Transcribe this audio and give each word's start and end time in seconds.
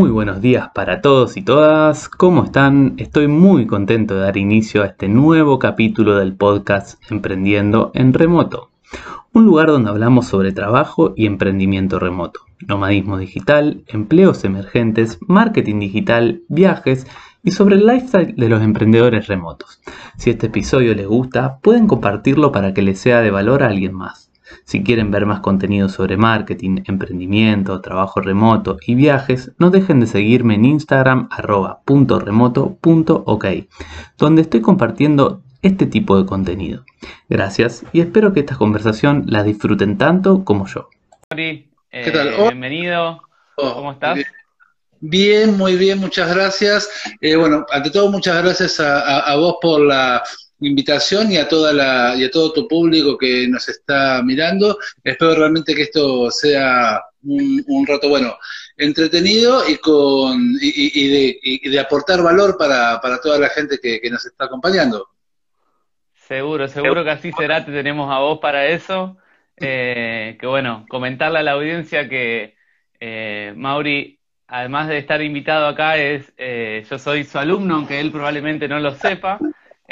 Muy 0.00 0.10
buenos 0.10 0.40
días 0.40 0.70
para 0.74 1.02
todos 1.02 1.36
y 1.36 1.42
todas. 1.42 2.08
¿Cómo 2.08 2.44
están? 2.44 2.94
Estoy 2.96 3.28
muy 3.28 3.66
contento 3.66 4.14
de 4.14 4.22
dar 4.22 4.38
inicio 4.38 4.82
a 4.82 4.86
este 4.86 5.08
nuevo 5.10 5.58
capítulo 5.58 6.16
del 6.16 6.34
podcast 6.34 6.98
Emprendiendo 7.10 7.90
en 7.92 8.14
Remoto. 8.14 8.70
Un 9.34 9.44
lugar 9.44 9.66
donde 9.66 9.90
hablamos 9.90 10.26
sobre 10.26 10.52
trabajo 10.52 11.12
y 11.16 11.26
emprendimiento 11.26 11.98
remoto, 11.98 12.40
nomadismo 12.66 13.18
digital, 13.18 13.84
empleos 13.88 14.42
emergentes, 14.44 15.18
marketing 15.28 15.80
digital, 15.80 16.44
viajes 16.48 17.06
y 17.44 17.50
sobre 17.50 17.76
el 17.76 17.86
lifestyle 17.86 18.34
de 18.34 18.48
los 18.48 18.62
emprendedores 18.62 19.26
remotos. 19.26 19.82
Si 20.16 20.30
este 20.30 20.46
episodio 20.46 20.94
les 20.94 21.08
gusta, 21.08 21.58
pueden 21.58 21.86
compartirlo 21.86 22.52
para 22.52 22.72
que 22.72 22.80
les 22.80 22.98
sea 22.98 23.20
de 23.20 23.30
valor 23.30 23.62
a 23.62 23.66
alguien 23.66 23.92
más. 23.92 24.29
Si 24.64 24.82
quieren 24.82 25.10
ver 25.10 25.26
más 25.26 25.40
contenido 25.40 25.88
sobre 25.88 26.16
marketing, 26.16 26.82
emprendimiento, 26.86 27.80
trabajo 27.80 28.20
remoto 28.20 28.78
y 28.86 28.94
viajes, 28.94 29.52
no 29.58 29.70
dejen 29.70 30.00
de 30.00 30.06
seguirme 30.06 30.54
en 30.54 30.64
Instagram 30.64 31.28
arroba 31.30 31.80
donde 34.18 34.42
estoy 34.42 34.60
compartiendo 34.60 35.42
este 35.62 35.86
tipo 35.86 36.16
de 36.18 36.26
contenido. 36.26 36.84
Gracias 37.28 37.84
y 37.92 38.00
espero 38.00 38.32
que 38.32 38.40
esta 38.40 38.56
conversación 38.56 39.24
la 39.26 39.42
disfruten 39.42 39.98
tanto 39.98 40.44
como 40.44 40.66
yo. 40.66 40.88
¿Qué 41.30 42.10
tal? 42.12 42.28
Eh, 42.28 42.42
bienvenido. 42.42 43.22
Oh, 43.56 43.74
¿Cómo 43.74 43.92
estás? 43.92 44.18
Bien, 45.00 45.56
muy 45.56 45.76
bien, 45.76 45.98
muchas 45.98 46.34
gracias. 46.34 46.90
Eh, 47.20 47.36
bueno, 47.36 47.64
ante 47.70 47.90
todo, 47.90 48.10
muchas 48.10 48.42
gracias 48.42 48.80
a 48.80 49.34
vos 49.36 49.56
por 49.60 49.80
la 49.80 50.22
invitación 50.60 51.32
y 51.32 51.36
a 51.36 51.48
toda 51.48 51.72
la 51.72 52.14
y 52.16 52.24
a 52.24 52.30
todo 52.30 52.52
tu 52.52 52.68
público 52.68 53.16
que 53.16 53.48
nos 53.48 53.68
está 53.68 54.22
mirando. 54.22 54.78
Espero 55.02 55.34
realmente 55.34 55.74
que 55.74 55.82
esto 55.82 56.30
sea 56.30 57.02
un, 57.22 57.86
rato 57.86 58.08
bueno, 58.08 58.36
entretenido 58.76 59.68
y 59.68 59.76
con 59.76 60.56
y, 60.60 61.68
de, 61.68 61.80
aportar 61.80 62.22
valor 62.22 62.56
para, 62.58 63.00
para 63.00 63.20
toda 63.20 63.38
la 63.38 63.48
gente 63.48 63.78
que, 63.80 64.08
nos 64.10 64.24
está 64.24 64.46
acompañando. 64.46 65.08
Seguro, 66.14 66.68
seguro 66.68 67.04
que 67.04 67.10
así 67.10 67.32
será. 67.32 67.64
Te 67.64 67.72
tenemos 67.72 68.10
a 68.10 68.18
vos 68.18 68.38
para 68.40 68.66
eso. 68.66 69.16
Eh, 69.56 70.38
que 70.40 70.46
bueno, 70.46 70.86
comentarle 70.88 71.40
a 71.40 71.42
la 71.42 71.52
audiencia 71.52 72.08
que 72.08 72.56
eh, 72.98 73.52
Mauri, 73.56 74.18
además 74.46 74.88
de 74.88 74.98
estar 74.98 75.20
invitado 75.20 75.66
acá, 75.66 75.96
es 75.96 76.32
eh, 76.38 76.84
yo 76.88 76.98
soy 76.98 77.24
su 77.24 77.38
alumno, 77.38 77.74
aunque 77.74 78.00
él 78.00 78.10
probablemente 78.10 78.68
no 78.68 78.78
lo 78.78 78.94
sepa. 78.94 79.38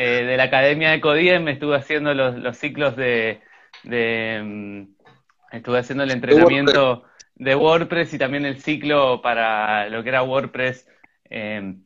Eh, 0.01 0.25
de 0.25 0.37
la 0.37 0.45
Academia 0.45 0.93
de 0.93 1.01
Codiem, 1.01 1.49
estuve 1.49 1.75
haciendo 1.75 2.15
los, 2.15 2.57
ciclos 2.57 2.95
de, 2.95 3.41
mm, 3.83 4.83
estuve 5.51 5.79
haciendo 5.81 6.05
el 6.05 6.13
entrenamiento 6.13 7.03
de 7.35 7.57
WordPress 7.57 8.15
y 8.15 8.19
también 8.19 8.47
el 8.47 8.63
ciclo 8.63 9.21
para 9.21 9.89
lo 9.89 10.05
que 10.05 10.11
era 10.11 10.23
WordPress 10.23 10.87
em, 11.25 11.83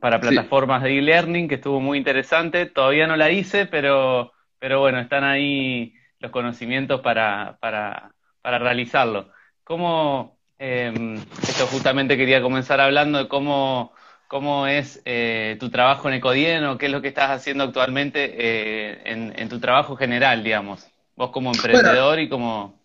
para 0.00 0.22
plataformas 0.22 0.82
de 0.82 0.96
e-learning, 1.00 1.48
que 1.48 1.56
estuvo 1.56 1.80
muy 1.80 1.98
interesante. 1.98 2.64
Todavía 2.64 3.06
no 3.06 3.16
la 3.16 3.30
hice, 3.30 3.66
pero, 3.66 4.32
pero 4.58 4.80
bueno, 4.80 4.98
están 4.98 5.24
ahí 5.24 5.92
los 6.18 6.30
conocimientos 6.30 7.02
para, 7.02 7.58
para, 7.60 8.14
para 8.40 8.58
realizarlo. 8.58 9.32
¿Cómo, 9.64 10.38
em, 10.58 11.16
esto 11.42 11.66
justamente 11.66 12.16
quería 12.16 12.40
comenzar 12.40 12.80
hablando 12.80 13.18
de 13.18 13.28
cómo 13.28 13.92
cómo 14.30 14.68
es 14.68 15.02
eh, 15.06 15.56
tu 15.58 15.70
trabajo 15.70 16.06
en 16.06 16.14
Ecodien 16.14 16.64
o 16.66 16.78
qué 16.78 16.86
es 16.86 16.92
lo 16.92 17.02
que 17.02 17.08
estás 17.08 17.30
haciendo 17.30 17.64
actualmente 17.64 18.32
eh, 18.38 19.02
en, 19.04 19.48
tu 19.48 19.58
trabajo 19.58 19.96
general, 19.96 20.44
digamos. 20.44 20.86
Vos 21.16 21.30
como 21.32 21.50
emprendedor 21.52 22.20
y 22.20 22.28
como... 22.28 22.80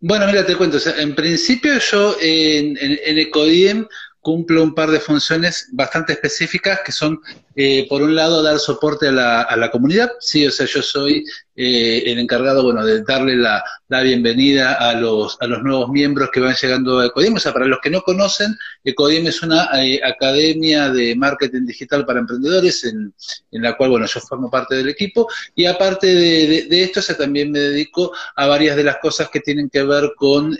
Bueno, 0.00 0.26
mira, 0.28 0.46
te 0.46 0.56
cuento. 0.56 0.78
en 0.96 1.14
principio 1.14 1.78
yo 1.78 2.16
en, 2.22 2.78
en, 2.80 3.18
Ecodiem 3.18 3.86
cumplo 4.24 4.62
un 4.62 4.74
par 4.74 4.90
de 4.90 5.00
funciones 5.00 5.68
bastante 5.72 6.14
específicas 6.14 6.80
que 6.84 6.92
son, 6.92 7.20
eh, 7.54 7.86
por 7.88 8.00
un 8.00 8.16
lado, 8.16 8.42
dar 8.42 8.58
soporte 8.58 9.08
a 9.08 9.12
la, 9.12 9.42
a 9.42 9.56
la 9.56 9.70
comunidad. 9.70 10.12
Sí, 10.18 10.46
o 10.46 10.50
sea, 10.50 10.66
yo 10.66 10.80
soy 10.80 11.24
eh, 11.54 12.02
el 12.06 12.18
encargado, 12.18 12.62
bueno, 12.64 12.84
de 12.84 13.04
darle 13.04 13.36
la, 13.36 13.62
la, 13.88 14.00
bienvenida 14.00 14.72
a 14.72 14.94
los, 14.94 15.36
a 15.40 15.46
los 15.46 15.62
nuevos 15.62 15.90
miembros 15.90 16.30
que 16.32 16.40
van 16.40 16.56
llegando 16.60 17.00
a 17.00 17.06
Ecodiem. 17.06 17.34
O 17.34 17.38
sea, 17.38 17.52
para 17.52 17.66
los 17.66 17.80
que 17.82 17.90
no 17.90 18.00
conocen, 18.00 18.56
Ecodiem 18.82 19.26
es 19.26 19.42
una 19.42 19.68
eh, 19.84 20.00
academia 20.02 20.90
de 20.90 21.14
marketing 21.14 21.66
digital 21.66 22.06
para 22.06 22.20
emprendedores 22.20 22.82
en, 22.84 23.12
en, 23.52 23.62
la 23.62 23.76
cual, 23.76 23.90
bueno, 23.90 24.06
yo 24.06 24.20
formo 24.20 24.50
parte 24.50 24.74
del 24.74 24.88
equipo. 24.88 25.28
Y 25.54 25.66
aparte 25.66 26.06
de, 26.06 26.66
de, 26.70 26.82
esto, 26.82 27.00
o 27.00 27.02
sea, 27.02 27.16
también 27.16 27.52
me 27.52 27.58
dedico 27.58 28.10
a 28.36 28.46
varias 28.46 28.74
de 28.74 28.84
las 28.84 28.96
cosas 28.96 29.28
que 29.28 29.40
tienen 29.40 29.68
que 29.68 29.82
ver 29.82 30.12
con 30.16 30.56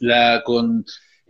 la, 0.00 0.42
con 0.44 0.84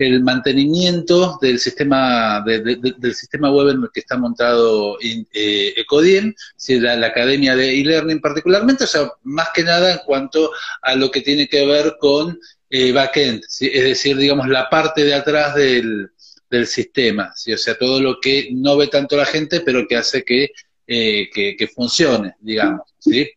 el 0.06 0.22
mantenimiento 0.22 1.38
del 1.40 1.58
sistema 1.58 2.42
del 2.44 3.14
sistema 3.14 3.50
web 3.50 3.68
en 3.68 3.82
el 3.82 3.88
que 3.92 4.00
está 4.00 4.16
montado 4.16 4.98
eh, 5.00 5.74
Ecodien, 5.76 6.34
la, 6.68 7.06
academia 7.06 7.54
de 7.54 7.80
e-learning 7.80 8.20
particularmente, 8.20 8.84
o 8.84 8.86
sea, 8.86 9.10
más 9.22 9.48
que 9.54 9.62
nada 9.62 9.92
en 9.92 9.98
cuanto 10.06 10.50
a 10.82 10.94
lo 10.94 11.10
que 11.10 11.20
tiene 11.20 11.48
que 11.48 11.66
ver 11.66 11.96
con 12.00 12.38
eh, 12.70 12.92
backend, 12.92 13.42
es 13.44 13.84
decir, 13.84 14.16
digamos, 14.16 14.48
la 14.48 14.70
parte 14.70 15.04
de 15.04 15.14
atrás 15.14 15.54
del, 15.54 16.10
del 16.48 16.66
sistema, 16.66 17.32
¿sí? 17.34 17.52
o 17.52 17.58
sea, 17.58 17.76
todo 17.76 18.00
lo 18.00 18.20
que 18.20 18.48
no 18.52 18.76
ve 18.76 18.88
tanto 18.88 19.16
la 19.16 19.26
gente, 19.26 19.60
pero 19.60 19.86
que 19.86 19.96
hace 19.96 20.24
que, 20.24 20.50
eh, 20.86 21.30
que, 21.30 21.68
funcione, 21.68 22.34
digamos, 22.40 22.82
¿sí? 22.98 23.30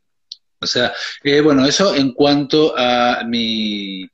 O 0.60 0.66
sea, 0.66 0.94
eh, 1.24 1.42
bueno, 1.42 1.66
eso 1.66 1.94
en 1.94 2.14
cuanto 2.14 2.74
a 2.78 3.24
mi 3.28 4.10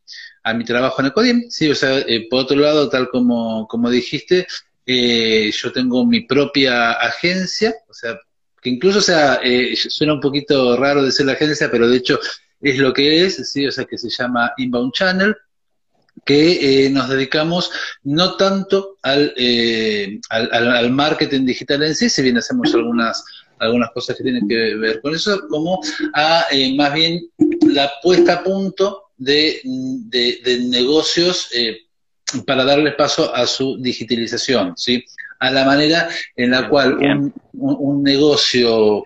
a 0.50 0.54
mi 0.54 0.66
trabajo 0.66 1.02
en 1.02 1.08
Ecodim. 1.08 1.46
Sí, 1.50 1.70
o 1.70 1.76
sea, 1.76 2.00
eh, 2.00 2.28
por 2.30 2.42
otro 2.42 2.58
lado, 2.58 2.90
tal 2.90 3.10
como, 3.10 3.68
como 3.68 3.90
dijiste, 3.90 4.48
eh, 4.86 5.52
yo 5.52 5.72
tengo 5.72 6.06
mi 6.06 6.22
propia 6.22 6.94
agencia, 6.94 7.76
o 7.88 7.94
sea, 7.94 8.20
que 8.62 8.70
incluso, 8.70 9.00
o 9.00 9.04
sea, 9.04 9.40
eh, 9.44 9.76
suena 9.76 10.14
un 10.14 10.20
poquito 10.20 10.76
raro 10.76 11.04
decir 11.04 11.26
la 11.26 11.34
agencia, 11.34 11.70
pero 11.72 11.88
de 11.88 11.98
hecho 11.98 12.20
es 12.62 12.78
lo 12.78 12.92
que 12.92 13.26
es, 13.26 13.52
sí, 13.52 13.66
o 13.66 13.72
sea, 13.72 13.86
que 13.86 13.98
se 13.98 14.10
llama 14.10 14.52
Inbound 14.58 14.94
Channel, 14.94 15.36
que 16.26 16.90
nos 16.92 17.08
dedicamos 17.08 17.72
no 18.04 18.36
tanto 18.36 18.98
al, 19.04 19.34
al, 20.30 20.52
al, 20.52 20.92
marketing 20.92 21.46
digital 21.46 21.82
en 21.84 21.96
sí, 21.96 22.10
si 22.10 22.22
bien 22.22 22.38
hacemos 22.38 22.74
algunas 22.74 23.24
algunas 23.58 23.92
cosas 23.92 24.18
que 24.18 24.24
tienen 24.24 24.48
que 24.48 24.76
ver 24.76 25.02
con 25.02 25.16
eso, 25.16 25.48
como 25.50 25.80
a 26.14 26.46
más 26.76 26.94
bien 26.94 27.22
la 27.62 27.90
puesta 28.02 28.34
a 28.34 28.44
punto 28.44 29.09
de, 29.20 29.62
de, 29.64 30.60
negocios 30.70 31.50
eh, 31.54 31.78
para 32.46 32.64
darle 32.64 32.94
paso 32.94 33.34
a 33.36 33.46
su 33.46 33.78
digitalización, 33.78 34.74
¿sí? 34.76 35.06
A 35.40 35.52
la 35.52 35.66
manera 35.66 36.10
en 36.36 36.52
la 36.52 36.68
cual 36.68 36.96
un, 36.96 37.34
un, 37.54 38.04
negocio 38.04 39.04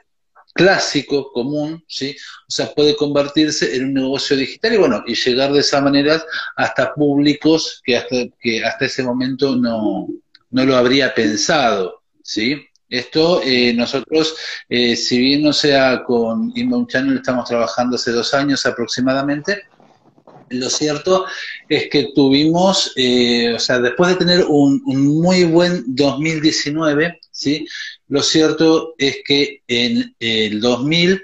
clásico, 0.54 1.32
común, 1.32 1.84
¿sí? 1.88 2.16
O 2.48 2.52
sea, 2.52 2.72
puede 2.74 2.96
convertirse 2.96 3.76
en 3.76 3.86
un 3.86 3.94
negocio 3.94 4.38
digital 4.38 4.74
y 4.74 4.78
bueno, 4.78 5.04
y 5.06 5.16
llegar 5.16 5.52
de 5.52 5.60
esa 5.60 5.82
manera 5.82 6.24
hasta 6.56 6.94
públicos 6.94 7.82
que 7.84 7.98
hasta, 7.98 8.16
que 8.40 8.64
hasta 8.64 8.86
ese 8.86 9.04
momento 9.04 9.56
no, 9.56 10.08
no 10.52 10.66
lo 10.66 10.76
habría 10.76 11.14
pensado, 11.14 12.02
¿sí? 12.22 12.68
Esto 12.94 13.42
eh, 13.44 13.74
nosotros, 13.74 14.36
eh, 14.70 14.96
si 14.96 15.18
bien 15.18 15.42
no 15.42 15.52
sea 15.52 16.04
con 16.04 16.52
Inbound 16.56 16.88
Channel, 16.90 17.18
estamos 17.18 17.50
trabajando 17.50 17.96
hace 17.96 18.12
dos 18.12 18.36
años 18.36 18.68
aproximadamente, 18.68 19.64
lo 20.54 20.70
cierto 20.70 21.26
es 21.68 21.90
que 21.90 22.12
tuvimos, 22.16 22.94
eh, 22.96 23.54
o 23.54 23.60
sea, 23.60 23.80
después 23.80 24.12
de 24.12 24.18
tener 24.18 24.46
un, 24.48 24.82
muy 24.86 25.44
buen 25.44 25.84
2019, 25.88 27.20
¿sí? 27.32 27.68
Lo 28.08 28.22
cierto 28.22 28.96
es 28.98 29.18
que 29.26 29.62
en 29.68 30.16
el 30.20 30.62
2000 30.62 31.22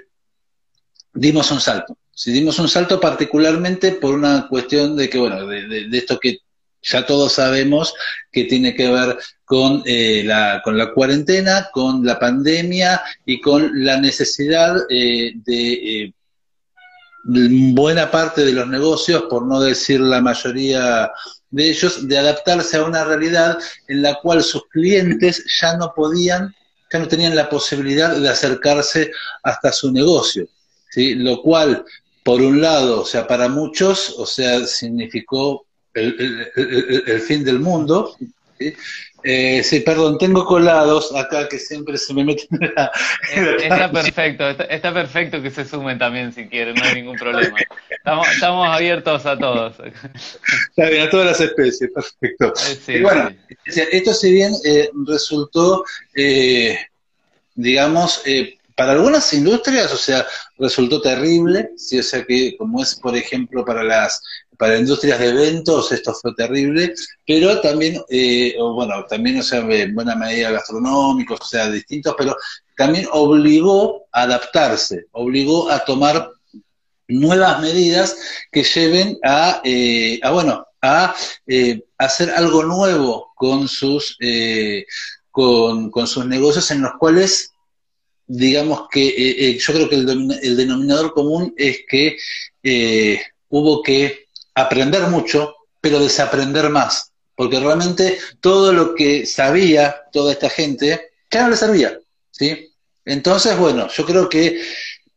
dimos 1.14 1.50
un 1.50 1.60
salto. 1.60 1.96
Sí, 2.12 2.32
dimos 2.32 2.58
un 2.58 2.68
salto 2.68 3.00
particularmente 3.00 3.92
por 3.92 4.14
una 4.14 4.46
cuestión 4.48 4.96
de 4.96 5.08
que, 5.08 5.18
bueno, 5.18 5.46
de, 5.46 5.88
esto 5.92 6.18
que 6.18 6.38
ya 6.82 7.06
todos 7.06 7.34
sabemos 7.34 7.94
que 8.32 8.44
tiene 8.44 8.74
que 8.74 8.90
ver 8.90 9.18
con, 9.44 9.82
eh, 9.86 10.22
la, 10.24 10.60
con 10.62 10.76
la 10.76 10.92
cuarentena, 10.92 11.68
con 11.72 12.04
la 12.04 12.18
pandemia 12.18 13.00
y 13.24 13.40
con 13.40 13.84
la 13.84 14.00
necesidad 14.00 14.76
eh, 14.90 15.32
de 15.34 16.12
buena 17.24 18.10
parte 18.10 18.44
de 18.44 18.52
los 18.52 18.66
negocios, 18.66 19.24
por 19.28 19.46
no 19.46 19.60
decir 19.60 20.00
la 20.00 20.20
mayoría 20.20 21.10
de 21.50 21.70
ellos, 21.70 22.06
de 22.08 22.18
adaptarse 22.18 22.76
a 22.76 22.84
una 22.84 23.04
realidad 23.04 23.58
en 23.88 24.02
la 24.02 24.14
cual 24.16 24.42
sus 24.42 24.66
clientes 24.68 25.44
ya 25.60 25.76
no 25.76 25.92
podían, 25.94 26.54
ya 26.92 26.98
no 26.98 27.08
tenían 27.08 27.36
la 27.36 27.48
posibilidad 27.48 28.14
de 28.16 28.28
acercarse 28.28 29.12
hasta 29.42 29.72
su 29.72 29.92
negocio, 29.92 30.48
¿sí? 30.90 31.14
Lo 31.14 31.42
cual, 31.42 31.84
por 32.24 32.40
un 32.40 32.60
lado, 32.60 33.02
o 33.02 33.04
sea, 33.04 33.26
para 33.26 33.48
muchos, 33.48 34.14
o 34.16 34.26
sea, 34.26 34.64
significó 34.66 35.66
el, 35.94 37.20
fin 37.26 37.44
del 37.44 37.58
mundo, 37.58 38.16
Eh, 39.22 39.62
sí, 39.62 39.80
perdón, 39.80 40.18
tengo 40.18 40.44
colados 40.44 41.14
acá 41.14 41.48
que 41.48 41.58
siempre 41.58 41.98
se 41.98 42.14
me 42.14 42.24
meten 42.24 42.48
en 42.60 42.74
la... 42.74 42.90
está 43.62 43.90
perfecto, 43.90 44.48
está, 44.48 44.94
perfecto 44.94 45.42
que 45.42 45.50
se 45.50 45.64
sumen 45.64 45.98
también 45.98 46.32
si 46.32 46.48
quieren, 46.48 46.74
no 46.74 46.84
hay 46.84 46.94
ningún 46.94 47.16
problema. 47.16 47.58
Estamos, 47.90 48.68
abiertos 48.68 49.26
a 49.26 49.38
todos. 49.38 49.76
Está 50.70 50.88
bien, 50.88 51.06
a 51.06 51.10
todas 51.10 51.26
las 51.26 51.40
especies, 51.40 51.90
perfecto. 51.92 52.52
Eh, 52.88 52.98
y 52.98 53.02
bueno, 53.02 53.30
esto 53.66 54.14
si 54.14 54.32
bien 54.32 54.52
eh, 54.64 54.90
resultó, 55.06 55.84
digamos, 57.54 58.22
para 58.80 58.92
algunas 58.92 59.30
industrias, 59.34 59.92
o 59.92 59.96
sea, 59.98 60.26
resultó 60.56 61.02
terrible, 61.02 61.72
¿sí? 61.76 61.98
o 61.98 62.02
sea 62.02 62.24
que 62.24 62.56
como 62.56 62.82
es, 62.82 62.94
por 62.94 63.14
ejemplo, 63.14 63.62
para 63.62 63.82
las 63.82 64.22
para 64.56 64.78
industrias 64.78 65.18
de 65.18 65.28
eventos 65.28 65.92
esto 65.92 66.14
fue 66.14 66.34
terrible, 66.34 66.94
pero 67.26 67.60
también, 67.60 68.00
eh, 68.08 68.54
bueno, 68.58 69.04
también, 69.04 69.38
o 69.38 69.42
sea, 69.42 69.58
en 69.58 69.94
buena 69.94 70.16
medida 70.16 70.52
gastronómicos, 70.52 71.42
o 71.42 71.44
sea, 71.44 71.70
distintos, 71.70 72.14
pero 72.16 72.34
también 72.74 73.06
obligó 73.12 74.06
a 74.12 74.22
adaptarse, 74.22 75.04
obligó 75.12 75.70
a 75.70 75.84
tomar 75.84 76.30
nuevas 77.06 77.60
medidas 77.60 78.16
que 78.50 78.64
lleven 78.64 79.18
a, 79.22 79.60
eh, 79.62 80.20
a 80.22 80.30
bueno, 80.30 80.66
a 80.80 81.14
eh, 81.46 81.84
hacer 81.98 82.30
algo 82.30 82.62
nuevo 82.62 83.30
con 83.34 83.68
sus, 83.68 84.16
con, 85.30 85.90
con 85.90 86.06
sus 86.06 86.24
negocios 86.24 86.70
en 86.70 86.80
los 86.80 86.92
cuales 86.98 87.52
digamos 88.32 88.86
que 88.88 89.08
eh, 89.08 89.14
eh, 89.38 89.58
yo 89.58 89.72
creo 89.74 89.88
que 89.88 89.96
el, 89.96 90.56
denominador 90.56 91.12
común 91.12 91.52
es 91.56 91.80
que 91.88 92.16
eh, 92.62 93.20
hubo 93.48 93.82
que 93.82 94.26
aprender 94.54 95.02
mucho, 95.08 95.56
pero 95.80 95.98
desaprender 95.98 96.70
más, 96.70 97.10
porque 97.34 97.58
realmente 97.58 98.18
todo 98.40 98.72
lo 98.72 98.94
que 98.94 99.26
sabía 99.26 100.02
toda 100.12 100.32
esta 100.32 100.48
gente 100.48 101.10
ya 101.28 101.42
no 101.42 101.50
le 101.50 101.56
servía, 101.56 101.98
¿sí? 102.30 102.72
Entonces, 103.04 103.58
bueno, 103.58 103.88
yo 103.88 104.06
creo 104.06 104.28
que 104.28 104.62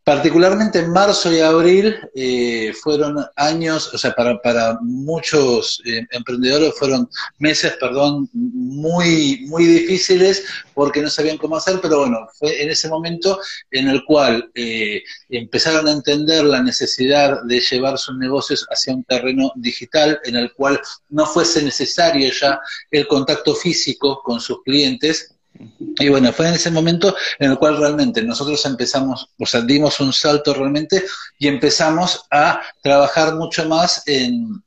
Particularmente 0.04 0.80
en 0.80 0.90
marzo 0.90 1.32
y 1.32 1.40
abril 1.40 1.96
eh, 2.14 2.74
fueron 2.82 3.24
años, 3.36 3.92
o 3.94 3.96
sea, 3.96 4.12
para, 4.12 4.38
para 4.42 4.78
muchos 4.82 5.80
eh, 5.86 6.06
emprendedores 6.10 6.74
fueron 6.78 7.08
meses, 7.38 7.72
perdón, 7.80 8.28
muy, 8.34 9.46
muy 9.48 9.64
difíciles 9.64 10.44
porque 10.74 11.00
no 11.00 11.08
sabían 11.08 11.38
cómo 11.38 11.56
hacer, 11.56 11.80
pero 11.80 12.00
bueno, 12.00 12.18
fue 12.38 12.62
en 12.62 12.68
ese 12.68 12.90
momento 12.90 13.40
en 13.70 13.88
el 13.88 14.04
cual 14.04 14.50
eh, 14.54 15.02
empezaron 15.30 15.88
a 15.88 15.92
entender 15.92 16.44
la 16.44 16.62
necesidad 16.62 17.42
de 17.44 17.60
llevar 17.60 17.96
sus 17.96 18.18
negocios 18.18 18.66
hacia 18.68 18.92
un 18.92 19.04
terreno 19.04 19.52
digital 19.56 20.20
en 20.24 20.36
el 20.36 20.52
cual 20.52 20.78
no 21.08 21.24
fuese 21.24 21.62
necesario 21.62 22.30
ya 22.30 22.60
el 22.90 23.08
contacto 23.08 23.54
físico 23.54 24.20
con 24.22 24.38
sus 24.38 24.62
clientes, 24.64 25.33
y 25.58 26.08
bueno, 26.08 26.32
fue 26.32 26.48
en 26.48 26.54
ese 26.54 26.70
momento 26.70 27.14
en 27.38 27.52
el 27.52 27.58
cual 27.58 27.76
realmente 27.76 28.22
nosotros 28.22 28.64
empezamos, 28.66 29.30
o 29.38 29.46
sea, 29.46 29.60
dimos 29.60 30.00
un 30.00 30.12
salto 30.12 30.52
realmente 30.54 31.04
y 31.38 31.46
empezamos 31.46 32.26
a 32.30 32.60
trabajar 32.82 33.36
mucho 33.36 33.66
más 33.68 34.02
en, 34.06 34.62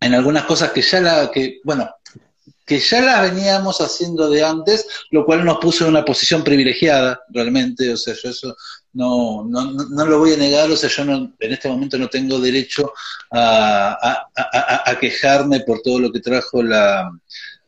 en 0.00 0.14
algunas 0.14 0.44
cosas 0.44 0.72
que 0.72 0.82
ya 0.82 1.00
la, 1.00 1.30
que, 1.30 1.60
bueno, 1.64 1.88
que 2.66 2.78
ya 2.80 3.00
las 3.00 3.22
veníamos 3.22 3.80
haciendo 3.80 4.28
de 4.28 4.44
antes, 4.44 4.86
lo 5.10 5.24
cual 5.24 5.44
nos 5.44 5.58
puso 5.58 5.84
en 5.84 5.90
una 5.90 6.04
posición 6.04 6.42
privilegiada, 6.42 7.20
realmente, 7.28 7.92
o 7.92 7.96
sea, 7.96 8.14
yo 8.20 8.30
eso 8.30 8.56
no, 8.94 9.44
no, 9.44 9.72
no, 9.72 10.06
lo 10.06 10.18
voy 10.18 10.32
a 10.32 10.36
negar, 10.36 10.70
o 10.70 10.76
sea, 10.76 10.90
yo 10.90 11.04
no, 11.04 11.32
en 11.38 11.52
este 11.52 11.68
momento 11.68 11.98
no 11.98 12.08
tengo 12.08 12.38
derecho 12.40 12.92
a, 13.30 14.26
a 14.34 14.98
quejarme 14.98 15.60
por 15.60 15.80
todo 15.82 15.98
lo 15.98 16.12
que 16.12 16.20
trajo 16.20 16.62
la, 16.62 17.10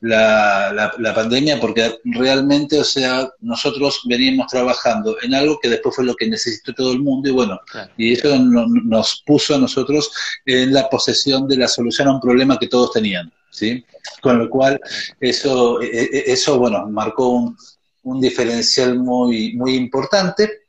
la, 0.05 0.93
la, 0.99 1.15
pandemia 1.15 1.59
porque 1.59 1.99
realmente, 2.05 2.79
o 2.79 2.85
sea, 2.85 3.27
nosotros 3.41 4.03
veníamos 4.05 4.49
trabajando 4.49 5.17
en 5.23 5.35
algo 5.35 5.59
que 5.59 5.71
después 5.71 5.97
fue 5.97 6.05
lo 6.05 6.15
que 6.15 6.29
necesitó 6.29 6.75
todo 6.75 6.93
el 6.93 7.01
mundo 7.01 7.31
y 7.31 7.33
bueno, 7.33 7.59
y 7.97 8.13
eso 8.13 8.39
nos 8.39 9.23
puso 9.25 9.55
a 9.55 9.59
nosotros 9.59 10.11
en 10.45 10.75
la 10.75 10.91
posesión 10.91 11.49
de 11.49 11.57
la 11.57 11.69
solución 11.69 12.09
a 12.09 12.15
un 12.15 12.21
problema 12.21 12.59
que 12.59 12.69
todos 12.69 12.93
tenían, 12.93 13.33
¿sí? 13.51 13.83
Con 14.21 14.39
lo 14.39 14.51
cual, 14.51 14.79
eso, 15.21 15.81
e, 15.81 15.87
e, 15.87 16.33
eso 16.33 16.59
bueno, 16.59 16.87
marcó 16.87 17.29
un, 17.29 17.57
un 18.03 18.21
diferencial 18.21 18.99
muy, 18.99 19.55
muy 19.55 19.75
importante. 19.75 20.65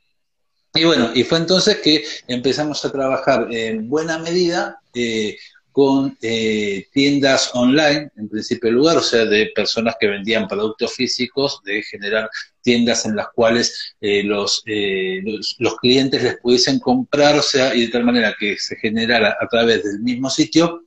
Y 0.74 0.84
bueno, 0.84 1.10
y 1.14 1.24
fue 1.24 1.38
entonces 1.38 1.76
que 1.82 2.04
empezamos 2.26 2.82
a 2.84 2.92
trabajar 2.92 3.48
en 3.50 3.86
buena 3.88 4.18
medida 4.18 4.80
eh, 4.94 5.36
con 5.76 6.16
eh, 6.22 6.88
tiendas 6.90 7.50
online, 7.52 8.10
en 8.16 8.30
principio 8.30 8.70
lugar, 8.70 8.96
o 8.96 9.02
sea, 9.02 9.26
de 9.26 9.52
personas 9.54 9.96
que 10.00 10.06
vendían 10.06 10.48
productos 10.48 10.94
físicos, 10.94 11.60
de 11.64 11.82
generar 11.82 12.30
tiendas 12.62 13.04
en 13.04 13.14
las 13.14 13.26
cuales 13.34 13.94
eh, 14.00 14.22
los, 14.22 14.62
eh, 14.64 15.20
los, 15.58 15.76
clientes 15.76 16.22
les 16.22 16.38
pudiesen 16.38 16.78
comprar, 16.78 17.38
o 17.38 17.42
sea, 17.42 17.74
y 17.74 17.82
de 17.82 17.88
tal 17.92 18.04
manera 18.04 18.34
que 18.40 18.56
se 18.56 18.76
generara 18.76 19.36
a 19.38 19.46
través 19.48 19.84
del 19.84 20.00
mismo 20.00 20.30
sitio 20.30 20.84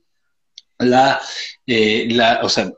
la, 0.80 1.20
la, 1.66 2.40
o 2.42 2.48
sea, 2.48 2.72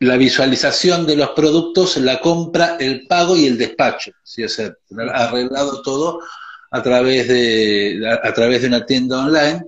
la 0.00 0.16
visualización 0.16 1.06
de 1.06 1.14
los 1.14 1.30
productos, 1.30 1.98
la 1.98 2.20
compra, 2.20 2.78
el 2.80 3.06
pago 3.06 3.36
y 3.36 3.46
el 3.46 3.58
despacho, 3.58 4.10
¿sí? 4.24 4.42
o 4.42 4.48
sea, 4.48 4.74
arreglado 5.14 5.82
todo 5.82 6.18
a 6.72 6.82
través 6.82 7.28
de, 7.28 8.02
a 8.10 8.34
través 8.34 8.62
de 8.62 8.68
una 8.68 8.84
tienda 8.84 9.20
online 9.20 9.62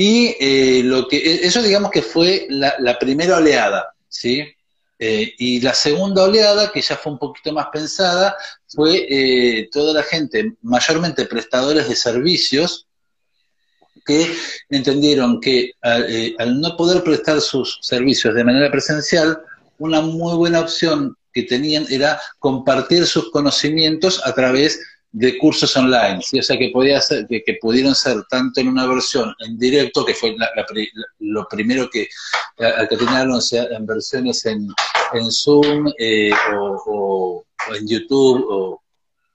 y 0.00 0.34
eh, 0.40 0.80
lo 0.82 1.06
que, 1.06 1.18
e, 1.18 1.46
eso 1.46 1.60
digamos 1.60 1.90
que 1.90 2.00
fue 2.00 2.46
la, 2.48 2.98
primera 2.98 3.36
oleada, 3.36 3.92
¿sí? 4.08 4.42
Eh, 4.98 5.34
y 5.36 5.60
la 5.60 5.74
segunda 5.74 6.22
oleada, 6.24 6.72
que 6.72 6.80
ya 6.80 6.96
fue 6.96 7.12
un 7.12 7.18
poquito 7.18 7.52
más 7.52 7.66
pensada, 7.70 8.34
fue 8.66 9.06
eh, 9.10 9.68
toda 9.70 9.92
la 9.92 10.02
gente, 10.02 10.54
mayormente 10.62 11.26
prestadores 11.26 11.86
de 11.86 11.94
servicios, 11.96 12.86
que 14.06 14.26
entendieron 14.70 15.38
que 15.38 15.72
al 15.82 16.58
no 16.58 16.78
poder 16.78 17.04
prestar 17.04 17.42
sus 17.42 17.78
servicios 17.82 18.34
de 18.34 18.44
manera 18.44 18.70
presencial, 18.70 19.42
una 19.76 20.00
muy 20.00 20.34
buena 20.34 20.60
opción 20.60 21.14
que 21.30 21.42
tenían 21.42 21.84
era 21.90 22.18
compartir 22.38 23.04
sus 23.06 23.30
conocimientos 23.30 24.22
a 24.24 24.34
través 24.34 24.80
de 25.12 25.38
cursos 25.38 25.76
online, 25.76 26.20
¿sí? 26.22 26.38
o 26.38 26.42
sea 26.42 26.56
que 26.56 26.70
podía 26.70 27.00
ser, 27.00 27.26
que, 27.26 27.58
pudieron 27.60 27.94
ser 27.94 28.22
tanto 28.28 28.60
en 28.60 28.68
una 28.68 28.86
versión 28.86 29.34
en 29.40 29.58
directo, 29.58 30.04
que 30.04 30.14
fue 30.14 30.36
lo 31.18 31.48
primero 31.48 31.90
que 31.90 32.08
tenían, 32.88 33.30
o 33.32 33.40
sea, 33.40 33.64
en 33.64 33.86
versiones 33.86 34.46
en, 34.46 34.68
en 35.12 35.32
Zoom 35.32 35.92
eh, 35.98 36.30
o, 36.86 37.44
en 37.74 37.88
YouTube 37.88 38.44
o, 38.48 38.80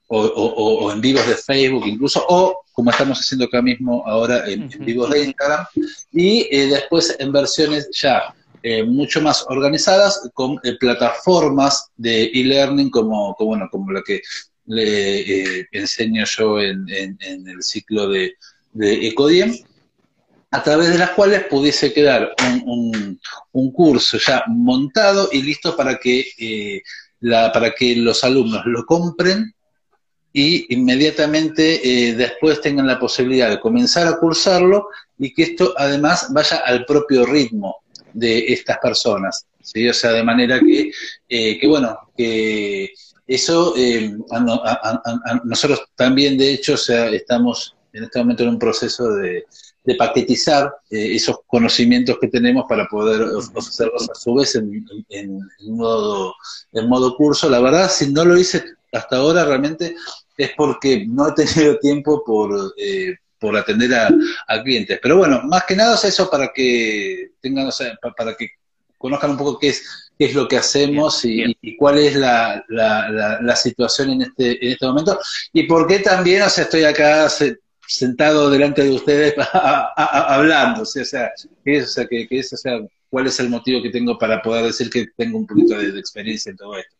o, 0.08 0.92
en 0.92 1.02
vivos 1.02 1.28
de 1.28 1.36
Facebook 1.36 1.86
incluso, 1.86 2.26
o 2.30 2.62
como 2.72 2.92
estamos 2.92 3.20
haciendo 3.20 3.46
acá 3.46 3.62
mismo 3.62 4.04
ahora 4.06 4.48
en, 4.48 4.70
vivos 4.80 5.10
de 5.10 5.26
Instagram, 5.26 5.66
y 6.14 6.48
eh, 6.52 6.68
después 6.68 7.16
en 7.20 7.32
versiones 7.34 7.90
ya 7.92 8.34
eh, 8.64 8.84
mucho 8.84 9.22
más 9.22 9.46
organizadas 9.50 10.30
con 10.34 10.58
plataformas 10.80 11.90
de 11.98 12.26
e-learning 12.26 12.90
como, 12.90 13.36
como, 13.36 13.50
bueno, 13.50 13.68
como 13.70 13.92
la 13.92 14.02
que 14.02 14.22
le 14.68 15.60
eh, 15.60 15.68
enseño 15.72 16.26
yo 16.26 16.60
en, 16.60 16.88
el 16.90 17.62
ciclo 17.62 18.10
de, 18.10 18.36
de, 18.74 19.08
Ecodiem, 19.08 19.56
a 20.52 20.64
través 20.64 20.90
de 20.90 20.98
las 20.98 21.12
cuales 21.12 21.44
pudiese 21.46 21.94
quedar 21.94 22.34
un, 22.66 23.20
curso 23.74 24.18
ya 24.18 24.44
montado 24.48 25.30
y 25.32 25.42
listo 25.42 25.76
para 25.76 25.98
que, 25.98 26.26
eh, 26.38 26.82
la, 27.20 27.52
para 27.52 27.74
que 27.74 27.96
los 27.96 28.24
alumnos 28.24 28.66
lo 28.66 28.86
compren 28.86 29.54
y 30.32 30.74
inmediatamente 30.74 31.82
eh, 31.84 32.14
después 32.14 32.62
tengan 32.62 32.88
la 32.88 33.00
posibilidad 33.00 33.50
de 33.50 33.60
comenzar 33.60 34.08
a 34.08 34.18
cursarlo 34.18 34.90
y 35.18 35.34
que 35.34 35.44
esto 35.44 35.74
además 35.78 36.28
vaya 36.32 36.58
al 36.58 36.86
propio 36.86 37.26
ritmo 37.26 37.78
de 38.14 38.46
estas 38.54 38.78
personas, 38.80 39.46
¿sí? 39.62 39.88
O 39.88 39.94
sea, 39.94 40.12
de 40.12 40.24
manera 40.24 40.60
que, 40.60 40.92
que 41.28 41.68
bueno, 41.68 41.98
que 42.16 42.94
eso, 43.27 43.74
eh, 43.75 44.15
nosotros 45.44 45.84
también, 45.96 46.38
de 46.38 46.53
hecho, 46.53 46.74
o 46.74 46.77
sea, 46.77 47.10
estamos 47.10 47.75
en 47.94 48.03
este 48.03 48.20
momento 48.20 48.44
en 48.44 48.50
un 48.50 48.60
proceso 48.60 49.15
de, 49.15 49.46
paquetizar 50.00 50.74
eh, 50.89 51.15
esos 51.15 51.38
conocimientos 51.46 52.17
que 52.20 52.27
tenemos 52.27 52.65
para 52.67 52.88
poder 52.88 53.22
ofrecerlos 53.22 54.10
a 54.10 54.15
su 54.15 54.34
vez 54.34 54.55
en, 54.55 55.39
modo, 55.62 56.34
en 56.74 56.89
modo 56.89 57.15
curso. 57.15 57.48
La 57.50 57.60
verdad, 57.60 57.89
si 57.89 58.12
no 58.12 58.25
lo 58.25 58.36
hice 58.36 58.63
hasta 58.91 59.17
ahora, 59.17 59.46
realmente 59.46 59.96
es 60.38 60.51
porque 60.58 61.05
no 61.08 61.29
he 61.29 61.34
tenido 61.34 61.77
tiempo 61.82 62.24
por, 62.25 62.74
eh, 62.77 63.15
por 63.39 63.55
atender 63.55 63.94
a, 63.94 64.63
clientes. 64.63 65.00
Pero 65.01 65.17
bueno, 65.17 65.41
más 65.44 65.65
que 65.65 65.75
nada 65.75 65.96
es 65.96 66.05
eso 66.05 66.29
para 66.29 66.51
que 66.53 67.34
tengan, 67.39 67.67
o 67.67 67.72
sea, 67.72 67.96
para 68.17 68.36
que 68.36 68.50
conozcan 69.06 69.32
un 69.32 69.38
poco 69.38 69.60
qué 69.60 69.70
es 69.70 70.06
qué 70.18 70.26
es 70.26 70.36
lo 70.36 70.48
que 70.48 70.58
hacemos 70.58 71.24
y, 71.26 71.76
cuál 71.78 71.98
es 71.98 72.16
la, 72.16 72.64
la, 72.70 73.56
situación 73.56 74.12
en 74.12 74.22
este, 74.24 74.66
en 74.66 74.72
este 74.74 74.86
momento. 74.86 75.20
Y 75.54 75.64
por 75.64 75.88
qué 75.88 76.00
también, 76.00 76.44
o 76.44 76.50
sea, 76.50 76.64
estoy 76.64 76.84
acá 76.84 77.28
sentado 77.88 78.50
delante 78.50 78.84
de 78.84 78.92
ustedes 78.92 79.36
hablando, 79.54 80.84
o 80.84 80.86
sea, 80.86 81.32
que, 81.64 81.82
o 81.82 81.86
sea, 81.86 82.08
que, 82.08 82.28
que, 82.28 82.40
es, 82.40 82.54
o 82.54 82.58
sea, 82.58 82.80
cuál 83.10 83.28
es 83.28 83.40
el 83.40 83.50
motivo 83.50 83.82
que 83.82 83.90
tengo 83.90 84.18
para 84.18 84.42
poder 84.42 84.66
decir 84.66 84.90
que 84.90 85.08
tengo 85.16 85.38
un 85.38 85.48
poquito 85.48 85.78
de, 85.78 86.00
experiencia 86.00 86.52
en 86.52 86.58
todo 86.58 86.78
esto. 86.78 86.96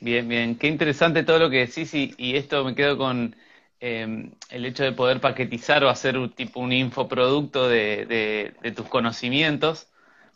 Bien, 0.00 0.28
bien, 0.28 0.56
qué 0.56 0.66
interesante 0.66 1.22
todo 1.22 1.38
lo 1.38 1.50
que 1.50 1.66
decís 1.66 1.92
y, 1.94 2.36
esto 2.36 2.64
me 2.64 2.74
quedo 2.74 2.98
con 2.98 3.36
em, 3.80 4.32
el 4.48 4.66
hecho 4.66 4.82
de 4.82 4.92
poder 4.92 5.20
paquetizar 5.20 5.84
o 5.84 5.88
hacer 5.88 6.18
un 6.18 6.30
tipo 6.30 6.60
un 6.60 6.72
infoproducto 6.72 7.68
de, 7.68 8.52
de 8.60 8.72
tus 8.72 8.88
conocimientos, 8.88 9.88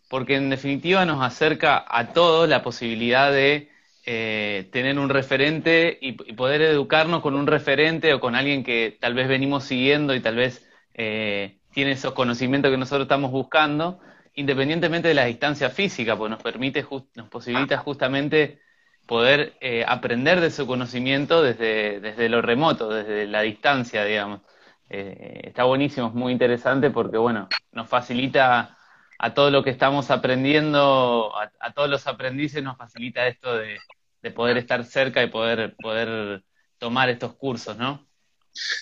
porque 0.08 0.36
en 0.36 0.50
definitiva 0.50 1.04
nos 1.04 1.22
acerca 1.22 1.84
a 1.88 2.12
todos 2.12 2.48
la 2.48 2.62
posibilidad 2.62 3.32
de 3.32 3.70
eh, 4.04 4.68
tener 4.70 4.98
un 4.98 5.08
referente 5.08 5.98
y, 6.00 6.12
poder 6.12 6.62
educarnos 6.62 7.22
con 7.22 7.34
un 7.34 7.46
referente 7.46 8.14
o 8.14 8.20
con 8.20 8.36
alguien 8.36 8.62
que 8.62 8.96
tal 9.00 9.14
vez 9.14 9.26
venimos 9.26 9.64
siguiendo 9.64 10.14
y 10.14 10.20
tal 10.20 10.36
vez 10.36 10.64
eh, 10.94 11.58
tiene 11.72 11.92
esos 11.92 12.12
conocimientos 12.12 12.70
que 12.70 12.76
nosotros 12.78 13.06
estamos 13.06 13.32
buscando, 13.32 13.98
independientemente 14.34 15.08
de 15.08 15.14
la 15.14 15.24
distancia 15.24 15.70
física, 15.70 16.16
pues 16.16 16.30
nos 16.30 16.40
permite, 16.40 16.86
nos 17.16 17.28
posibilita 17.28 17.78
justamente 17.78 18.60
poder 19.06 19.54
eh, 19.60 19.84
aprender 19.86 20.40
de 20.40 20.50
su 20.50 20.66
conocimiento 20.68 21.42
desde, 21.42 22.00
desde 22.00 22.28
lo 22.28 22.42
remoto, 22.42 22.88
desde 22.88 23.26
la 23.26 23.42
distancia, 23.42 24.04
digamos. 24.04 24.42
está 24.88 25.64
buenísimo, 25.64 26.08
es 26.08 26.14
muy 26.14 26.32
interesante 26.32 26.90
porque, 26.90 27.18
bueno, 27.18 27.48
nos 27.72 27.88
facilita 27.88 28.75
a 29.18 29.34
todo 29.34 29.50
lo 29.50 29.62
que 29.64 29.70
estamos 29.70 30.10
aprendiendo, 30.10 31.32
a 31.36 31.72
todos 31.72 31.88
los 31.88 32.06
aprendices 32.06 32.62
nos 32.62 32.76
facilita 32.76 33.26
esto 33.26 33.56
de, 33.56 33.78
de 34.26 34.30
poder 34.32 34.56
estar 34.56 34.84
cerca 34.84 35.22
y 35.22 35.28
poder, 35.28 35.76
poder 35.80 36.42
tomar 36.78 37.08
estos 37.08 37.34
cursos, 37.34 37.76
¿no? 37.76 38.04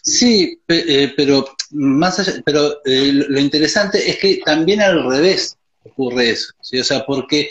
Sí, 0.02 0.58
eh, 0.68 1.12
pero 1.16 1.44
más 1.72 2.18
allá, 2.18 2.40
pero 2.46 2.80
eh, 2.84 3.12
lo 3.12 3.38
interesante 3.38 4.08
es 4.08 4.18
que 4.18 4.40
también 4.44 4.80
al 4.80 5.04
revés 5.06 5.58
ocurre 5.84 6.30
eso. 6.30 6.54
O 6.58 6.84
sea, 6.84 7.04
porque, 7.04 7.50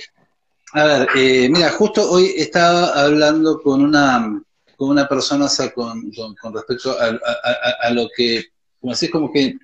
a 0.74 0.86
ver, 0.86 1.08
eh, 1.16 1.50
mira, 1.50 1.70
justo 1.72 2.10
hoy 2.10 2.34
estaba 2.38 3.00
hablando 3.00 3.62
con 3.62 3.84
una, 3.84 4.42
con 4.76 4.90
una 4.90 5.08
persona, 5.08 5.48
con, 5.76 6.12
respecto 6.54 6.98
a, 7.00 7.90
lo 7.92 8.10
que, 8.16 8.46
como 8.80 8.94
así, 8.94 9.10
como 9.10 9.32
que 9.32 9.56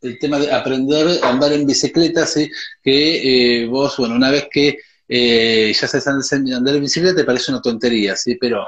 el 0.00 0.18
tema 0.18 0.38
de 0.38 0.52
aprender 0.52 1.20
a 1.22 1.30
andar 1.30 1.52
en 1.52 1.66
bicicleta, 1.66 2.26
¿sí? 2.26 2.50
Que 2.82 3.66
vos, 3.70 3.96
bueno, 3.96 4.14
una 4.14 4.30
vez 4.30 4.48
que 4.50 4.78
eh, 5.08 5.72
ya 5.72 5.88
sabes 5.88 6.06
andar 6.06 6.74
en 6.74 6.82
bicicleta, 6.82 7.16
te 7.16 7.24
parece 7.24 7.50
una 7.50 7.62
tontería, 7.62 8.14
¿sí? 8.16 8.36
Pero 8.36 8.66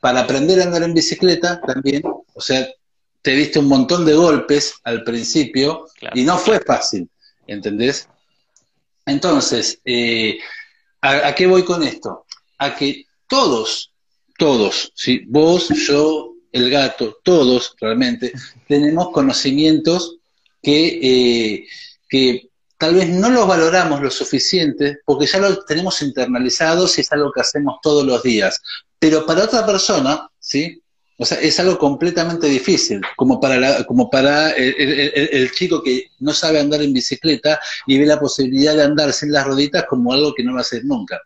para 0.00 0.20
aprender 0.20 0.60
a 0.60 0.64
andar 0.64 0.82
en 0.82 0.94
bicicleta 0.94 1.60
también, 1.60 2.02
o 2.04 2.40
sea, 2.40 2.66
te 3.22 3.32
diste 3.32 3.58
un 3.58 3.68
montón 3.68 4.04
de 4.04 4.14
golpes 4.14 4.74
al 4.84 5.02
principio 5.02 5.86
y 6.14 6.24
no 6.24 6.36
fue 6.38 6.60
fácil, 6.60 7.08
¿entendés? 7.46 8.08
Entonces, 9.06 9.80
eh, 9.84 10.38
¿a, 11.00 11.34
qué 11.34 11.46
voy 11.46 11.64
con 11.64 11.82
esto? 11.82 12.26
A 12.58 12.74
que 12.74 13.06
todos, 13.28 13.92
todos, 14.38 14.92
¿sí? 14.94 15.22
vos, 15.26 15.68
yo, 15.70 16.34
el 16.52 16.70
gato, 16.70 17.18
todos 17.22 17.74
realmente, 17.80 18.32
tenemos 18.68 19.10
conocimientos 19.10 20.18
que, 20.64 20.98
eh, 21.02 21.66
que 22.08 22.48
tal 22.78 22.94
vez 22.94 23.08
no 23.08 23.30
los 23.30 23.46
valoramos 23.46 24.00
lo 24.00 24.10
suficiente 24.10 24.98
porque 25.04 25.26
ya 25.26 25.38
lo 25.38 25.64
tenemos 25.64 26.02
internalizado 26.02 26.86
y 26.86 27.00
es 27.00 27.12
algo 27.12 27.30
que 27.32 27.40
hacemos 27.40 27.76
todos 27.82 28.04
los 28.04 28.22
días. 28.22 28.60
Pero 28.98 29.24
para 29.24 29.44
otra 29.44 29.64
persona, 29.64 30.28
¿sí? 30.38 30.82
O 31.16 31.24
sea, 31.24 31.40
es 31.40 31.60
algo 31.60 31.78
completamente 31.78 32.48
difícil, 32.48 33.00
como 33.16 33.40
para, 33.40 33.84
como 33.84 34.10
para 34.10 34.50
el, 34.50 35.50
chico 35.52 35.80
que 35.80 36.10
no 36.18 36.32
sabe 36.32 36.58
andar 36.58 36.82
en 36.82 36.92
bicicleta 36.92 37.60
y 37.86 37.98
ve 37.98 38.06
la 38.06 38.18
posibilidad 38.18 38.74
de 38.74 38.82
andar 38.82 39.12
sin 39.12 39.30
las 39.30 39.46
roditas 39.46 39.84
como 39.88 40.12
algo 40.12 40.34
que 40.34 40.42
no 40.42 40.54
va 40.54 40.58
a 40.58 40.62
hacer 40.62 40.84
nunca. 40.84 41.20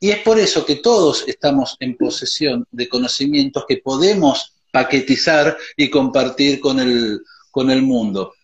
Y 0.00 0.10
es 0.10 0.18
por 0.18 0.38
eso 0.38 0.66
que 0.66 0.76
todos 0.76 1.24
estamos 1.28 1.76
en 1.78 1.96
posesión 1.96 2.66
de 2.72 2.88
conocimientos 2.88 3.64
que 3.68 3.76
podemos 3.76 4.54
paquetizar 4.72 5.56
y 5.76 5.90
compartir 5.90 6.58
con 6.58 6.80
el, 6.80 7.20
con 7.50 7.70
el 7.70 7.82
mundo. 7.82 8.34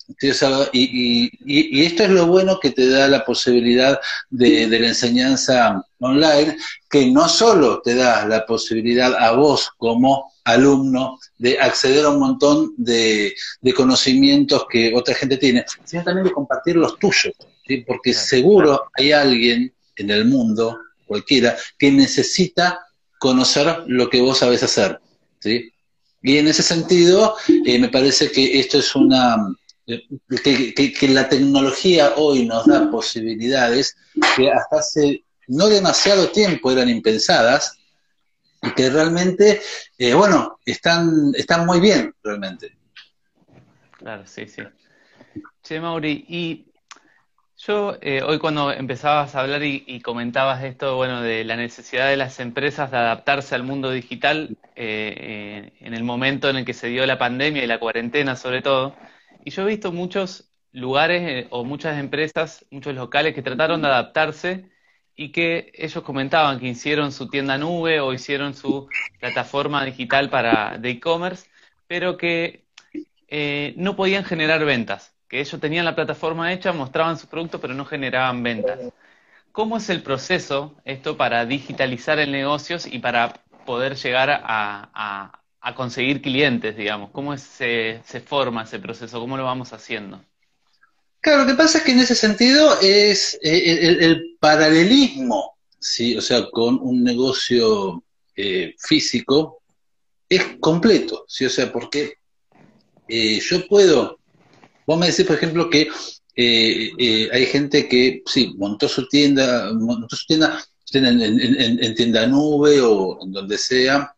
Y, 0.72 1.84
esto 1.84 2.04
es 2.04 2.10
lo 2.10 2.26
bueno 2.26 2.58
que 2.60 2.70
te 2.70 2.88
da 2.88 3.08
la 3.08 3.24
posibilidad 3.24 3.98
de, 4.30 4.66
la 4.68 4.88
enseñanza 4.88 5.84
online, 5.98 6.56
que 6.88 7.06
no 7.06 7.28
solo 7.28 7.80
te 7.82 7.94
da 7.94 8.26
la 8.26 8.46
posibilidad 8.46 9.14
a 9.14 9.32
vos 9.32 9.70
como 9.76 10.32
alumno 10.44 11.18
de 11.38 11.58
acceder 11.58 12.04
a 12.04 12.10
un 12.10 12.20
montón 12.20 12.72
de, 12.76 13.34
conocimientos 13.76 14.66
que 14.70 14.94
otra 14.94 15.14
gente 15.14 15.36
tiene, 15.36 15.64
sino 15.84 16.04
también 16.04 16.26
de 16.26 16.32
compartir 16.32 16.76
los 16.76 16.98
tuyos, 16.98 17.34
porque 17.86 18.14
seguro 18.14 18.90
hay 18.94 19.12
alguien 19.12 19.72
en 19.96 20.10
el 20.10 20.26
mundo, 20.26 20.78
cualquiera, 21.06 21.56
que 21.78 21.90
necesita 21.90 22.80
conocer 23.18 23.84
lo 23.86 24.08
que 24.08 24.20
vos 24.20 24.38
sabés 24.38 24.62
hacer. 24.62 25.00
¿sí? 25.40 25.72
Y 26.22 26.38
en 26.38 26.48
ese 26.48 26.62
sentido, 26.62 27.36
eh, 27.64 27.78
me 27.78 27.88
parece 27.88 28.30
que 28.30 28.58
esto 28.60 28.78
es 28.78 28.94
una 28.94 29.36
que, 29.86 31.08
la 31.08 31.28
tecnología 31.28 32.14
hoy 32.16 32.46
nos 32.46 32.66
da 32.66 32.90
posibilidades 32.90 33.96
que 34.36 34.50
hasta 34.50 34.78
hace 34.78 35.24
no 35.48 35.68
demasiado 35.68 36.30
tiempo 36.30 36.72
eran 36.72 36.88
impensadas 36.88 37.78
y 38.62 38.70
que 38.72 38.90
realmente, 38.90 39.60
eh, 39.96 40.14
bueno, 40.14 40.58
están, 40.64 41.32
están 41.36 41.66
muy 41.66 41.78
bien, 41.78 42.12
realmente. 42.22 42.76
Claro, 43.98 44.26
sí, 44.26 44.46
sí. 44.48 44.62
Che, 45.62 45.80
Mauri, 45.80 46.24
y 46.28 46.66
yo 47.58 47.96
eh, 48.00 48.22
hoy 48.22 48.38
cuando 48.38 48.70
empezabas 48.70 49.34
a 49.34 49.40
hablar 49.40 49.62
y, 49.62 50.00
comentabas 50.00 50.62
esto, 50.64 50.96
bueno, 50.96 51.22
de 51.22 51.44
la 51.44 51.56
necesidad 51.56 52.08
de 52.08 52.16
las 52.16 52.38
empresas 52.40 52.90
de 52.90 52.98
adaptarse 52.98 53.54
al 53.54 53.62
mundo 53.62 53.90
digital 53.90 54.56
eh, 54.74 55.72
en 55.80 55.94
el 55.94 56.04
momento 56.04 56.50
en 56.50 56.56
el 56.56 56.64
que 56.64 56.74
se 56.74 56.88
dio 56.88 57.06
la 57.06 57.18
pandemia 57.18 57.64
y 57.64 57.66
la 57.66 57.80
cuarentena 57.80 58.36
sobre 58.36 58.62
todo, 58.62 58.94
y 59.46 59.50
yo 59.50 59.62
he 59.62 59.66
visto 59.66 59.92
muchos 59.92 60.50
lugares 60.72 61.22
eh, 61.22 61.46
o 61.50 61.62
muchas 61.64 62.00
empresas, 62.00 62.66
muchos 62.72 62.96
locales 62.96 63.32
que 63.32 63.42
trataron 63.42 63.80
de 63.80 63.86
adaptarse 63.86 64.68
y 65.14 65.30
que 65.30 65.70
ellos 65.72 66.02
comentaban 66.02 66.58
que 66.58 66.66
hicieron 66.66 67.12
su 67.12 67.28
tienda 67.28 67.56
nube 67.56 68.00
o 68.00 68.12
hicieron 68.12 68.54
su 68.54 68.88
plataforma 69.20 69.84
digital 69.84 70.30
para 70.30 70.78
de 70.78 70.90
e-commerce, 70.90 71.48
pero 71.86 72.16
que 72.16 72.64
eh, 73.28 73.72
no 73.76 73.94
podían 73.94 74.24
generar 74.24 74.64
ventas, 74.64 75.14
que 75.28 75.38
ellos 75.38 75.60
tenían 75.60 75.84
la 75.84 75.94
plataforma 75.94 76.52
hecha, 76.52 76.72
mostraban 76.72 77.16
su 77.16 77.28
producto, 77.28 77.60
pero 77.60 77.72
no 77.72 77.84
generaban 77.84 78.42
ventas. 78.42 78.80
¿Cómo 79.52 79.76
es 79.76 79.88
el 79.90 80.02
proceso 80.02 80.74
esto 80.84 81.16
para 81.16 81.46
digitalizar 81.46 82.18
el 82.18 82.32
negocio 82.32 82.78
y 82.90 82.98
para 82.98 83.32
poder 83.64 83.94
llegar 83.94 84.28
a, 84.28 84.42
a 84.92 85.45
conseguir 85.74 86.22
clientes, 86.22 86.76
digamos? 86.76 87.10
¿Cómo 87.10 87.36
se, 87.36 88.00
forma 88.24 88.62
ese 88.62 88.78
proceso? 88.78 89.18
¿Cómo 89.18 89.36
lo 89.36 89.44
vamos 89.44 89.72
haciendo? 89.72 90.24
Claro, 91.20 91.42
lo 91.42 91.48
que 91.48 91.54
pasa 91.54 91.78
es 91.78 91.84
que 91.84 91.92
en 91.92 91.98
ese 91.98 92.14
sentido 92.14 92.78
es 92.80 93.36
eh, 93.42 93.96
el, 94.00 94.36
paralelismo, 94.38 95.56
¿sí? 95.78 96.16
o 96.16 96.20
sea, 96.20 96.48
con 96.50 96.78
un 96.80 97.02
negocio 97.02 98.04
eh, 98.36 98.74
físico, 98.78 99.60
es 100.28 100.42
completo, 100.60 101.24
¿sí? 101.26 101.46
o 101.46 101.50
sea, 101.50 101.72
porque 101.72 102.14
eh, 103.08 103.40
yo 103.40 103.66
puedo, 103.66 104.20
vos 104.86 104.98
me 104.98 105.08
decís, 105.08 105.26
por 105.26 105.36
ejemplo, 105.36 105.68
que 105.68 105.88
hay 106.36 107.46
gente 107.46 107.88
que, 107.88 108.22
sí, 108.26 108.54
montó 108.56 108.88
su 108.88 109.08
tienda, 109.08 109.72
montó 109.72 110.14
su 110.14 110.26
tienda 110.26 110.64
en 110.92 111.94
tienda 111.96 112.26
nube 112.26 112.80
o 112.80 113.18
en 113.22 113.32
donde 113.32 113.58
sea, 113.58 114.15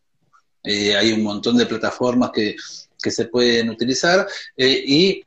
eh, 0.63 0.97
hay 0.97 1.13
un 1.13 1.23
montón 1.23 1.57
de 1.57 1.67
plataformas 1.67 2.31
que, 2.33 2.57
se 2.99 3.25
pueden 3.27 3.71
utilizar 3.71 4.27
eh, 4.57 4.85
y 4.87 5.25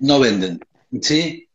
no 0.00 0.20
venden, 0.20 0.60
¿sí? 1.00 1.48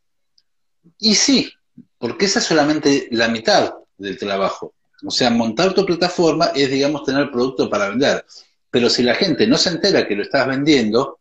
Y 1.00 1.16
sí, 1.16 1.54
porque 1.98 2.26
esa 2.26 2.40
es 2.40 2.46
solamente 2.46 3.08
la 3.12 3.30
mitad 3.30 3.74
del 3.98 4.18
trabajo. 4.18 4.74
O 5.06 5.12
sea, 5.12 5.30
montar 5.30 5.74
tu 5.74 5.86
plataforma 5.86 6.48
es, 6.48 6.70
digamos, 6.70 7.06
tener 7.06 7.32
producto 7.32 7.70
para 7.70 7.90
vender. 7.90 8.26
Pero 8.70 8.90
si 8.90 9.04
la 9.04 9.16
gente 9.16 9.48
no 9.48 9.58
se 9.58 9.70
entera 9.70 10.06
que 10.08 10.16
lo 10.16 10.24
estás 10.24 10.48
vendiendo, 10.48 11.20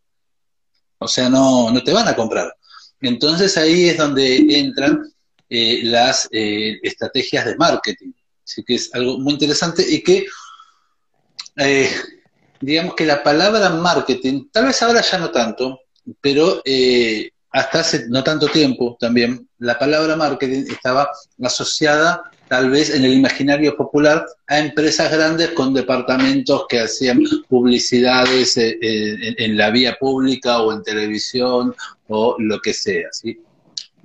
o 0.99 1.07
sea, 1.07 1.29
no, 1.29 1.71
no 1.71 1.85
te 1.85 1.93
van 1.93 2.09
a 2.09 2.17
comprar. 2.17 2.53
Entonces 3.01 3.57
ahí 3.57 3.91
es 3.91 3.99
donde 3.99 4.39
entran 4.59 5.13
eh, 5.51 5.83
las 5.85 6.29
estrategias 6.33 7.45
de 7.45 7.57
marketing. 7.57 8.13
Así 8.45 8.65
que 8.65 8.75
es 8.75 8.93
algo 8.95 9.19
muy 9.19 9.35
interesante 9.35 9.85
y 9.89 10.03
que 10.03 10.27
eh, 11.57 11.91
digamos 12.61 12.95
que 12.95 13.05
la 13.05 13.23
palabra 13.23 13.71
marketing, 13.71 14.49
tal 14.53 14.67
vez 14.67 14.83
ahora 14.83 15.01
ya 15.01 15.19
no 15.19 15.31
tanto, 15.31 15.81
pero 16.21 16.63
eh, 16.65 17.31
hasta 17.51 17.81
hace 17.81 18.09
no 18.09 18.25
tanto 18.25 18.49
tiempo 18.49 18.97
también, 18.99 19.49
la 19.59 19.79
palabra 19.79 20.17
marketing 20.17 20.65
estaba 20.71 21.11
asociada 21.43 22.23
tal 22.49 22.71
vez 22.71 22.91
en 22.91 23.05
el 23.05 23.15
imaginario 23.15 23.77
popular 23.77 24.27
a 24.47 24.59
empresas 24.59 25.11
grandes 25.11 25.51
con 25.51 25.73
departamentos 25.73 26.67
que 26.69 26.81
hacían 26.81 27.23
publicidades 27.49 28.57
eh, 28.57 28.77
en, 28.81 29.57
la 29.57 29.71
vía 29.71 29.97
pública 29.99 30.61
o 30.61 30.73
en 30.73 30.83
televisión 30.83 31.75
o 32.09 32.37
lo 32.39 32.61
que 32.61 32.75
sea, 32.75 33.09
¿sí? 33.11 33.41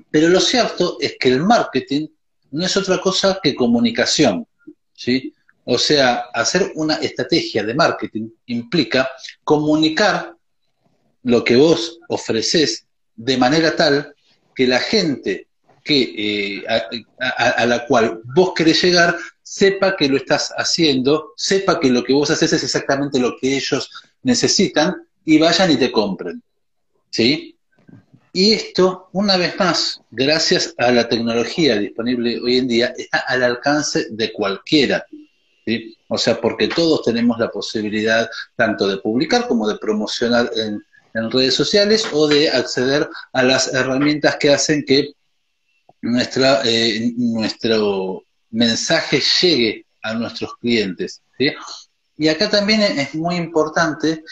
Pero 0.09 0.29
lo 0.29 0.39
cierto 0.39 0.97
es 1.01 1.17
que 1.19 1.29
el 1.29 1.43
marketing 1.43 2.07
no 2.51 2.65
es 2.65 2.77
otra 2.77 2.99
cosa 2.99 3.39
que 3.43 3.55
comunicación, 3.55 4.47
¿sí? 4.93 5.33
O 5.69 5.77
sea, 5.77 6.29
hacer 6.33 6.71
una 6.75 6.95
estrategia 6.95 7.61
de 7.61 7.73
marketing 7.73 8.29
implica 8.45 9.09
comunicar 9.43 10.33
lo 11.23 11.43
que 11.43 11.57
vos 11.57 11.99
ofreces 12.07 12.85
de 13.17 13.35
manera 13.35 13.75
tal 13.75 14.15
que 14.55 14.65
la 14.65 14.79
gente 14.79 15.47
que, 15.83 16.59
eh, 16.59 16.63
a, 17.19 17.65
la 17.65 17.85
cual 17.85 18.21
vos 18.33 18.53
querés 18.55 18.81
llegar 18.81 19.17
sepa 19.43 19.97
que 19.97 20.07
lo 20.07 20.15
estás 20.15 20.53
haciendo, 20.55 21.33
sepa 21.35 21.81
que 21.81 21.89
lo 21.89 22.01
que 22.01 22.13
vos 22.13 22.31
haces 22.31 22.53
es 22.53 22.63
exactamente 22.63 23.19
lo 23.19 23.35
que 23.37 23.57
ellos 23.57 23.89
necesitan 24.23 24.95
y 25.25 25.37
vayan 25.37 25.71
y 25.71 25.75
te 25.75 25.91
compren. 25.91 26.41
¿Sí? 27.09 27.57
Y 28.31 28.53
esto, 28.53 29.09
una 29.11 29.35
vez 29.35 29.59
más, 29.59 29.99
gracias 30.11 30.73
a 30.77 30.91
la 30.91 31.09
tecnología 31.09 31.77
disponible 31.77 32.39
hoy 32.39 32.57
en 32.57 32.69
día, 32.69 32.93
está 32.97 33.19
al 33.27 33.43
alcance 33.43 34.07
de 34.11 34.31
cualquiera. 34.31 35.05
O 36.07 36.17
sea, 36.17 36.39
porque 36.39 36.67
todos 36.67 37.03
tenemos 37.03 37.37
la 37.39 37.49
posibilidad 37.49 38.29
tanto 38.55 38.87
de 38.87 38.97
publicar 38.97 39.47
como 39.47 39.67
de 39.67 39.77
promocionar 39.77 40.49
en, 40.55 40.83
redes 41.31 41.55
sociales 41.55 42.05
o 42.11 42.27
de 42.27 42.47
acceder 42.47 43.09
a 43.33 43.41
las 43.41 43.73
herramientas 43.73 44.35
que 44.35 44.51
hacen 44.51 44.85
que 44.85 45.13
eh, 46.03 47.13
nuestro 47.17 48.23
mensaje 48.51 49.19
llegue 49.41 49.85
a 50.03 50.13
nuestros 50.13 50.55
clientes. 50.57 51.23
Y 52.17 52.27
acá 52.27 52.51
también 52.51 52.81
es 52.81 53.15
muy 53.15 53.35
importante 53.35 54.23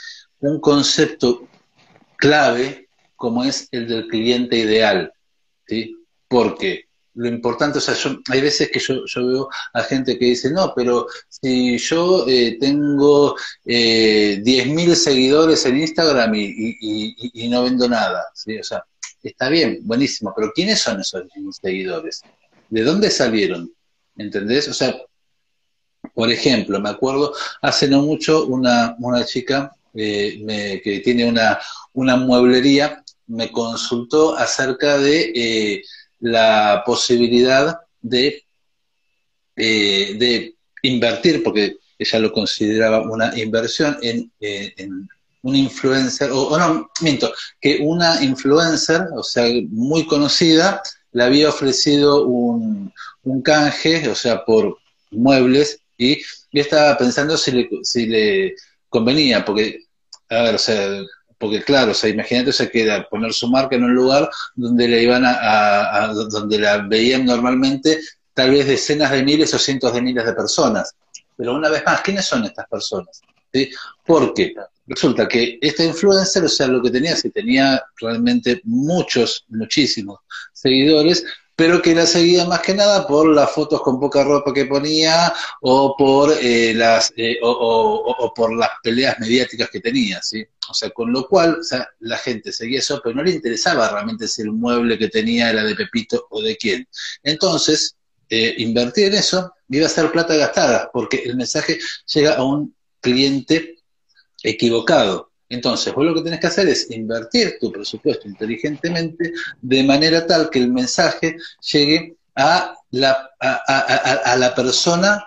un 0.41 0.59
concepto 0.59 1.47
clave 2.17 2.87
como 3.15 3.43
es 3.43 3.67
el 3.71 3.87
del 3.87 4.07
cliente 4.07 4.57
ideal. 4.57 5.11
¿sí? 5.67 5.95
Porque 6.27 6.84
lo 7.15 7.27
importante, 7.27 7.77
o 7.77 7.81
sea, 7.81 7.93
yo, 7.95 8.19
hay 8.29 8.41
veces 8.41 8.69
que 8.69 8.79
yo, 8.79 9.05
yo, 9.05 9.25
veo 9.25 9.49
a 9.73 9.83
gente 9.83 10.17
que 10.19 10.25
dice, 10.25 10.51
no, 10.51 10.73
pero 10.75 11.07
si 11.29 11.77
yo 11.77 12.25
eh, 12.27 12.57
tengo 12.59 13.35
eh, 13.65 14.41
10.000 14.43 14.95
seguidores 14.95 15.65
en 15.65 15.79
Instagram 15.79 16.33
y, 16.35 17.47
no 17.49 17.63
vendo 17.63 17.87
nada, 17.87 18.25
¿sí? 18.33 18.57
O 18.57 18.63
sea, 18.63 18.83
está 19.23 19.49
bien, 19.49 19.79
buenísimo, 19.83 20.33
pero 20.35 20.51
¿quiénes 20.53 20.79
son 20.79 20.99
esos 20.99 21.23
seguidores? 21.61 22.21
¿De 22.69 22.83
dónde 22.83 23.09
salieron? 23.09 23.71
¿Entendés? 24.17 24.67
O 24.67 24.73
sea, 24.73 24.95
por 26.13 26.29
ejemplo, 26.31 26.79
me 26.79 26.89
acuerdo 26.89 27.33
hace 27.61 27.87
no 27.87 28.01
mucho 28.01 28.45
una, 28.45 28.95
una 28.99 29.25
chica 29.25 29.73
eh, 29.93 30.81
que 30.83 30.99
tiene 30.99 31.25
una, 31.25 31.59
una 31.93 32.17
mueblería 32.17 33.03
me 33.27 33.51
consultó 33.51 34.35
acerca 34.37 34.97
de 34.97 35.31
eh, 35.35 35.83
la 36.25 36.81
posibilidad 36.83 37.81
de, 38.01 38.43
eh, 39.55 40.15
de 40.17 40.55
invertir, 40.81 41.43
porque 41.43 41.77
ella 41.99 42.19
lo 42.19 42.31
consideraba 42.31 43.01
una 43.01 43.37
inversión 43.37 43.97
en, 44.01 44.31
eh, 44.39 44.73
un 45.43 45.55
influencer, 45.55 46.31
o, 46.33 46.57
no, 46.57 46.89
miento, 47.01 47.31
que 47.61 47.77
una 47.79 48.23
influencer, 48.23 49.01
o 49.15 49.21
sea, 49.21 49.45
muy 49.69 50.07
conocida, 50.07 50.81
le 51.11 51.23
había 51.23 51.49
ofrecido 51.49 52.25
un, 52.25 52.91
un 53.23 53.41
canje, 53.43 54.09
o 54.09 54.15
sea, 54.15 54.43
por 54.43 54.79
muebles, 55.11 55.79
y 55.95 56.17
yo 56.51 56.61
estaba 56.61 56.97
pensando 56.97 57.37
si 57.37 57.51
le, 57.51 57.69
si 57.83 58.07
le 58.07 58.55
convenía, 58.89 59.45
porque, 59.45 59.83
a 60.29 60.41
ver, 60.41 60.55
o 60.55 60.57
sea, 60.57 61.03
porque 61.37 61.63
claro, 61.63 61.91
o 61.91 61.93
sea, 61.93 62.09
imagínate, 62.09 62.53
se 62.53 62.69
queda 62.69 63.07
poner 63.09 63.33
su 63.33 63.49
marca 63.49 63.75
en 63.75 63.83
un 63.83 63.93
lugar 63.93 64.29
donde 64.55 64.87
le 64.87 65.03
iban 65.03 65.23
a, 65.25 66.11
donde 66.13 66.59
la 66.59 66.77
veían 66.77 67.25
normalmente 67.25 67.99
tal 68.33 68.51
vez 68.51 68.67
decenas 68.67 69.11
de 69.11 69.23
miles 69.23 69.53
o 69.53 69.59
cientos 69.59 69.93
de 69.93 70.01
miles 70.01 70.25
de 70.25 70.33
personas. 70.33 70.93
Pero 71.37 71.55
una 71.55 71.69
vez 71.69 71.83
más, 71.85 72.01
¿quiénes 72.01 72.25
son 72.25 72.45
estas 72.45 72.67
personas? 72.67 73.21
¿Sí? 73.53 73.69
Porque 74.05 74.53
resulta 74.87 75.27
que 75.27 75.57
esta 75.61 75.83
influencer, 75.83 76.43
o 76.43 76.49
sea, 76.49 76.67
lo 76.67 76.81
que 76.81 76.91
tenía, 76.91 77.15
si 77.15 77.29
tenía 77.29 77.81
realmente 77.97 78.61
muchos, 78.63 79.45
muchísimos 79.49 80.19
seguidores, 80.53 81.25
pero 81.55 81.81
que 81.81 81.95
la 81.95 82.05
seguía 82.05 82.45
más 82.45 82.59
que 82.61 82.73
nada 82.73 83.07
por 83.07 83.27
las 83.33 83.51
fotos 83.51 83.81
con 83.81 83.99
poca 83.99 84.23
ropa 84.23 84.53
que 84.53 84.65
ponía 84.65 85.33
o 85.61 85.95
por 85.97 86.33
eh, 86.41 86.73
las 86.73 87.13
eh, 87.15 87.37
o, 87.41 88.33
por 88.35 88.55
las 88.55 88.69
peleas 88.83 89.17
mediáticas 89.19 89.69
que 89.69 89.79
tenía, 89.79 90.21
¿sí? 90.21 90.45
O 90.69 90.73
sea, 90.73 90.89
con 90.89 91.11
lo 91.11 91.27
cual, 91.27 91.59
la 91.99 92.17
gente 92.17 92.51
seguía 92.51 92.79
eso, 92.79 92.99
pero 93.03 93.15
no 93.15 93.23
le 93.23 93.31
interesaba 93.31 93.89
realmente 93.89 94.27
si 94.27 94.41
el 94.41 94.51
mueble 94.51 94.97
que 94.97 95.09
tenía 95.09 95.49
era 95.49 95.63
de 95.63 95.75
Pepito 95.75 96.27
o 96.29 96.41
de 96.41 96.57
quién. 96.57 96.87
Entonces, 97.23 97.95
eh, 98.29 98.55
invertir 98.57 99.07
en 99.07 99.15
eso 99.15 99.53
iba 99.69 99.85
a 99.85 99.89
ser 99.89 100.11
plata 100.11 100.35
gastada, 100.35 100.89
porque 100.91 101.17
el 101.25 101.35
mensaje 101.35 101.79
llega 102.07 102.35
a 102.35 102.43
un 102.43 102.75
cliente 102.99 103.75
equivocado. 104.43 105.31
Entonces, 105.49 105.93
vos 105.93 106.05
lo 106.05 106.13
que 106.15 106.21
tenés 106.21 106.39
que 106.39 106.47
hacer 106.47 106.67
es 106.67 106.89
invertir 106.91 107.57
tu 107.59 107.71
presupuesto 107.71 108.27
inteligentemente 108.27 109.31
de 109.61 109.83
manera 109.83 110.25
tal 110.25 110.49
que 110.49 110.59
el 110.59 110.71
mensaje 110.71 111.37
llegue 111.71 112.15
a 112.35 112.75
la, 112.91 113.29
a, 113.39 114.35
la 114.37 114.55
persona 114.55 115.25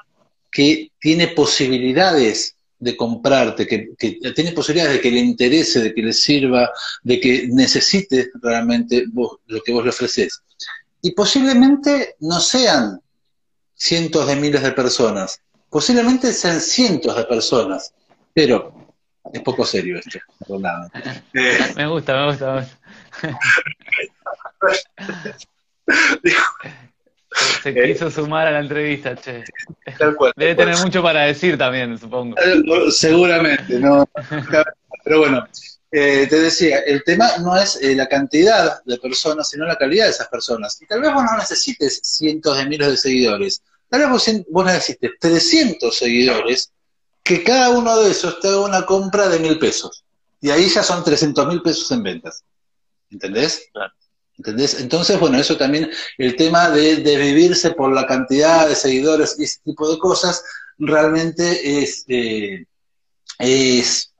que 0.50 0.90
tiene 1.00 1.28
posibilidades 1.28 2.56
de 2.80 2.96
comprarte, 2.96 3.66
que, 3.66 3.88
tiene 4.34 4.52
posibilidades 4.52 4.96
de 4.96 5.00
que 5.00 5.10
le 5.10 5.20
interese, 5.20 5.80
de 5.80 5.94
que 5.94 6.02
le 6.02 6.12
sirva, 6.12 6.70
de 7.02 7.20
que 7.20 7.48
necesite 7.48 8.30
realmente 8.42 9.04
lo 9.12 9.62
que 9.64 9.72
vos 9.72 9.84
le 9.84 9.90
ofreces. 9.90 10.42
Y 11.00 11.12
posiblemente 11.12 12.16
no 12.20 12.40
sean 12.40 13.00
cientos 13.74 14.26
de 14.26 14.36
miles 14.36 14.62
de 14.62 14.72
personas, 14.72 15.40
posiblemente 15.70 16.32
sean 16.32 16.60
cientos 16.60 17.16
de 17.16 17.24
personas, 17.24 17.92
pero 18.34 18.77
es 19.32 19.40
poco 19.42 19.64
serio 19.64 19.98
esto, 19.98 20.18
me 21.76 21.86
gusta, 21.86 22.16
me 22.16 22.26
gusta, 22.26 22.54
me 22.54 22.66
Se 27.62 27.74
quiso 27.74 28.10
sumar 28.10 28.46
a 28.46 28.50
la 28.50 28.60
entrevista, 28.60 29.14
che. 29.14 29.44
Debe 30.36 30.54
tener 30.54 30.76
mucho 30.78 31.02
para 31.02 31.22
decir 31.22 31.56
también, 31.56 31.98
supongo. 31.98 32.36
Eh, 32.38 32.90
seguramente, 32.90 33.78
no. 33.78 34.08
Pero 35.04 35.20
bueno, 35.20 35.46
eh, 35.90 36.26
te 36.28 36.40
decía, 36.40 36.80
el 36.80 37.02
tema 37.04 37.38
no 37.38 37.56
es 37.56 37.80
eh, 37.82 37.94
la 37.94 38.08
cantidad 38.08 38.82
de 38.84 38.98
personas, 38.98 39.48
sino 39.48 39.64
la 39.66 39.76
calidad 39.76 40.06
de 40.06 40.10
esas 40.10 40.28
personas. 40.28 40.80
Y 40.82 40.86
tal 40.86 41.00
vez 41.00 41.12
vos 41.12 41.22
no 41.24 41.36
necesites 41.36 42.00
cientos 42.02 42.58
de 42.58 42.66
miles 42.66 42.88
de 42.88 42.96
seguidores. 42.96 43.62
Tal 43.88 44.00
vez 44.00 44.10
vos, 44.10 44.30
vos 44.50 44.66
necesites 44.66 45.12
300 45.18 45.96
seguidores 45.96 46.72
que 47.28 47.44
cada 47.44 47.68
uno 47.68 48.00
de 48.00 48.10
esos 48.10 48.40
te 48.40 48.48
haga 48.48 48.60
una 48.60 48.86
compra 48.86 49.28
de 49.28 49.38
mil 49.38 49.58
pesos. 49.58 50.02
Y 50.40 50.48
ahí 50.48 50.66
ya 50.70 50.82
son 50.82 51.04
300 51.04 51.46
mil 51.46 51.60
pesos 51.60 51.90
en 51.92 52.02
ventas. 52.02 52.42
¿Entendés? 53.10 53.68
¿Entendés? 54.38 54.80
Entonces, 54.80 55.20
bueno, 55.20 55.38
eso 55.38 55.58
también, 55.58 55.90
el 56.16 56.36
tema 56.36 56.70
de, 56.70 56.96
vivirse 56.96 57.72
por 57.72 57.92
la 57.92 58.06
cantidad 58.06 58.66
de 58.66 58.74
seguidores 58.74 59.36
y 59.38 59.44
ese 59.44 59.58
tipo 59.62 59.92
de 59.92 59.98
cosas, 59.98 60.42
realmente 60.78 61.82
es, 61.82 62.06
eh, 62.08 62.64
es 63.38 64.10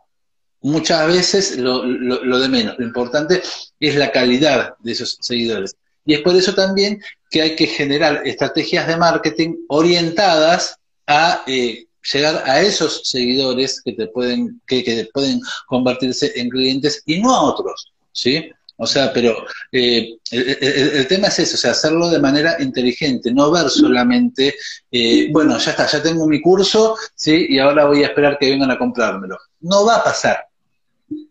muchas 0.60 1.06
veces 1.06 1.56
lo, 1.56 1.84
lo, 1.84 2.38
de 2.38 2.48
menos. 2.50 2.78
Lo 2.78 2.84
importante 2.84 3.40
es 3.80 3.96
la 3.96 4.12
calidad 4.12 4.74
de 4.80 4.92
esos 4.92 5.16
seguidores. 5.22 5.74
Y 6.04 6.12
es 6.12 6.20
por 6.20 6.36
eso 6.36 6.54
también 6.54 7.00
que 7.30 7.40
hay 7.40 7.56
que 7.56 7.68
generar 7.68 8.20
estrategias 8.26 8.86
de 8.86 8.98
marketing 8.98 9.54
orientadas 9.68 10.76
a 11.06 11.42
eh, 11.46 11.87
llegar 12.12 12.42
a 12.46 12.60
esos 12.60 13.02
seguidores 13.04 13.80
que 13.82 13.92
te 13.92 14.06
pueden, 14.08 14.60
que, 14.66 15.08
pueden 15.12 15.40
convertirse 15.66 16.32
en 16.36 16.48
clientes 16.48 17.02
y 17.06 17.20
no 17.20 17.34
a 17.34 17.42
otros, 17.42 17.92
¿sí? 18.12 18.50
O 18.80 18.86
sea, 18.86 19.12
pero 19.12 19.44
eh, 19.72 20.18
el, 20.30 21.06
tema 21.08 21.26
es 21.26 21.40
eso, 21.40 21.56
o 21.56 21.58
sea, 21.58 21.72
hacerlo 21.72 22.08
de 22.08 22.20
manera 22.20 22.56
inteligente, 22.60 23.32
no 23.32 23.50
ver 23.50 23.68
solamente, 23.68 24.54
eh, 24.92 25.28
bueno, 25.32 25.58
ya 25.58 25.72
está, 25.72 25.86
ya 25.86 26.00
tengo 26.00 26.28
mi 26.28 26.40
curso, 26.40 26.96
¿sí? 27.16 27.46
Y 27.48 27.58
ahora 27.58 27.86
voy 27.86 28.04
a 28.04 28.06
esperar 28.06 28.38
que 28.38 28.50
vengan 28.50 28.70
a 28.70 28.78
comprármelo. 28.78 29.36
No 29.62 29.84
va 29.84 29.96
a 29.96 30.04
pasar, 30.04 30.46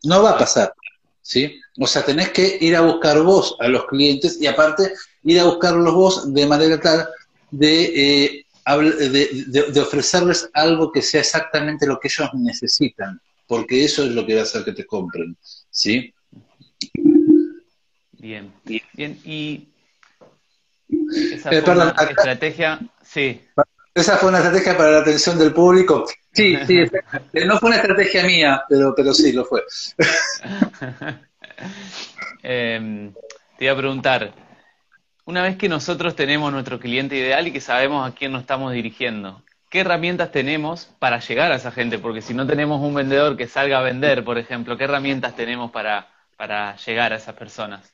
no 0.04 0.22
va 0.22 0.32
a 0.32 0.38
pasar, 0.38 0.74
¿sí? 1.22 1.58
O 1.80 1.88
sea, 1.88 2.04
tenés 2.04 2.32
que 2.32 2.58
ir 2.60 2.76
a 2.76 2.82
buscar 2.82 3.22
vos 3.22 3.56
a 3.62 3.70
los 3.70 3.86
clientes 3.86 4.42
y 4.42 4.48
aparte 4.48 4.92
ir 5.24 5.40
a 5.40 5.46
buscarlos 5.46 5.94
vos 5.94 6.34
de 6.34 6.46
manera 6.46 6.80
tal 6.82 7.08
de 7.52 7.84
eh, 8.26 8.46
de, 8.75 9.82
ofrecerles 9.82 10.49
algo 10.53 10.91
que 10.91 11.01
sea 11.01 11.21
exactamente 11.21 11.88
lo 11.88 11.99
que 11.99 12.10
ellos 12.10 12.30
necesitan, 12.36 13.21
porque 13.47 13.84
eso 13.84 14.03
es 14.03 14.12
lo 14.12 14.25
que 14.25 14.36
va 14.36 14.41
a 14.41 14.43
hacer 14.43 14.63
que 14.63 14.73
te 14.73 14.86
compren, 14.86 15.38
¿sí? 15.69 16.13
Bien, 18.13 18.51
bien, 18.65 19.19
y 19.23 19.69
esa 21.34 21.51
eh, 21.51 21.62
fue 21.62 21.73
una 21.73 21.95
estrategia, 22.10 22.80
sí. 23.03 23.41
Esa 23.93 24.17
fue 24.17 24.30
una 24.30 24.39
estrategia 24.39 24.77
para 24.77 24.91
la 24.91 24.99
atención 24.99 25.39
del 25.39 25.53
público. 25.53 26.06
Sí, 26.34 26.56
sí, 26.67 26.84
no 27.45 27.58
fue 27.60 27.69
una 27.69 27.77
estrategia 27.77 28.23
mía, 28.25 28.63
pero, 28.69 28.93
pero 28.95 29.13
sí 29.13 29.32
lo 29.32 29.45
fue. 29.45 29.63
Em, 32.43 33.12
te 33.58 33.65
iba 33.65 33.73
a 33.73 33.77
preguntar, 33.77 34.32
una 35.28 35.44
vez 35.44 35.58
que 35.58 35.68
nosotros 35.68 36.16
tenemos 36.16 36.54
nuestro 36.54 36.80
cliente 36.80 37.18
ideal 37.18 37.48
y 37.48 37.52
que 37.52 37.60
sabemos 37.60 38.10
a 38.10 38.16
quién 38.16 38.32
nos 38.32 38.42
estamos 38.42 38.72
dirigiendo, 38.72 39.44
¿qué 39.70 39.82
herramientas 39.82 40.32
tenemos 40.32 40.88
para 41.00 41.20
llegar 41.20 41.52
a 41.52 41.58
esa 41.58 41.72
gente? 41.72 42.00
Porque 42.00 42.22
si 42.22 42.34
no 42.34 42.48
tenemos 42.48 42.82
un 42.82 42.94
vendedor 42.94 43.36
que 43.36 43.46
salga 43.46 43.80
a 43.80 43.82
vender, 43.82 44.24
por 44.24 44.38
ejemplo, 44.38 44.78
¿qué 44.78 44.86
herramientas 44.86 45.36
tenemos 45.36 45.70
para, 45.72 46.08
para 46.38 46.78
llegar 46.78 47.12
a 47.12 47.18
esas 47.18 47.36
personas? 47.36 47.94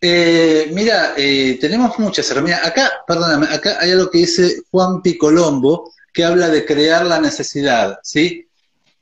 Eh, 0.00 0.70
mira, 0.72 1.14
eh, 1.16 1.58
tenemos 1.60 1.98
muchas 1.98 2.30
herramientas. 2.30 2.68
Acá, 2.68 3.02
perdóname, 3.04 3.46
acá 3.52 3.78
hay 3.80 3.90
algo 3.90 4.10
que 4.10 4.18
dice 4.18 4.62
Juan 4.70 5.02
Picolombo, 5.02 5.92
que 6.12 6.22
habla 6.22 6.48
de 6.50 6.64
crear 6.64 7.04
la 7.04 7.20
necesidad, 7.20 7.98
¿sí? 8.04 8.46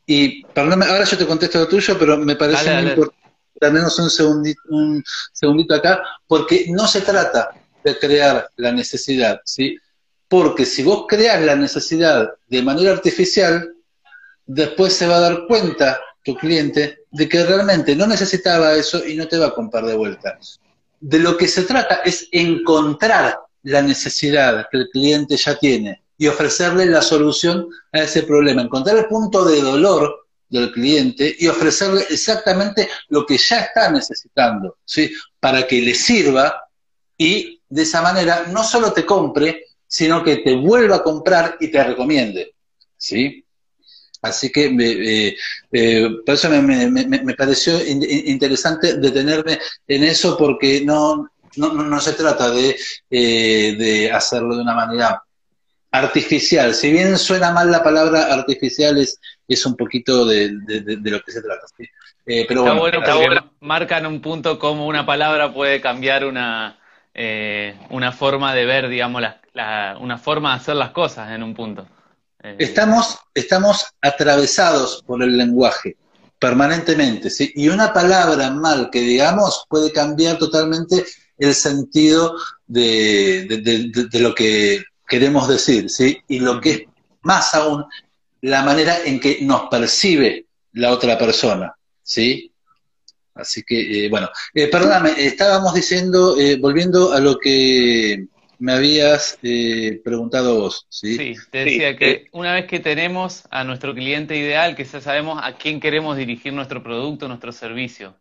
Y, 0.06 0.42
perdóname, 0.46 0.86
ahora 0.86 1.04
yo 1.04 1.18
te 1.18 1.26
contesto 1.26 1.58
lo 1.58 1.68
tuyo, 1.68 1.98
pero 1.98 2.16
me 2.16 2.34
parece 2.34 2.72
muy 2.72 2.88
importante 2.88 3.27
menos 3.60 3.98
un 3.98 4.10
segundito, 4.10 4.60
un 4.70 5.02
segundito 5.32 5.74
acá, 5.74 6.02
porque 6.26 6.66
no 6.68 6.86
se 6.86 7.00
trata 7.00 7.50
de 7.84 7.98
crear 7.98 8.48
la 8.56 8.72
necesidad, 8.72 9.40
¿sí? 9.44 9.76
Porque 10.28 10.64
si 10.66 10.82
vos 10.82 11.06
creas 11.08 11.40
la 11.42 11.56
necesidad 11.56 12.28
de 12.48 12.62
manera 12.62 12.92
artificial, 12.92 13.74
después 14.46 14.92
se 14.92 15.06
va 15.06 15.16
a 15.16 15.20
dar 15.20 15.46
cuenta 15.46 16.00
tu 16.24 16.34
cliente 16.36 17.04
de 17.10 17.28
que 17.28 17.44
realmente 17.44 17.96
no 17.96 18.06
necesitaba 18.06 18.74
eso 18.74 19.04
y 19.06 19.16
no 19.16 19.26
te 19.26 19.38
va 19.38 19.46
a 19.46 19.54
comprar 19.54 19.84
de 19.86 19.96
vuelta. 19.96 20.38
De 21.00 21.18
lo 21.18 21.36
que 21.36 21.48
se 21.48 21.62
trata 21.62 22.02
es 22.04 22.28
encontrar 22.32 23.38
la 23.62 23.82
necesidad 23.82 24.66
que 24.70 24.78
el 24.78 24.88
cliente 24.90 25.36
ya 25.36 25.58
tiene 25.58 26.02
y 26.16 26.26
ofrecerle 26.26 26.86
la 26.86 27.00
solución 27.00 27.68
a 27.92 28.00
ese 28.00 28.24
problema, 28.24 28.62
encontrar 28.62 28.96
el 28.96 29.06
punto 29.06 29.44
de 29.44 29.62
dolor 29.62 30.27
del 30.48 30.72
cliente 30.72 31.34
y 31.38 31.46
ofrecerle 31.46 32.06
exactamente 32.08 32.88
lo 33.08 33.26
que 33.26 33.36
ya 33.36 33.60
está 33.60 33.90
necesitando, 33.90 34.78
¿sí? 34.84 35.10
Para 35.38 35.66
que 35.66 35.80
le 35.80 35.94
sirva 35.94 36.62
y 37.16 37.60
de 37.68 37.82
esa 37.82 38.00
manera 38.00 38.46
no 38.48 38.64
solo 38.64 38.92
te 38.92 39.04
compre, 39.04 39.66
sino 39.86 40.22
que 40.22 40.36
te 40.38 40.54
vuelva 40.54 40.96
a 40.96 41.02
comprar 41.02 41.56
y 41.60 41.68
te 41.68 41.82
recomiende, 41.82 42.54
¿sí? 42.96 43.44
Así 44.20 44.50
que 44.50 44.66
eh, 44.66 45.36
eh, 45.72 46.08
por 46.24 46.34
eso 46.34 46.50
me, 46.50 47.34
pareció 47.34 47.78
interesante 47.86 48.98
detenerme 48.98 49.58
en 49.86 50.04
eso 50.04 50.36
porque 50.36 50.82
no, 50.84 51.30
no, 51.56 52.00
se 52.00 52.14
trata 52.14 52.50
de, 52.50 52.76
eh, 53.10 53.76
de 53.78 54.10
hacerlo 54.10 54.56
de 54.56 54.62
una 54.62 54.74
manera 54.74 55.22
artificial. 55.90 56.74
Si 56.74 56.92
bien 56.92 57.16
suena 57.18 57.52
mal 57.52 57.70
la 57.70 57.82
palabra 57.82 58.32
artificial, 58.32 58.98
es, 58.98 59.20
es 59.46 59.64
un 59.64 59.76
poquito 59.76 60.26
de, 60.26 60.50
lo 60.50 61.20
que 61.20 61.32
se 61.32 61.42
trata. 61.42 61.66
Eh, 62.26 62.44
pero 62.46 62.60
está 62.60 62.78
bueno, 62.78 63.00
bueno 63.00 63.52
marcan 63.60 64.04
un 64.06 64.20
punto 64.20 64.58
como 64.58 64.86
una 64.86 65.06
palabra 65.06 65.52
puede 65.52 65.80
cambiar 65.80 66.26
una, 66.26 66.78
eh, 67.14 67.74
una 67.90 68.12
forma 68.12 68.54
de 68.54 68.66
ver, 68.66 68.88
digamos, 68.88 69.22
una 70.00 70.18
forma 70.18 70.50
de 70.50 70.56
hacer 70.56 70.76
las 70.76 70.90
cosas 70.90 71.30
en 71.32 71.42
un 71.42 71.54
punto. 71.54 71.88
Eh, 72.42 72.56
estamos, 72.58 73.18
estamos 73.34 73.86
atravesados 74.00 75.02
por 75.06 75.22
el 75.22 75.36
lenguaje 75.36 75.96
permanentemente, 76.38 77.30
¿sí? 77.30 77.50
Y 77.56 77.68
una 77.68 77.92
palabra 77.92 78.50
mal 78.50 78.90
que 78.92 79.00
digamos 79.00 79.64
puede 79.68 79.90
cambiar 79.90 80.38
totalmente 80.38 81.04
el 81.36 81.54
sentido 81.54 82.36
de, 82.66 83.46
de 84.08 84.20
lo 84.20 84.34
que 84.34 84.84
queremos 85.08 85.48
decir, 85.48 85.90
¿sí? 85.90 86.18
Y 86.28 86.40
lo 86.40 86.60
que 86.60 86.70
es 86.70 86.82
más 87.22 87.54
aún, 87.54 87.84
la 88.42 88.62
manera 88.62 88.98
en 89.04 89.18
que 89.18 89.38
nos 89.42 89.62
percibe 89.68 90.46
la 90.72 90.92
otra 90.92 91.18
persona, 91.18 91.74
¿sí? 92.02 92.52
Así 93.34 93.62
que, 93.62 94.06
eh, 94.06 94.08
bueno, 94.08 94.28
eh, 94.54 94.68
perdóname, 94.68 95.12
estábamos 95.16 95.74
diciendo, 95.74 96.38
eh, 96.38 96.56
volviendo 96.56 97.12
a 97.12 97.20
lo 97.20 97.38
que 97.38 98.26
me 98.58 98.72
habías 98.72 99.38
eh, 99.42 100.00
preguntado 100.04 100.60
vos, 100.60 100.86
¿sí? 100.88 101.16
Sí, 101.16 101.34
te 101.50 101.64
decía 101.64 101.96
que 101.96 102.26
una 102.32 102.54
vez 102.54 102.66
que 102.66 102.80
tenemos 102.80 103.44
a 103.50 103.64
nuestro 103.64 103.94
cliente 103.94 104.36
ideal, 104.36 104.74
que 104.74 104.84
ya 104.84 105.00
sabemos 105.00 105.40
a 105.42 105.56
quién 105.56 105.80
queremos 105.80 106.16
dirigir 106.16 106.52
nuestro 106.52 106.82
producto, 106.82 107.28
nuestro 107.28 107.52
servicio, 107.52 108.16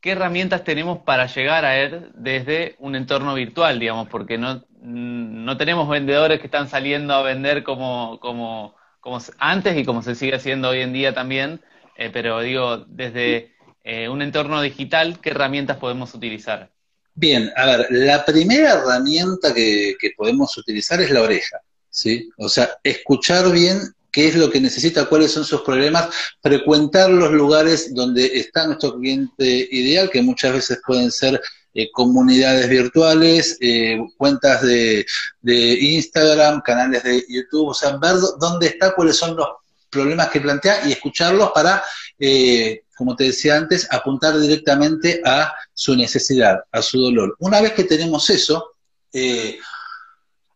¿qué 0.00 0.12
herramientas 0.12 0.64
tenemos 0.64 0.98
para 1.00 1.26
llegar 1.26 1.64
a 1.64 1.78
él 1.78 2.10
desde 2.14 2.76
un 2.78 2.94
entorno 2.94 3.34
virtual, 3.34 3.78
digamos? 3.78 4.08
Porque 4.08 4.38
no, 4.38 4.64
no 4.80 5.56
tenemos 5.56 5.88
vendedores 5.88 6.40
que 6.40 6.46
están 6.46 6.68
saliendo 6.68 7.14
a 7.14 7.22
vender 7.22 7.64
como, 7.64 8.18
como, 8.20 8.74
como 9.00 9.18
antes 9.38 9.76
y 9.76 9.84
como 9.84 10.02
se 10.02 10.14
sigue 10.14 10.36
haciendo 10.36 10.70
hoy 10.70 10.80
en 10.80 10.92
día 10.92 11.14
también, 11.14 11.60
eh, 11.96 12.10
pero 12.12 12.40
digo, 12.40 12.78
desde 12.88 13.54
eh, 13.82 14.08
un 14.08 14.22
entorno 14.22 14.60
digital, 14.62 15.20
¿qué 15.20 15.30
herramientas 15.30 15.78
podemos 15.78 16.14
utilizar? 16.14 16.70
Bien, 17.14 17.50
a 17.56 17.66
ver, 17.66 17.86
la 17.90 18.24
primera 18.24 18.74
herramienta 18.74 19.52
que, 19.52 19.96
que 19.98 20.12
podemos 20.16 20.56
utilizar 20.56 21.00
es 21.00 21.10
la 21.10 21.22
oreja, 21.22 21.60
¿sí? 21.90 22.30
O 22.36 22.48
sea, 22.48 22.78
escuchar 22.84 23.50
bien 23.50 23.80
qué 24.18 24.26
es 24.26 24.34
lo 24.34 24.50
que 24.50 24.60
necesita, 24.60 25.04
cuáles 25.04 25.30
son 25.30 25.44
sus 25.44 25.60
problemas, 25.60 26.08
frecuentar 26.42 27.08
los 27.08 27.30
lugares 27.30 27.94
donde 27.94 28.26
está 28.26 28.66
nuestro 28.66 28.98
cliente 28.98 29.68
ideal, 29.70 30.10
que 30.10 30.20
muchas 30.22 30.54
veces 30.54 30.80
pueden 30.84 31.12
ser 31.12 31.40
eh, 31.72 31.88
comunidades 31.92 32.68
virtuales, 32.68 33.56
eh, 33.60 33.96
cuentas 34.16 34.62
de, 34.62 35.06
Instagram, 35.44 36.62
canales 36.62 37.04
de 37.04 37.24
YouTube, 37.28 37.68
o 37.68 37.74
sea, 37.74 37.96
ver 37.96 38.16
dónde 38.40 38.66
está, 38.66 38.92
cuáles 38.92 39.16
son 39.16 39.36
los 39.36 39.46
problemas 39.88 40.30
que 40.30 40.40
plantea 40.40 40.88
y 40.88 40.90
escucharlos 40.90 41.52
para, 41.52 41.84
eh, 42.18 42.82
como 42.96 43.14
te 43.14 43.22
decía 43.22 43.56
antes, 43.56 43.86
apuntar 43.88 44.36
directamente 44.36 45.22
a 45.24 45.54
su 45.72 45.94
necesidad, 45.94 46.58
a 46.72 46.82
su 46.82 47.00
dolor. 47.00 47.36
Una 47.38 47.60
vez 47.60 47.70
que 47.70 47.84
tenemos 47.84 48.28
eso, 48.30 48.72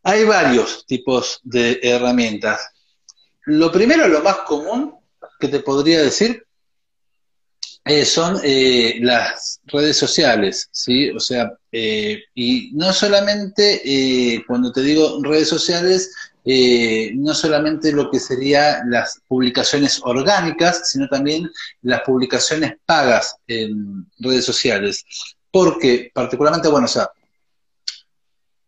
hay 0.03 0.25
varios 0.25 0.85
tipos 0.85 1.39
de 1.45 1.79
herramientas. 1.81 2.73
Lo 3.45 3.73
primero, 3.73 4.07
lo 4.09 4.23
más 4.23 4.39
común 4.39 4.95
que 5.39 5.49
te 5.49 5.61
podría 5.61 6.01
decir, 6.01 6.45
eh, 7.85 8.05
son 8.05 8.39
eh, 8.45 8.99
las 9.01 9.61
redes 9.65 9.97
sociales, 9.97 10.69
¿sí? 10.71 11.11
O 11.11 11.19
sea, 11.19 11.53
eh, 11.73 12.23
y 12.33 12.71
no 12.75 12.93
solamente, 12.93 14.43
cuando 14.47 14.71
te 14.71 14.83
digo 14.83 15.19
redes 15.23 15.49
sociales, 15.49 16.13
no 16.45 17.35
solamente 17.35 17.91
lo 17.93 18.11
que 18.11 18.21
serían 18.21 18.89
las 18.91 19.21
publicaciones 19.27 20.01
orgánicas, 20.05 20.91
sino 20.91 21.09
también 21.09 21.51
las 21.83 22.03
publicaciones 22.03 22.75
pagas 22.87 23.37
en 23.49 24.07
redes 24.19 24.45
sociales. 24.45 25.05
Porque, 25.51 26.11
particularmente, 26.15 26.69
bueno, 26.69 26.87
o 26.87 26.89
sea, 26.89 27.11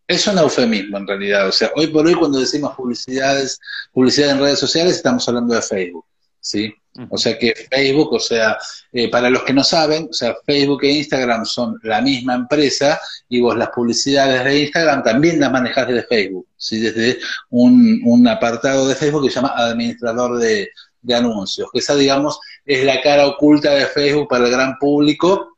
es 0.07 0.27
un 0.27 0.37
eufemismo 0.37 0.97
en 0.97 1.07
realidad. 1.07 1.47
O 1.47 1.51
sea, 1.51 1.71
hoy 1.75 1.87
por 1.87 2.05
hoy 2.05 2.13
cuando 2.15 2.39
decimos 2.39 2.75
publicidades, 2.75 3.59
publicidad 3.91 4.31
en 4.31 4.39
redes 4.39 4.59
sociales, 4.59 4.95
estamos 4.95 5.27
hablando 5.27 5.55
de 5.55 5.61
Facebook, 5.61 6.05
¿sí? 6.39 6.73
O 7.09 7.17
sea 7.17 7.37
que 7.37 7.53
Facebook, 7.69 8.13
o 8.13 8.19
sea, 8.19 8.57
eh, 8.93 9.09
para 9.09 9.29
los 9.29 9.43
que 9.43 9.53
no 9.53 9.65
saben, 9.65 10.07
o 10.09 10.13
sea, 10.13 10.33
Facebook 10.45 10.83
e 10.83 10.91
Instagram 10.91 11.45
son 11.45 11.77
la 11.83 12.01
misma 12.01 12.35
empresa 12.35 12.99
y 13.27 13.41
vos 13.41 13.57
las 13.57 13.69
publicidades 13.69 14.45
de 14.45 14.61
Instagram 14.61 15.03
también 15.03 15.39
las 15.39 15.51
manejás 15.51 15.89
desde 15.89 16.03
Facebook, 16.03 16.47
¿sí? 16.55 16.79
desde 16.79 17.19
un, 17.49 18.25
apartado 18.29 18.87
de 18.87 18.95
Facebook 18.95 19.23
que 19.23 19.29
se 19.29 19.35
llama 19.35 19.53
administrador 19.57 20.39
de, 20.39 20.69
anuncios, 21.13 21.69
que 21.71 21.79
esa, 21.79 21.95
digamos, 21.95 22.39
es 22.65 22.83
la 22.83 23.01
cara 23.01 23.27
oculta 23.27 23.71
de 23.71 23.85
Facebook 23.87 24.27
para 24.27 24.45
el 24.45 24.51
gran 24.51 24.77
público 24.79 25.54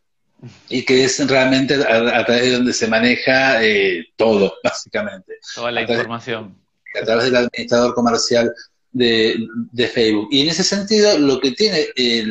y 0.69 0.83
que 0.83 1.03
es 1.03 1.27
realmente 1.27 1.75
a, 1.75 2.25
través 2.25 2.43
de 2.43 2.51
donde 2.51 2.73
se 2.73 2.87
maneja 2.87 3.63
eh, 3.63 4.05
todo, 4.15 4.53
básicamente. 4.63 5.35
Toda 5.55 5.71
la 5.71 5.81
información. 5.81 6.55
a 6.99 7.05
través 7.05 7.25
del 7.25 7.35
administrador 7.35 7.93
comercial 7.93 8.53
de, 8.91 9.47
Facebook. 9.93 10.29
Y 10.31 10.41
en 10.41 10.49
ese 10.49 10.63
sentido, 10.63 11.17
lo 11.17 11.39
que 11.39 11.51
tiene 11.51 11.87
eh, 11.95 12.25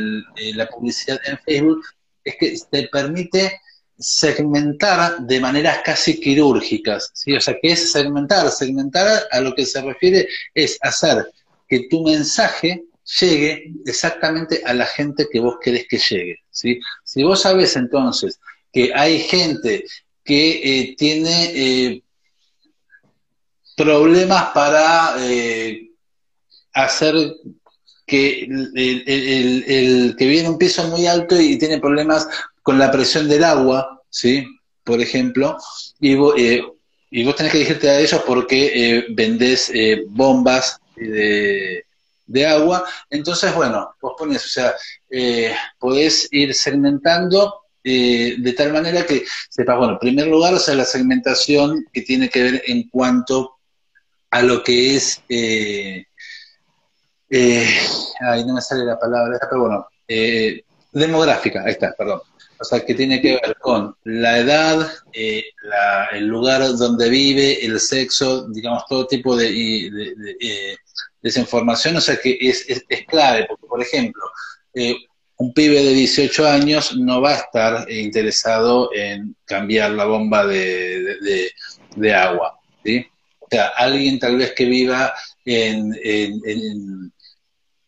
la 0.54 0.66
publicidad 0.68 1.20
en 1.26 1.38
Facebook 1.38 1.84
es 2.24 2.36
que 2.38 2.56
te 2.70 2.88
permite 2.88 3.60
segmentar 3.98 5.20
de 5.20 5.40
maneras 5.40 5.78
casi 5.84 6.20
quirúrgicas, 6.20 7.10
¿sí? 7.14 7.34
O 7.34 7.40
sea, 7.40 7.56
que 7.60 7.72
es 7.72 7.92
segmentar? 7.92 8.50
Segmentar 8.50 9.22
a 9.30 9.40
lo 9.40 9.54
que 9.54 9.64
se 9.64 9.80
refiere 9.80 10.28
es 10.54 10.78
hacer 10.82 11.26
que 11.68 11.88
tu 11.88 12.02
mensaje 12.02 12.84
llegue 13.20 13.72
exactamente 13.86 14.62
a 14.64 14.74
la 14.74 14.86
gente 14.86 15.26
que 15.30 15.40
vos 15.40 15.56
querés 15.62 15.86
que 15.88 15.98
llegue, 15.98 16.36
¿sí? 16.50 16.80
Si 17.16 17.22
vos 17.22 17.40
sabés 17.40 17.74
entonces 17.76 18.38
que 18.70 18.92
hay 18.94 19.20
gente 19.20 19.84
que 20.22 20.60
eh, 20.62 20.96
tiene 20.98 21.44
eh, 21.54 22.02
problemas 23.74 24.50
para 24.52 25.16
hacer 26.74 27.14
que 28.06 28.44
el, 28.44 30.14
que 30.16 30.26
viene 30.26 30.48
un 30.48 30.58
piso 30.58 30.86
muy 30.88 31.06
alto 31.06 31.40
y 31.40 31.58
tiene 31.58 31.80
problemas 31.80 32.28
con 32.62 32.78
la 32.78 32.90
presión 32.90 33.28
del 33.28 33.44
agua, 33.44 34.02
¿sí? 34.10 34.46
Por 34.84 35.00
ejemplo, 35.00 35.56
y 36.00 36.14
vos, 36.14 36.34
eh, 36.38 36.62
tenés 37.10 37.52
que 37.52 37.58
dirigirte 37.58 37.90
a 37.90 37.98
ellos 37.98 38.22
porque 38.26 38.70
eh, 38.74 39.06
vendés 39.10 39.70
eh, 39.74 40.04
bombas 40.08 40.78
de, 40.94 41.84
de, 42.26 42.46
agua. 42.46 42.84
Entonces, 43.10 43.54
bueno, 43.54 43.94
vos 44.00 44.14
pones, 44.18 44.44
o 44.44 44.48
sea, 44.48 44.74
podés 45.78 46.28
ir 46.32 46.54
segmentando 46.54 47.66
eh, 47.88 48.34
de 48.40 48.52
tal 48.52 48.72
manera 48.72 49.06
que 49.06 49.24
sepas, 49.48 49.78
bueno, 49.78 49.92
en 49.92 49.98
primer 50.00 50.26
lugar, 50.26 50.52
o 50.52 50.58
sea, 50.58 50.74
la 50.74 50.84
segmentación 50.84 51.84
que 51.92 52.02
tiene 52.02 52.28
que 52.28 52.42
ver 52.42 52.62
en 52.66 52.88
cuanto 52.88 53.58
a 54.28 54.42
lo 54.42 54.64
que 54.64 54.96
es, 54.96 55.22
eh, 55.28 56.04
eh, 57.30 57.78
ay, 58.22 58.44
no 58.44 58.54
me 58.54 58.60
sale 58.60 58.84
la 58.84 58.98
palabra, 58.98 59.38
pero 59.48 59.60
bueno, 59.60 59.86
demográfica, 60.90 61.62
ahí 61.64 61.74
está, 61.74 61.94
perdón. 61.96 62.22
O 62.58 62.64
sea, 62.64 62.84
que 62.84 62.94
tiene 62.94 63.20
que 63.20 63.34
ver 63.34 63.56
con 63.60 63.94
la 64.04 64.38
edad, 64.38 64.90
el 65.12 66.26
lugar 66.26 66.62
donde 66.76 67.10
vive, 67.10 67.64
el 67.64 67.78
sexo, 67.80 68.48
digamos, 68.48 68.84
todo 68.88 69.06
tipo 69.06 69.36
de, 69.36 69.50
de, 69.50 70.76
desinformación, 71.20 71.96
o 71.96 72.00
sea, 72.00 72.16
que 72.16 72.38
es, 72.40 72.64
es, 72.68 72.84
es 72.88 73.06
clave, 73.06 73.46
porque, 73.48 73.66
por 73.66 73.82
ejemplo, 73.82 74.22
un 75.38 75.52
pibe 75.52 75.82
de 75.82 75.92
18 75.92 76.46
años 76.46 76.96
no 76.96 77.20
va 77.20 77.32
a 77.32 77.36
estar 77.36 77.90
interesado 77.90 78.90
en 78.94 79.36
cambiar 79.44 79.90
la 79.90 80.06
bomba 80.06 80.46
de, 80.46 81.18
de, 81.96 82.14
agua, 82.14 82.58
¿sí? 82.84 83.06
O 83.40 83.46
sea, 83.50 83.68
alguien 83.76 84.18
tal 84.18 84.36
vez 84.36 84.52
que 84.52 84.64
viva 84.64 85.12
en, 85.44 85.94
en, 86.02 87.12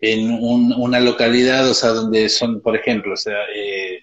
en, 0.01 0.31
una 0.43 1.01
localidad, 1.01 1.69
o 1.69 1.75
sea, 1.75 1.91
donde 1.91 2.29
son, 2.29 2.61
por 2.61 2.77
ejemplo, 2.77 3.15
o 3.15 3.17
sea, 3.17 3.39
eh, 3.55 4.03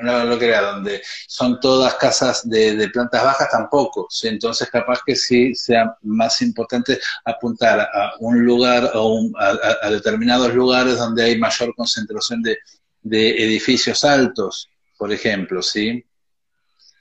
una 0.00 0.24
localidad 0.24 0.74
donde 0.74 1.02
son 1.26 1.60
todas 1.60 1.94
casas 1.94 2.48
de, 2.48 2.88
plantas 2.92 3.22
bajas, 3.22 3.50
tampoco. 3.50 4.08
Entonces, 4.22 4.68
capaz 4.70 5.00
que 5.04 5.16
sí 5.16 5.54
sea 5.54 5.96
más 6.02 6.42
importante 6.42 6.98
apuntar 7.24 7.80
a 7.80 8.12
un 8.20 8.44
lugar 8.44 8.90
o 8.94 9.30
a, 9.38 9.90
determinados 9.90 10.54
lugares 10.54 10.98
donde 10.98 11.24
hay 11.24 11.38
mayor 11.38 11.74
concentración 11.74 12.42
de, 12.42 12.58
edificios 13.02 14.04
altos, 14.04 14.68
por 14.98 15.12
ejemplo, 15.12 15.62
¿sí? 15.62 16.04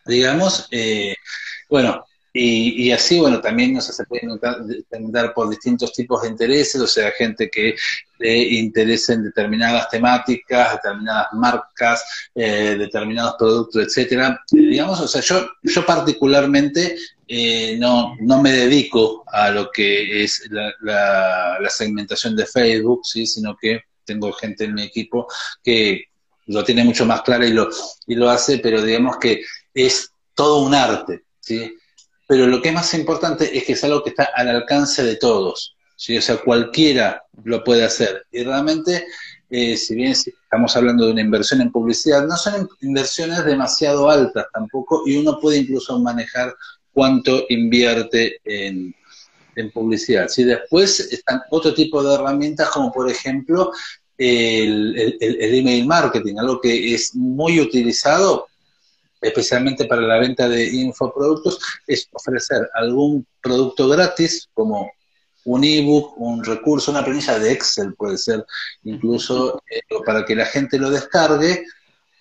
Digamos, 0.06 0.68
eh, 0.72 1.16
bueno, 1.70 2.06
y, 2.32 2.92
así, 2.92 3.20
bueno, 3.20 3.42
también 3.42 3.74
no 3.74 3.82
se 3.82 4.06
puede 4.06 4.22
entender 4.24 5.34
por 5.34 5.50
distintos 5.50 5.92
tipos 5.94 6.22
de 6.22 6.30
intereses, 6.30 6.80
o 6.80 6.88
sea, 6.88 7.12
gente 7.12 7.50
que 7.50 7.76
le 8.20 8.38
interese 8.38 9.14
en 9.14 9.24
determinadas 9.24 9.90
temáticas, 9.90 10.74
determinadas 10.74 11.28
marcas, 11.34 12.04
eh, 12.36 12.76
determinados 12.78 13.36
productos, 13.38 13.84
etcétera. 13.84 14.40
digamos, 14.52 15.00
o 15.00 15.08
sea, 15.08 15.22
yo, 15.22 15.50
yo 15.64 15.86
particularmente 15.86 16.98
eh, 17.28 17.78
no, 17.80 18.16
no 18.20 18.42
me 18.42 18.52
dedico 18.52 19.24
a 19.28 19.50
lo 19.50 19.72
que 19.72 20.24
es 20.24 20.48
la, 20.52 20.72
la, 20.82 21.70
segmentación 21.70 22.36
de 22.36 22.46
Facebook, 22.46 23.06
¿sí? 23.06 23.26
sino 23.26 23.58
que 23.60 23.82
tengo 24.04 24.32
gente 24.34 24.66
en 24.66 24.76
mi 24.76 24.84
equipo 24.84 25.28
que 25.64 26.06
lo 26.48 26.64
tiene 26.64 26.84
mucho 26.84 27.06
más 27.06 27.22
claro 27.22 27.46
y 27.46 27.54
lo, 27.54 27.70
y 28.08 28.16
lo 28.16 28.30
hace, 28.30 28.60
pero 28.60 28.82
digamos 28.82 29.18
que 29.18 29.44
es 29.74 30.12
todo 30.34 30.64
un 30.64 30.74
arte, 30.74 31.24
¿sí? 31.40 31.79
Pero 32.30 32.46
lo 32.46 32.62
que 32.62 32.70
es 32.70 32.76
más 32.76 32.94
importante 32.94 33.58
es 33.58 33.64
que 33.64 33.74
es 33.74 33.84
algo 33.84 34.04
que 34.04 34.12
está 34.12 34.30
al 34.36 34.50
alcance 34.50 35.04
de 35.04 35.16
todos, 35.16 35.76
¿sí? 35.96 36.16
o 36.16 36.22
sea, 36.22 36.38
cualquiera 36.38 37.24
lo 37.44 37.64
puede 37.64 37.84
hacer. 37.84 38.28
Y 38.32 38.44
realmente, 38.44 39.08
eh, 39.50 39.76
si 39.76 39.96
bien 39.96 40.12
estamos 40.12 40.76
hablando 40.78 41.08
de 41.08 41.14
una 41.14 41.22
inversión 41.22 41.60
en 41.60 41.72
publicidad, 41.72 42.28
no 42.28 42.38
son 42.38 42.70
inversiones 42.82 43.44
demasiado 43.46 44.12
altas 44.12 44.46
tampoco, 44.54 45.02
y 45.08 45.18
uno 45.18 45.40
puede 45.40 45.58
incluso 45.58 45.98
manejar 45.98 46.54
cuánto 46.94 47.46
invierte 47.50 48.40
en, 48.44 48.94
publicidad. 49.74 50.28
¿sí? 50.28 50.44
Después 50.44 51.00
están 51.00 51.42
otro 51.50 51.74
tipo 51.74 52.04
de 52.04 52.14
herramientas, 52.14 52.70
como 52.70 52.92
por 52.92 53.10
ejemplo 53.10 53.72
el, 54.20 55.18
el 55.20 55.56
email 55.56 55.88
marketing, 55.88 56.36
algo 56.38 56.62
que 56.62 56.94
es 56.94 57.16
muy 57.16 57.60
utilizado 57.60 58.49
especialmente 59.22 59.86
para 59.86 60.02
la 60.02 60.20
venta 60.20 60.48
de 60.48 60.68
infoproductos, 60.68 61.60
es 61.88 62.08
ofrecer 62.12 62.70
algún 62.74 63.26
producto 63.42 63.88
gratis, 63.88 64.50
como 64.54 64.92
un 65.46 65.64
ebook, 65.64 66.18
un 66.18 66.44
recurso, 66.44 66.92
una 66.92 67.04
planilla 67.04 67.40
de 67.40 67.52
Excel 67.52 67.94
puede 67.96 68.18
ser, 68.18 68.46
incluso 68.84 69.62
eh, 69.70 69.82
para 70.06 70.26
que 70.26 70.36
la 70.36 70.46
gente 70.46 70.78
lo 70.78 70.90
descargue 70.90 71.66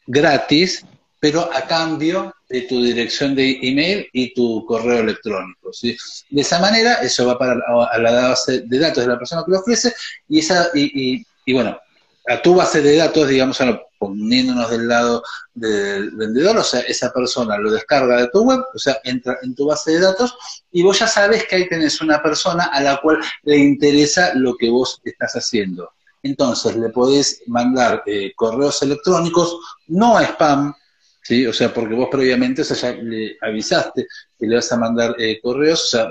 gratis, 0.07 0.85
pero 1.21 1.51
a 1.53 1.67
cambio 1.67 2.33
de 2.49 2.63
tu 2.63 2.83
dirección 2.83 3.35
de 3.35 3.59
email 3.61 4.09
y 4.13 4.33
tu 4.33 4.65
correo 4.65 5.01
electrónico. 5.01 5.73
¿sí? 5.73 5.97
De 6.31 6.41
esa 6.41 6.61
manera, 6.61 6.95
eso 6.95 7.27
va 7.27 7.39
para 7.39 7.61
a 7.91 7.99
la 7.99 8.29
base 8.29 8.61
de 8.61 8.79
datos 8.79 9.05
de 9.05 9.11
la 9.11 9.19
persona 9.19 9.43
que 9.45 9.53
lo 9.53 9.61
ofrece 9.61 9.93
y, 10.29 10.39
esa, 10.39 10.71
y, 10.75 11.23
y 11.45 11.53
bueno, 11.53 11.79
a 12.29 12.41
tu 12.41 12.55
base 12.55 12.83
de 12.83 12.97
datos, 12.97 13.29
digamos, 13.29 13.59
poniéndonos 13.99 14.71
del 14.71 14.89
lado 14.89 15.23
del 15.55 16.11
vendedor, 16.13 16.57
o 16.59 16.63
sea, 16.63 16.81
esa 16.81 17.13
persona 17.13 17.59
lo 17.59 17.71
descarga 17.71 18.21
de 18.21 18.29
tu 18.29 18.43
web, 18.43 18.61
o 18.75 18.79
sea, 18.79 18.99
entra 19.05 19.39
en 19.43 19.55
tu 19.55 19.67
base 19.67 19.93
de 19.93 20.01
datos 20.01 20.37
y 20.71 20.83
vos 20.83 20.99
ya 20.99 21.07
sabes 21.07 21.45
que 21.47 21.57
ahí 21.57 21.69
tenés 21.69 22.01
una 22.01 22.23
persona 22.23 22.65
a 22.67 22.81
la 22.81 23.01
cual 23.01 23.19
le 23.43 23.57
interesa 23.57 24.33
lo 24.35 24.57
que 24.57 24.71
vos 24.71 25.01
estás 25.05 25.35
haciendo. 25.35 25.91
Entonces, 26.23 26.77
le 26.77 26.89
podés 26.91 27.43
mandar 27.47 28.03
eh, 28.07 28.33
correos 28.35 28.83
electrónicos, 28.83 29.57
no 29.89 30.17
a 30.17 30.25
spam, 30.25 30.75
¿sí? 31.23 31.47
O 31.47 31.53
sea, 31.53 31.73
porque 31.73 31.95
vos 31.95 32.09
previamente, 32.11 32.63
o 32.63 32.65
sea, 32.65 32.77
ya 32.77 33.03
le 33.03 33.37
avisaste 33.41 34.07
que 34.39 34.47
le 34.47 34.57
vas 34.57 34.73
a 34.73 34.77
mandar 34.79 35.15
eh, 35.19 35.41
correos, 35.41 35.85
o 35.85 35.87
sea, 35.87 36.09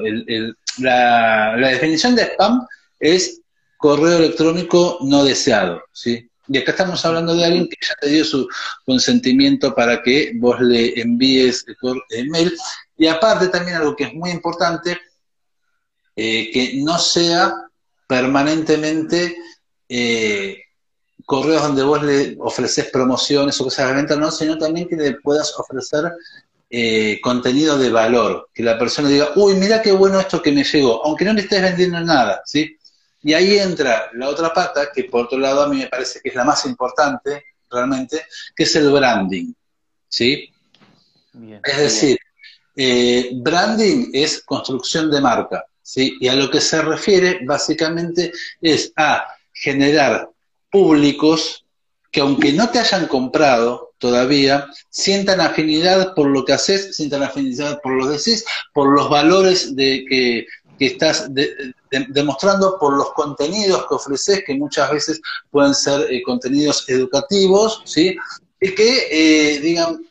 la, 0.80 1.58
la 1.58 1.67
definición 1.69 2.15
de 2.15 2.23
spam 2.23 2.65
es 3.00 3.41
correo 3.78 4.17
electrónico 4.17 4.97
no 5.02 5.23
deseado, 5.23 5.84
¿sí? 5.91 6.30
Y 6.47 6.57
acá 6.57 6.71
estamos 6.71 7.03
hablando 7.05 7.36
de 7.36 7.45
alguien 7.45 7.67
que 7.67 7.77
ya 7.81 7.95
te 7.99 8.10
dio 8.10 8.23
su 8.23 8.47
consentimiento 8.86 9.73
para 9.75 10.01
que 10.01 10.33
vos 10.36 10.60
le 10.62 10.99
envíes 10.99 11.65
el 12.10 12.29
mail. 12.29 12.57
Y 12.97 13.07
aparte 13.07 13.49
también 13.49 13.77
algo 13.77 13.95
que 13.95 14.05
es 14.05 14.13
muy 14.13 14.31
importante, 14.31 14.97
eh, 16.15 16.49
que 16.51 16.81
no 16.83 16.97
sea 16.97 17.53
permanentemente 18.07 19.38
eh, 19.89 20.57
correos 21.25 21.62
donde 21.62 21.83
vos 21.83 22.01
le 22.03 22.38
ofreces 22.39 22.89
promociones 22.89 23.60
o 23.60 23.65
cosas 23.65 23.89
de 23.89 23.95
venta, 23.95 24.15
no, 24.15 24.31
sino 24.31 24.57
también 24.57 24.88
que 24.88 24.95
le 24.95 25.13
puedas 25.15 25.53
ofrecer 25.60 26.13
eh, 26.69 27.19
contenido 27.21 27.77
de 27.77 27.89
valor, 27.89 28.49
que 28.53 28.63
la 28.63 28.79
persona 28.79 29.10
diga, 29.10 29.31
uy, 29.36 29.55
mira 29.55 29.81
qué 29.81 29.91
bueno 29.91 30.19
esto 30.19 30.41
que 30.41 30.51
me 30.51 30.63
llegó, 30.63 31.05
aunque 31.05 31.25
no 31.25 31.33
le 31.33 31.41
estés 31.41 31.62
vendiendo 31.62 31.99
nada, 31.99 32.41
¿sí? 32.45 32.76
Y 33.23 33.34
ahí 33.34 33.58
entra 33.58 34.10
la 34.13 34.30
otra 34.30 34.53
pata, 34.53 34.89
que 34.93 35.06
por 35.06 35.25
otro 35.25 35.39
lado 35.39 35.63
a 35.63 35.69
mí 35.69 35.77
me 35.77 35.88
parece 35.88 36.19
que 36.21 36.30
es 36.30 36.36
la 36.36 36.43
más 36.43 36.65
importante 36.65 37.45
realmente, 37.69 38.25
que 38.56 38.63
es 38.63 38.75
el 38.75 38.91
branding. 38.91 39.53
¿Sí? 40.08 40.51
es 41.63 41.77
decir, 41.77 42.17
eh, 42.75 43.30
branding 43.34 44.10
es 44.13 44.41
construcción 44.43 45.12
de 45.12 45.21
marca. 45.21 45.65
¿sí? 45.82 46.17
Y 46.19 46.27
a 46.27 46.36
lo 46.36 46.49
que 46.49 46.62
se 46.62 46.82
refiere 46.82 47.39
básicamente 47.45 48.32
es 48.62 48.91
a 48.95 49.27
generar 49.53 50.30
públicos 50.71 51.65
que 52.12 52.21
aunque 52.21 52.53
no 52.53 52.69
te 52.69 52.80
hayan 52.80 53.08
comprado 53.08 53.93
todavía, 53.97 54.67
sientan 54.89 55.41
afinidad 55.41 56.13
por 56.13 56.27
lo 56.27 56.45
que 56.45 56.53
haces, 56.53 56.95
sientan 56.95 57.23
afinidad 57.23 57.82
por 57.82 57.93
lo 57.93 58.08
que 58.08 58.17
decís, 58.17 58.45
por 58.73 58.93
los 58.93 59.10
valores 59.10 59.75
de 59.75 60.06
que, 60.08 60.45
que 60.77 60.87
estás 60.87 61.29
demostrando 61.89 62.77
por 62.79 62.93
los 62.93 63.11
contenidos 63.13 63.87
que 63.87 63.95
ofreces, 63.95 64.43
que 64.45 64.55
muchas 64.55 64.91
veces 64.91 65.21
pueden 65.49 65.73
ser 65.73 66.11
eh, 66.11 66.21
contenidos 66.23 66.87
educativos, 66.87 67.81
¿sí? 67.85 68.15
Y 68.59 68.75
que 68.75 69.07
eh, 69.11 69.59
digan, 69.59 70.05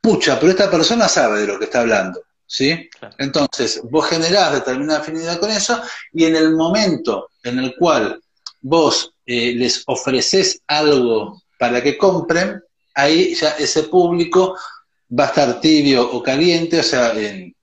pucha, 0.00 0.38
pero 0.38 0.52
esta 0.52 0.70
persona 0.70 1.08
sabe 1.08 1.40
de 1.40 1.46
lo 1.46 1.58
que 1.58 1.64
está 1.64 1.80
hablando, 1.80 2.20
¿sí? 2.46 2.88
Entonces, 3.18 3.80
vos 3.90 4.06
generás 4.06 4.52
determinada 4.52 5.00
afinidad 5.00 5.38
con 5.38 5.50
eso 5.50 5.80
y 6.12 6.24
en 6.24 6.36
el 6.36 6.54
momento 6.54 7.30
en 7.42 7.58
el 7.58 7.74
cual 7.76 8.20
vos 8.60 9.12
eh, 9.26 9.54
les 9.54 9.82
ofreces 9.86 10.60
algo 10.66 11.42
para 11.58 11.82
que 11.82 11.98
compren, 11.98 12.62
ahí 12.94 13.34
ya 13.34 13.50
ese 13.50 13.84
público 13.84 14.56
va 15.18 15.24
a 15.24 15.28
estar 15.28 15.60
tibio 15.60 16.10
o 16.10 16.22
caliente, 16.22 16.80
o 16.80 16.82
sea, 16.82 17.12
en, 17.12 17.54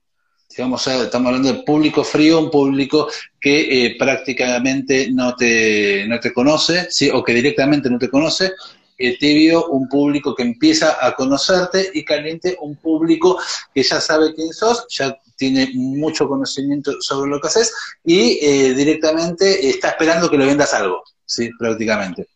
digamos, 0.60 0.86
estamos 0.86 1.28
hablando 1.28 1.54
de 1.54 1.62
público 1.62 2.04
frío, 2.04 2.38
un 2.38 2.50
público 2.50 3.08
que 3.40 3.86
eh, 3.86 3.96
prácticamente 3.98 5.10
no 5.10 5.34
te, 5.34 6.06
no 6.06 6.20
te 6.20 6.34
conoce, 6.34 6.86
¿sí? 6.90 7.08
o 7.10 7.24
que 7.24 7.32
directamente 7.32 7.88
no 7.88 7.98
te 7.98 8.10
conoce, 8.10 8.52
eh, 8.98 9.16
tibio, 9.16 9.68
un 9.68 9.88
público 9.88 10.34
que 10.34 10.42
empieza 10.42 10.98
a 11.00 11.14
conocerte, 11.14 11.90
y 11.94 12.04
caliente, 12.04 12.58
un 12.60 12.76
público 12.76 13.40
que 13.74 13.82
ya 13.82 14.02
sabe 14.02 14.34
quién 14.34 14.52
sos, 14.52 14.84
ya 14.90 15.16
tiene 15.34 15.70
mucho 15.72 16.28
conocimiento 16.28 16.92
sobre 17.00 17.30
lo 17.30 17.40
que 17.40 17.48
haces, 17.48 17.72
y 18.04 18.38
eh, 18.42 18.74
directamente 18.74 19.66
está 19.66 19.88
esperando 19.88 20.30
que 20.30 20.36
le 20.36 20.44
vendas 20.44 20.74
algo, 20.74 21.02
¿sí? 21.24 21.48
prácticamente. 21.58 22.26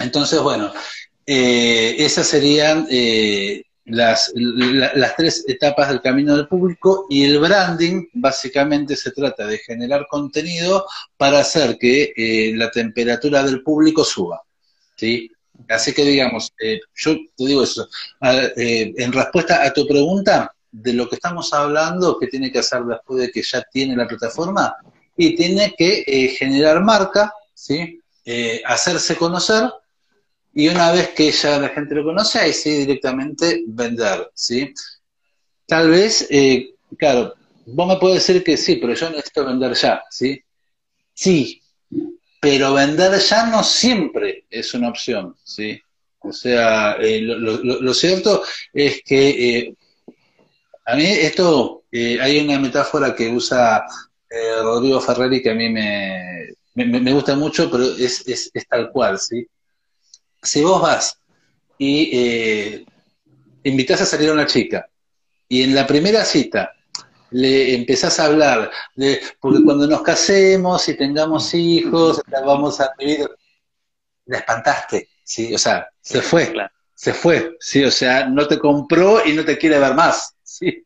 Entonces, 0.00 0.40
bueno, 0.40 0.72
esas 1.24 2.26
serían 2.26 2.88
las, 3.86 4.32
las 4.34 5.16
tres 5.16 5.44
etapas 5.46 5.88
del 5.88 6.00
camino 6.00 6.36
del 6.36 6.48
público 6.48 7.06
y 7.08 7.24
el 7.24 7.38
branding 7.38 8.06
básicamente 8.14 8.96
se 8.96 9.12
trata 9.12 9.46
de 9.46 9.58
generar 9.58 10.06
contenido 10.08 10.86
para 11.16 11.40
hacer 11.40 11.78
que 11.78 12.12
eh, 12.16 12.52
la 12.56 12.70
temperatura 12.70 13.42
del 13.42 13.62
público 13.62 14.04
suba. 14.04 14.42
¿sí? 14.96 15.30
Así 15.68 15.92
que 15.92 16.04
digamos, 16.04 16.52
eh, 16.60 16.80
yo 16.94 17.14
te 17.36 17.46
digo 17.46 17.62
eso, 17.62 17.88
eh, 18.56 18.94
en 18.96 19.12
respuesta 19.12 19.64
a 19.64 19.72
tu 19.72 19.86
pregunta, 19.86 20.52
de 20.70 20.92
lo 20.92 21.08
que 21.08 21.14
estamos 21.14 21.54
hablando, 21.54 22.18
¿qué 22.18 22.26
tiene 22.26 22.52
que 22.52 22.58
hacer 22.58 22.82
después 22.82 23.20
de 23.20 23.30
que 23.30 23.40
ya 23.42 23.62
tiene 23.72 23.96
la 23.96 24.06
plataforma? 24.06 24.76
Y 25.16 25.34
tiene 25.34 25.74
que 25.76 26.04
eh, 26.06 26.28
generar 26.28 26.82
marca, 26.82 27.32
¿sí? 27.54 28.00
hacerse 28.64 29.14
conocer, 29.14 29.70
y 30.58 30.68
una 30.68 30.90
vez 30.90 31.10
que 31.10 31.30
ya 31.30 31.60
la 31.60 31.68
gente 31.68 31.94
lo 31.94 32.02
conoce, 32.02 32.38
ahí 32.38 32.52
sí 32.54 32.70
directamente 32.78 33.62
vender, 33.66 34.30
¿sí? 34.32 34.72
Tal 35.66 35.90
vez, 35.90 36.26
claro, 36.96 37.34
vos 37.66 37.86
me 37.86 37.98
puedes 37.98 38.26
decir 38.26 38.42
que 38.42 38.56
sí, 38.56 38.76
pero 38.76 38.94
yo 38.94 39.10
necesito 39.10 39.44
vender 39.44 39.74
ya, 39.74 40.02
¿sí? 40.08 40.42
Sí, 41.12 41.60
pero 42.40 42.72
vender 42.72 43.20
ya 43.20 43.46
no 43.48 43.62
siempre 43.62 44.46
es 44.48 44.72
una 44.72 44.88
opción, 44.88 45.36
¿sí? 45.44 45.78
O 46.20 46.32
sea, 46.32 46.96
eh, 47.00 47.20
lo, 47.20 47.92
cierto 47.92 48.42
es 48.72 49.02
que 49.04 49.58
eh, 49.58 49.74
a 50.86 50.96
mí 50.96 51.04
esto, 51.04 51.84
eh, 51.92 52.18
hay 52.18 52.40
una 52.40 52.58
metáfora 52.58 53.14
que 53.14 53.28
usa 53.28 53.84
Rodrigo 54.62 55.02
Ferreri 55.02 55.42
que 55.42 55.50
a 55.50 55.54
mí 55.54 55.68
me, 55.68 56.56
me, 56.74 57.12
gusta 57.12 57.36
mucho, 57.36 57.70
pero 57.70 57.84
es, 57.84 58.26
es, 58.26 58.50
es, 58.54 58.66
tal 58.66 58.90
cual, 58.90 59.18
¿sí? 59.18 59.46
Si 60.46 60.62
vos 60.62 60.80
vas 60.80 61.18
y 61.78 62.84
invitas 63.64 64.00
a 64.00 64.06
salir 64.06 64.30
a 64.30 64.32
una 64.32 64.46
chica 64.46 64.88
y 65.48 65.62
en 65.62 65.74
la 65.74 65.86
primera 65.86 66.24
cita 66.24 66.72
le 67.30 67.74
empezás 67.74 68.20
a 68.20 68.26
hablar 68.26 68.70
de, 68.94 69.20
porque 69.40 69.62
cuando 69.64 69.86
nos 69.86 70.02
casemos 70.02 70.88
y 70.88 70.94
tengamos 70.94 71.52
hijos, 71.54 72.22
vamos 72.30 72.80
a 72.80 72.92
vivir, 72.98 73.28
la 74.26 74.38
espantaste, 74.38 75.08
¿sí? 75.24 75.52
O 75.52 75.58
sea, 75.58 75.88
se 76.00 76.22
fue, 76.22 76.54
se 76.94 77.12
fue, 77.12 77.56
¿sí? 77.58 77.82
O 77.84 77.90
sea, 77.90 78.28
no 78.28 78.46
te 78.46 78.58
compró 78.58 79.26
y 79.26 79.32
no 79.32 79.44
te 79.44 79.58
quiere 79.58 79.80
ver 79.80 79.94
más, 79.94 80.34
¿sí? 80.44 80.84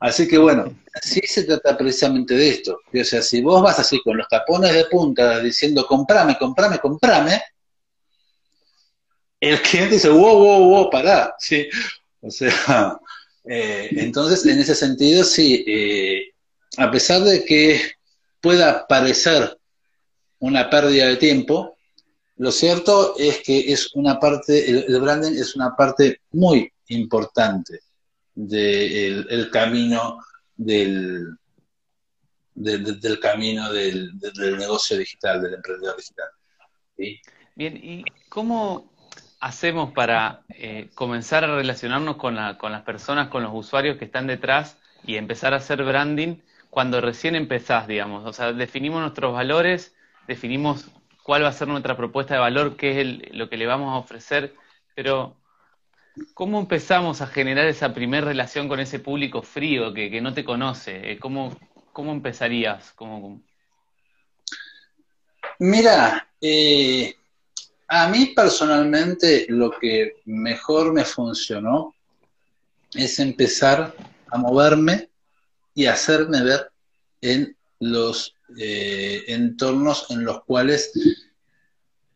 Así 0.00 0.26
que 0.26 0.38
bueno, 0.38 0.74
así 0.94 1.20
se 1.26 1.44
trata 1.44 1.76
precisamente 1.76 2.34
de 2.34 2.48
esto. 2.48 2.78
O 2.92 3.04
sea, 3.04 3.20
si 3.20 3.42
vos 3.42 3.62
vas 3.62 3.78
así 3.78 4.00
con 4.02 4.16
los 4.16 4.28
tapones 4.28 4.72
de 4.72 4.86
punta 4.86 5.40
diciendo 5.40 5.86
comprame, 5.86 6.36
comprame, 6.38 6.78
comprame, 6.78 7.42
el 9.50 9.60
cliente 9.62 9.94
dice, 9.94 10.08
wow, 10.08 10.38
wow, 10.38 10.68
wow, 10.68 10.90
pará, 10.90 11.34
¿sí? 11.38 11.68
O 12.20 12.30
sea, 12.30 12.98
eh, 13.44 13.88
entonces, 13.92 14.44
en 14.46 14.58
ese 14.58 14.74
sentido, 14.74 15.24
sí, 15.24 15.64
eh, 15.66 16.32
a 16.78 16.90
pesar 16.90 17.22
de 17.22 17.44
que 17.44 17.80
pueda 18.40 18.86
parecer 18.86 19.58
una 20.38 20.68
pérdida 20.68 21.06
de 21.06 21.16
tiempo, 21.16 21.76
lo 22.36 22.50
cierto 22.50 23.16
es 23.18 23.40
que 23.42 23.72
es 23.72 23.94
una 23.94 24.18
parte, 24.18 24.68
el, 24.68 25.00
branding 25.00 25.32
es 25.32 25.54
una 25.54 25.76
parte 25.76 26.20
muy 26.32 26.70
importante 26.88 27.80
del 28.34 29.48
camino 29.52 30.18
del, 30.56 31.36
del, 32.54 33.20
camino 33.20 33.72
del, 33.72 34.10
negocio 34.58 34.98
digital, 34.98 35.42
del 35.42 35.54
emprendedor 35.54 35.96
digital. 35.96 36.28
Bien, 37.54 37.76
¿y 37.76 38.04
cómo, 38.28 38.93
hacemos 39.44 39.92
para 39.92 40.40
eh, 40.48 40.88
comenzar 40.94 41.44
a 41.44 41.54
relacionarnos 41.54 42.16
con, 42.16 42.38
con 42.56 42.72
las 42.72 42.82
personas, 42.82 43.28
con 43.28 43.42
los 43.42 43.52
usuarios 43.52 43.98
que 43.98 44.06
están 44.06 44.26
detrás 44.26 44.78
y 45.04 45.16
empezar 45.16 45.52
a 45.52 45.58
hacer 45.58 45.84
branding 45.84 46.38
cuando 46.70 47.02
recién 47.02 47.34
empezás, 47.34 47.86
digamos? 47.86 48.24
O 48.24 48.32
sea, 48.32 48.54
definimos 48.54 49.02
nuestros 49.02 49.34
valores, 49.34 49.94
definimos 50.26 50.90
cuál 51.22 51.44
va 51.44 51.48
a 51.48 51.52
ser 51.52 51.68
nuestra 51.68 51.94
propuesta 51.94 52.32
de 52.32 52.40
valor, 52.40 52.78
qué 52.78 53.02
es 53.02 53.34
lo 53.34 53.50
que 53.50 53.58
le 53.58 53.66
vamos 53.66 53.92
a 53.92 53.98
ofrecer, 53.98 54.54
pero 54.94 55.36
¿cómo 56.32 56.58
empezamos 56.58 57.20
a 57.20 57.26
generar 57.26 57.66
esa 57.66 57.92
primera 57.92 58.26
relación 58.26 58.66
con 58.66 58.80
ese 58.80 58.98
público 58.98 59.42
frío 59.42 59.92
que, 59.92 60.22
no 60.22 60.32
te 60.32 60.42
conoce? 60.42 61.12
Eh, 61.12 61.18
¿Cómo, 61.18 61.54
cómo 61.92 62.12
empezarías? 62.12 62.92
¿Cómo... 62.92 63.42
Mira, 65.58 66.28
eh, 66.40 67.14
a 67.94 68.08
mí 68.08 68.26
personalmente 68.34 69.46
lo 69.48 69.70
que 69.70 70.16
mejor 70.24 70.92
me 70.92 71.04
funcionó 71.04 71.94
es 72.92 73.20
empezar 73.20 73.94
a 74.32 74.36
moverme 74.36 75.10
y 75.76 75.86
hacerme 75.86 76.42
ver 76.42 76.70
en 77.20 77.56
los 77.78 78.34
eh, 78.58 79.22
entornos 79.28 80.06
en 80.10 80.24
los 80.24 80.42
cuales 80.42 80.90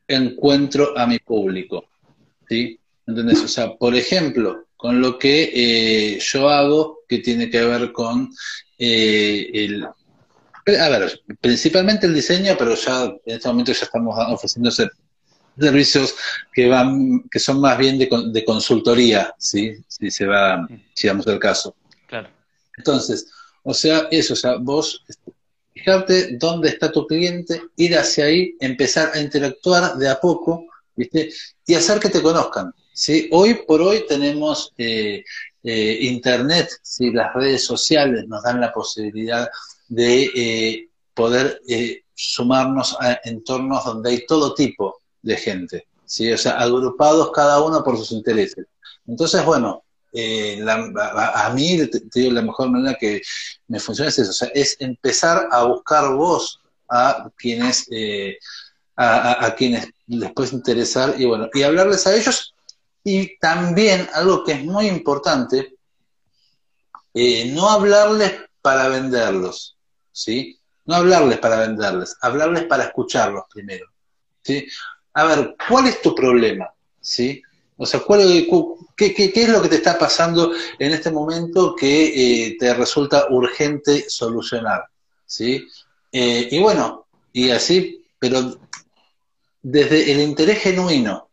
encuentro 0.09 0.99
a 0.99 1.07
mi 1.07 1.21
público. 1.21 1.85
¿Sí? 2.49 2.81
¿Entendés? 3.07 3.41
O 3.43 3.49
sea, 3.49 3.77
por 3.77 3.95
ejemplo, 3.95 4.67
con 4.77 5.01
lo 5.01 5.17
que 5.17 5.53
eh, 5.55 6.19
yo 6.19 6.49
hago, 6.49 7.01
que 7.09 7.19
tiene 7.19 7.51
que 7.51 7.63
ver 7.63 7.93
con 7.93 8.33
eh, 8.79 9.49
el... 9.53 9.85
A 9.85 10.89
ver, 10.89 11.23
principalmente 11.41 12.07
el 12.07 12.15
diseño, 12.15 12.57
pero 12.59 12.75
ya 12.75 13.05
en 13.05 13.21
este 13.25 13.49
momento 13.49 13.73
ya 13.73 13.85
estamos 13.85 14.17
ofreciéndose 14.29 14.89
servicios 15.59 16.15
que 16.53 16.69
van, 16.69 17.25
que 17.31 17.39
son 17.39 17.61
más 17.61 17.77
bien 17.79 17.99
de, 17.99 18.09
de 18.33 18.45
consultoría, 18.45 19.35
¿sí? 19.39 19.75
Si 19.87 20.11
se 20.11 20.27
va, 20.27 20.67
si 20.95 21.09
vamos 21.09 21.27
al 21.27 21.39
caso. 21.39 21.75
Claro. 22.07 22.29
Entonces, 22.77 23.29
o 23.63 23.75
sea, 23.75 24.09
eso, 24.11 24.35
o 24.35 24.37
sea, 24.37 24.57
vos 24.57 25.05
fijarte 25.75 26.37
dónde 26.39 26.71
está 26.71 26.91
tu 26.91 27.07
cliente, 27.07 27.63
ir 27.77 27.97
hacia 27.97 28.27
ahí, 28.27 28.57
empezar 28.61 29.13
a 29.15 29.21
interactuar 29.21 29.97
de 29.97 30.09
a 30.09 30.21
poco, 30.21 30.67
¿viste? 30.97 31.31
Y 31.67 31.75
hacer 31.75 32.01
que 32.01 32.09
te 32.09 32.23
conozcan, 32.23 32.73
¿sí? 32.93 33.29
Hoy 33.33 33.55
por 33.67 33.81
hoy 33.83 34.05
tenemos 34.09 34.73
eh, 34.79 35.25
eh, 35.63 35.99
Internet, 36.03 36.69
¿sí? 36.83 37.13
Las 37.13 37.35
redes 37.35 37.65
sociales 37.65 38.27
nos 38.27 38.43
dan 38.43 38.61
la 38.61 38.73
posibilidad 38.73 39.49
de 39.89 40.31
eh, 40.35 40.89
poder 41.15 41.61
sumarnos 42.15 42.97
a 43.01 43.21
entornos 43.25 43.85
donde 43.85 44.11
hay 44.11 44.27
todo 44.27 44.55
tipo 44.55 44.98
de 45.23 45.37
gente, 45.37 45.87
¿sí? 46.05 46.33
O 46.33 46.39
sea, 46.39 46.59
agrupados 46.59 47.31
cada 47.33 47.63
uno 47.63 47.83
por 47.83 47.97
sus 47.97 48.13
intereses. 48.13 48.67
Entonces, 49.07 49.45
bueno, 49.45 49.83
eh, 50.13 50.65
a, 50.69 51.51
mí, 51.55 51.87
te, 51.89 52.03
digo, 52.15 52.33
la 52.33 52.43
mejor 52.43 52.71
manera 52.71 52.97
que 52.99 53.21
me 53.69 53.79
funciona 53.79 54.09
es 54.09 54.19
eso, 54.19 54.31
o 54.31 54.35
sea, 54.35 54.49
es 54.55 54.77
empezar 54.81 55.49
a 55.51 55.65
buscar 55.65 56.13
vos 56.15 56.61
a 56.89 57.31
quienes, 57.37 57.87
eh, 57.91 58.39
a, 58.97 59.55
quienes 59.57 59.89
les 60.07 60.33
puedes 60.33 60.53
interesar 60.53 61.15
y 61.21 61.27
bueno, 61.27 61.49
y 61.53 61.63
hablarles 61.63 62.07
a 62.07 62.17
ellos. 62.17 62.55
Y 63.05 63.39
también 63.39 64.09
algo 64.15 64.45
que 64.45 64.53
es 64.53 64.65
muy 64.65 64.87
importante, 64.89 65.77
eh, 67.15 67.51
no 67.53 67.71
hablarles 67.71 68.33
para 68.61 68.89
venderlos, 68.89 69.77
¿sí? 70.13 70.59
No 70.85 70.97
hablarles 70.97 71.39
para 71.39 71.61
venderles, 71.61 72.17
hablarles 72.21 72.65
para 72.65 72.85
escucharlos 72.85 73.45
primero, 73.53 73.87
¿sí? 74.43 74.67
A 75.19 75.25
ver, 75.25 75.57
¿cuál 75.69 75.89
es 75.89 76.01
tu 76.01 76.15
problema? 76.15 76.73
¿Sí? 77.01 77.43
O 77.77 77.85
sea, 77.85 77.99
¿cuál, 78.01 78.47
qué, 78.97 79.13
qué, 79.13 79.33
es 79.35 79.49
lo 79.49 79.61
que 79.61 79.69
te 79.69 79.75
está 79.75 79.99
pasando 79.99 80.53
en 80.79 80.93
este 80.93 81.11
momento 81.11 81.75
que 81.75 82.47
eh, 82.47 82.57
te 82.57 82.73
resulta 82.73 83.27
urgente 83.29 84.09
solucionar? 84.09 84.85
¿Sí? 85.27 85.67
Eh, 86.13 86.49
y 86.53 86.61
bueno, 86.61 87.07
y 87.33 87.51
así, 87.51 88.05
pero 88.21 88.61
desde 89.61 90.13
el 90.13 90.21
interés 90.21 90.61
genuino, 90.61 91.29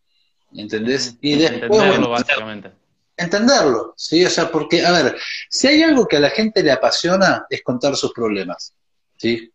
¿entendés? 0.56 1.18
Y 1.22 1.36
después, 1.36 1.62
entenderlo, 1.62 2.10
básicamente. 2.10 2.72
Entenderlo, 3.16 3.94
¿sí? 3.96 4.26
O 4.26 4.30
sea, 4.32 4.52
porque, 4.52 4.84
a 4.84 4.92
ver, 4.92 5.16
si 5.48 5.68
hay 5.68 5.84
algo 5.84 6.08
que 6.08 6.18
a 6.18 6.22
la 6.22 6.32
gente 6.32 6.64
le 6.64 6.72
apasiona, 6.72 7.46
es 7.52 7.62
contar 7.62 7.96
sus 7.96 8.12
problemas, 8.14 8.74
¿sí? 9.16 9.52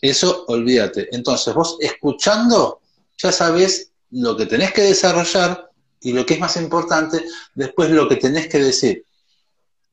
Eso, 0.00 0.44
olvídate. 0.46 1.08
Entonces, 1.10 1.52
vos 1.52 1.78
escuchando 1.80 2.81
ya 3.22 3.32
sabes 3.32 3.92
lo 4.10 4.36
que 4.36 4.46
tenés 4.46 4.72
que 4.72 4.82
desarrollar 4.82 5.70
y 6.00 6.12
lo 6.12 6.26
que 6.26 6.34
es 6.34 6.40
más 6.40 6.56
importante, 6.56 7.24
después 7.54 7.90
lo 7.90 8.08
que 8.08 8.16
tenés 8.16 8.48
que 8.48 8.58
decir. 8.58 9.04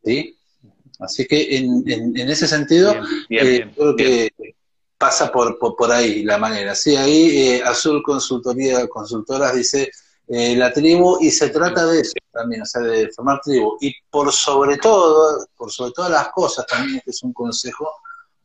¿Sí? 0.04 0.36
Así 1.00 1.26
que 1.26 1.58
en, 1.58 1.84
en, 1.88 2.30
ese 2.30 2.48
sentido, 2.48 2.94
eh, 3.30 3.72
creo 3.76 3.96
que 3.96 4.30
pasa 4.98 5.32
por, 5.32 5.58
por, 5.58 5.92
ahí 5.92 6.24
la 6.24 6.38
manera. 6.38 6.76
Sí, 6.76 6.96
ahí 6.96 7.38
eh, 7.38 7.64
Azul 7.64 8.04
Consultoría, 8.04 8.86
Consultoras 8.88 9.56
dice 9.56 9.90
eh, 10.28 10.58
la 10.58 10.74
tribu 10.74 11.18
y 11.22 11.32
se 11.32 11.50
trata 11.50 11.86
de 11.86 12.02
eso 12.02 12.14
también, 12.34 12.64
o 12.64 12.66
sea, 12.66 12.82
de 12.82 13.10
formar 13.12 13.40
tribu. 13.42 13.78
Y 13.80 13.94
por 14.10 14.34
sobre 14.34 14.78
todo, 14.78 15.48
por 15.56 15.72
sobre 15.72 15.92
todas 15.92 16.12
las 16.12 16.30
cosas, 16.30 16.66
también 16.68 16.98
este 16.98 17.12
es 17.12 17.24
un 17.24 17.32
consejo 17.32 17.90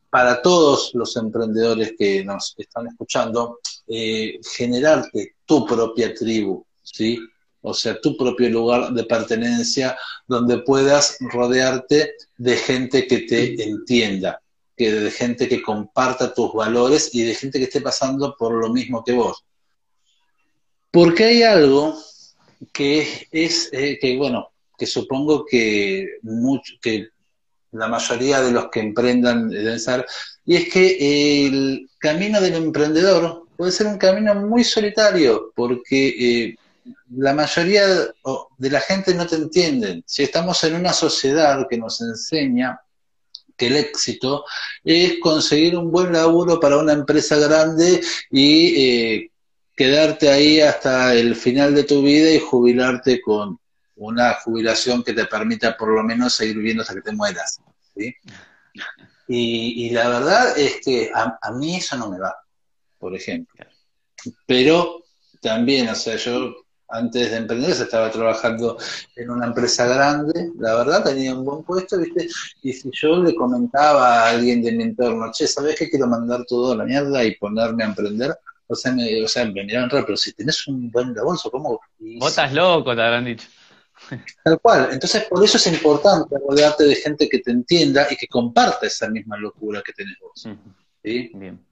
para 0.09 0.41
todos 0.41 0.91
los 0.93 1.17
emprendedores 1.17 1.93
que 1.97 2.23
nos 2.23 2.55
están 2.57 2.87
escuchando, 2.87 3.59
eh, 3.87 4.39
generarte 4.55 5.35
tu 5.45 5.65
propia 5.65 6.13
tribu, 6.13 6.65
¿sí? 6.83 7.19
O 7.61 7.73
sea, 7.73 7.99
tu 7.99 8.15
propio 8.15 8.49
lugar 8.49 8.93
de 8.93 9.03
pertenencia 9.05 9.97
donde 10.27 10.59
puedas 10.59 11.17
rodearte 11.19 12.13
de 12.37 12.57
gente 12.57 13.07
que 13.07 13.19
te 13.19 13.63
entienda, 13.63 14.41
que 14.77 14.91
de 14.91 15.11
gente 15.11 15.47
que 15.47 15.61
comparta 15.61 16.33
tus 16.33 16.53
valores 16.53 17.09
y 17.13 17.23
de 17.23 17.33
gente 17.33 17.57
que 17.57 17.65
esté 17.65 17.81
pasando 17.81 18.35
por 18.37 18.53
lo 18.53 18.71
mismo 18.71 19.03
que 19.03 19.13
vos. 19.13 19.43
Porque 20.91 21.23
hay 21.25 21.43
algo 21.43 21.97
que 22.71 23.27
es, 23.31 23.69
eh, 23.71 23.97
que 23.99 24.15
bueno, 24.15 24.49
que 24.77 24.85
supongo 24.85 25.45
que, 25.45 26.17
mucho, 26.21 26.73
que 26.81 27.07
la 27.71 27.87
mayoría 27.87 28.41
de 28.41 28.51
los 28.51 28.69
que 28.69 28.79
emprendan 28.79 29.49
deben 29.49 29.79
y 30.45 30.55
es 30.55 30.69
que 30.71 31.47
el 31.47 31.89
camino 31.97 32.39
del 32.39 32.55
emprendedor 32.55 33.44
puede 33.55 33.71
ser 33.71 33.87
un 33.87 33.97
camino 33.97 34.35
muy 34.35 34.63
solitario, 34.63 35.51
porque 35.55 36.07
eh, 36.07 36.55
la 37.11 37.33
mayoría 37.33 37.87
de 37.87 38.69
la 38.69 38.81
gente 38.81 39.13
no 39.13 39.25
te 39.25 39.35
entiende. 39.35 40.03
Si 40.05 40.23
estamos 40.23 40.63
en 40.63 40.75
una 40.75 40.93
sociedad 40.93 41.67
que 41.69 41.77
nos 41.77 42.01
enseña 42.01 42.79
que 43.57 43.67
el 43.67 43.77
éxito 43.77 44.43
es 44.83 45.19
conseguir 45.21 45.77
un 45.77 45.91
buen 45.91 46.11
laburo 46.11 46.59
para 46.59 46.77
una 46.77 46.93
empresa 46.93 47.37
grande 47.37 48.01
y 48.29 48.81
eh, 48.81 49.31
quedarte 49.75 50.29
ahí 50.29 50.59
hasta 50.59 51.13
el 51.13 51.35
final 51.35 51.73
de 51.73 51.83
tu 51.83 52.01
vida 52.01 52.31
y 52.31 52.39
jubilarte 52.39 53.21
con 53.21 53.59
una 53.95 54.33
jubilación 54.33 55.03
que 55.03 55.13
te 55.13 55.25
permita 55.25 55.77
por 55.77 55.89
lo 55.89 56.03
menos 56.03 56.33
seguir 56.33 56.57
viviendo 56.57 56.81
hasta 56.81 56.95
que 56.95 57.01
te 57.01 57.13
mueras. 57.13 57.61
Y, 59.27 59.89
la 59.91 60.09
verdad 60.09 60.57
es 60.57 60.81
que 60.83 61.11
a, 61.13 61.39
a, 61.41 61.51
mí 61.51 61.77
eso 61.77 61.97
no 61.97 62.11
me 62.11 62.19
va, 62.19 62.35
por 63.05 63.15
ejemplo. 63.15 63.63
Pero 64.47 65.03
también, 65.39 65.87
o 65.89 65.93
sea, 65.93 66.15
yo 66.15 66.55
antes 66.87 67.29
de 67.29 67.37
emprender 67.37 67.69
estaba 67.69 68.09
trabajando 68.09 68.79
en 69.15 69.29
una 69.29 69.45
empresa 69.45 69.85
grande, 69.85 70.49
la 70.57 70.73
verdad 70.73 71.03
tenía 71.03 71.35
un 71.35 71.45
buen 71.45 71.61
puesto, 71.61 71.99
¿viste? 71.99 72.27
Y 72.63 72.73
si 72.73 72.89
yo 72.91 73.21
le 73.21 73.35
comentaba 73.35 74.23
a 74.23 74.29
alguien 74.31 74.63
de 74.63 74.71
mi 74.71 74.85
entorno, 74.85 75.31
che, 75.31 75.45
¿sabes 75.45 75.75
qué 75.77 75.87
quiero 75.87 76.07
mandar 76.07 76.45
todo 76.47 76.71
a 76.71 76.77
la 76.77 76.85
mierda 76.85 77.23
y 77.23 77.35
ponerme 77.35 77.83
a 77.83 77.89
emprender? 77.89 78.35
O 78.65 78.73
sea, 78.73 78.91
me, 78.91 79.23
o 79.23 79.27
sea, 79.27 79.45
me 79.45 79.63
miraban 79.63 79.91
raro, 79.91 80.07
pero 80.07 80.17
si 80.17 80.33
tenés 80.33 80.65
un 80.67 80.89
buen 80.89 81.13
bolso, 81.13 81.51
¿cómo? 81.51 81.79
Vos 81.99 82.29
estás 82.29 82.53
loco, 82.53 82.95
te 82.95 83.03
habrán 83.03 83.25
dicho. 83.25 83.47
Tal 84.43 84.59
cual. 84.59 84.89
Entonces, 84.91 85.25
por 85.25 85.43
eso 85.43 85.57
es 85.57 85.67
importante 85.67 86.35
rodearte 86.39 86.85
de 86.85 86.95
gente 86.95 87.29
que 87.29 87.37
te 87.37 87.51
entienda 87.51 88.07
y 88.09 88.15
que 88.15 88.27
comparta 88.27 88.87
esa 88.87 89.07
misma 89.11 89.37
locura 89.37 89.83
que 89.85 89.93
tenés 89.93 90.17
vos. 90.19 90.49
¿sí? 91.03 91.31
Bien. 91.35 91.63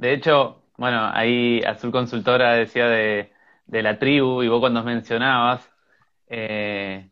De 0.00 0.14
hecho, 0.14 0.62
bueno, 0.78 1.10
ahí 1.12 1.60
Azul 1.66 1.92
Consultora 1.92 2.54
decía 2.54 2.88
de, 2.88 3.32
de 3.66 3.82
la 3.82 3.98
tribu 3.98 4.42
y 4.42 4.48
vos 4.48 4.60
cuando 4.60 4.82
mencionabas, 4.82 5.70
eh, 6.28 7.10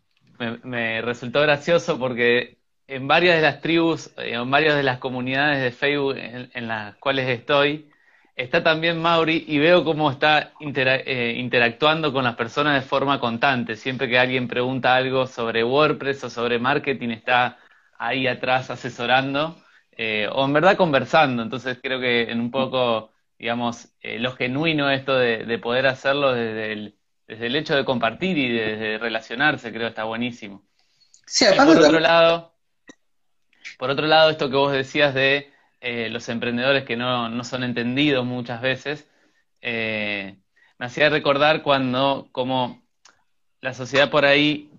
me, 0.64 1.02
resultó 1.02 1.42
gracioso 1.42 1.98
porque 1.98 2.58
en 2.86 3.06
varias 3.06 3.36
de 3.36 3.42
las 3.42 3.60
tribus, 3.60 4.06
eh, 4.16 4.32
en 4.32 4.50
varias 4.50 4.74
de 4.76 4.84
las 4.84 4.98
comunidades 4.98 5.62
de 5.62 5.70
Facebook 5.70 6.16
en, 6.16 6.68
las 6.68 6.96
cuales 6.96 7.28
estoy, 7.28 7.90
está 8.36 8.62
también 8.64 9.02
Mauri 9.02 9.44
y 9.46 9.58
veo 9.58 9.84
cómo 9.84 10.10
está 10.10 10.52
eh, 10.60 11.34
interactuando 11.36 12.12
con 12.12 12.24
las 12.24 12.36
personas 12.36 12.82
de 12.82 12.88
forma 12.88 13.20
constante. 13.20 13.76
Siempre 13.76 14.08
que 14.08 14.18
alguien 14.18 14.48
pregunta 14.48 14.94
algo 14.96 15.26
sobre 15.26 15.62
WordPress 15.62 16.24
o 16.24 16.30
sobre 16.30 16.58
marketing, 16.58 17.10
está 17.10 17.58
ahí 17.98 18.26
atrás 18.26 18.70
asesorando 18.70 19.56
o 19.98 20.44
en 20.44 20.52
verdad 20.52 20.76
conversando. 20.76 21.42
Entonces 21.42 21.78
creo 21.82 22.00
que 22.00 22.30
en 22.30 22.40
un 22.40 22.50
poco 22.50 23.10
digamos, 23.38 23.88
eh, 24.00 24.18
lo 24.18 24.32
genuino 24.32 24.90
esto 24.90 25.16
de, 25.16 25.58
poder 25.58 25.86
hacerlo 25.86 26.32
desde 26.32 26.72
el, 26.72 26.98
desde 27.26 27.46
el 27.46 27.56
hecho 27.56 27.76
de 27.76 27.84
compartir 27.84 28.36
y 28.36 28.52
de, 28.52 28.98
relacionarse, 28.98 29.70
creo 29.70 29.82
que 29.82 29.88
está 29.88 30.04
buenísimo. 30.04 30.64
Sí, 31.26 31.44
por 31.56 31.68
otro 31.68 32.00
lado, 32.00 32.54
por 33.78 33.90
otro 33.90 34.06
lado, 34.06 34.30
esto 34.30 34.50
que 34.50 34.56
vos 34.56 34.72
decías 34.72 35.14
de 35.14 35.52
eh, 35.80 36.08
los 36.10 36.28
emprendedores 36.28 36.84
que 36.84 36.96
no, 36.96 37.28
no, 37.28 37.44
son 37.44 37.62
entendidos 37.62 38.24
muchas 38.24 38.60
veces, 38.60 39.08
eh, 39.60 40.36
me 40.78 40.86
hacía 40.86 41.08
recordar 41.08 41.62
cuando 41.62 42.28
como 42.32 42.82
la 43.60 43.74
sociedad 43.74 44.10
por 44.10 44.24
ahí 44.24 44.70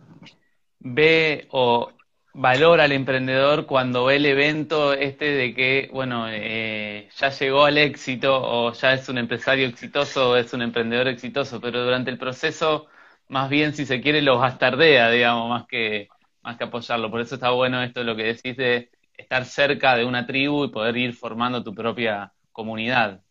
ve 0.79 1.47
o 1.51 1.91
valora 2.33 2.83
al 2.83 2.91
emprendedor 2.91 3.65
cuando 3.65 4.05
ve 4.05 4.17
el 4.17 4.25
evento 4.25 4.93
este 4.93 5.25
de 5.25 5.53
que, 5.53 5.89
bueno, 5.91 6.27
eh, 6.29 7.09
ya 7.17 7.29
llegó 7.29 7.65
al 7.65 7.77
éxito 7.77 8.39
o 8.41 8.73
ya 8.73 8.93
es 8.93 9.09
un 9.09 9.17
empresario 9.17 9.67
exitoso 9.67 10.31
o 10.31 10.35
es 10.35 10.53
un 10.53 10.61
emprendedor 10.61 11.07
exitoso, 11.07 11.59
pero 11.59 11.83
durante 11.83 12.11
el 12.11 12.17
proceso, 12.17 12.87
más 13.27 13.49
bien, 13.49 13.73
si 13.73 13.85
se 13.85 14.01
quiere, 14.01 14.21
lo 14.21 14.37
bastardea, 14.37 15.09
digamos, 15.09 15.49
más 15.49 15.67
que, 15.67 16.07
más 16.41 16.57
que 16.57 16.65
apoyarlo. 16.65 17.09
Por 17.09 17.21
eso 17.21 17.35
está 17.35 17.51
bueno 17.51 17.81
esto, 17.83 18.03
lo 18.03 18.15
que 18.15 18.23
decís 18.23 18.55
de 18.57 18.89
estar 19.17 19.45
cerca 19.45 19.95
de 19.95 20.05
una 20.05 20.25
tribu 20.25 20.65
y 20.65 20.69
poder 20.69 20.95
ir 20.97 21.13
formando 21.13 21.63
tu 21.63 21.73
propia 21.73 22.31
comunidad. 22.51 23.21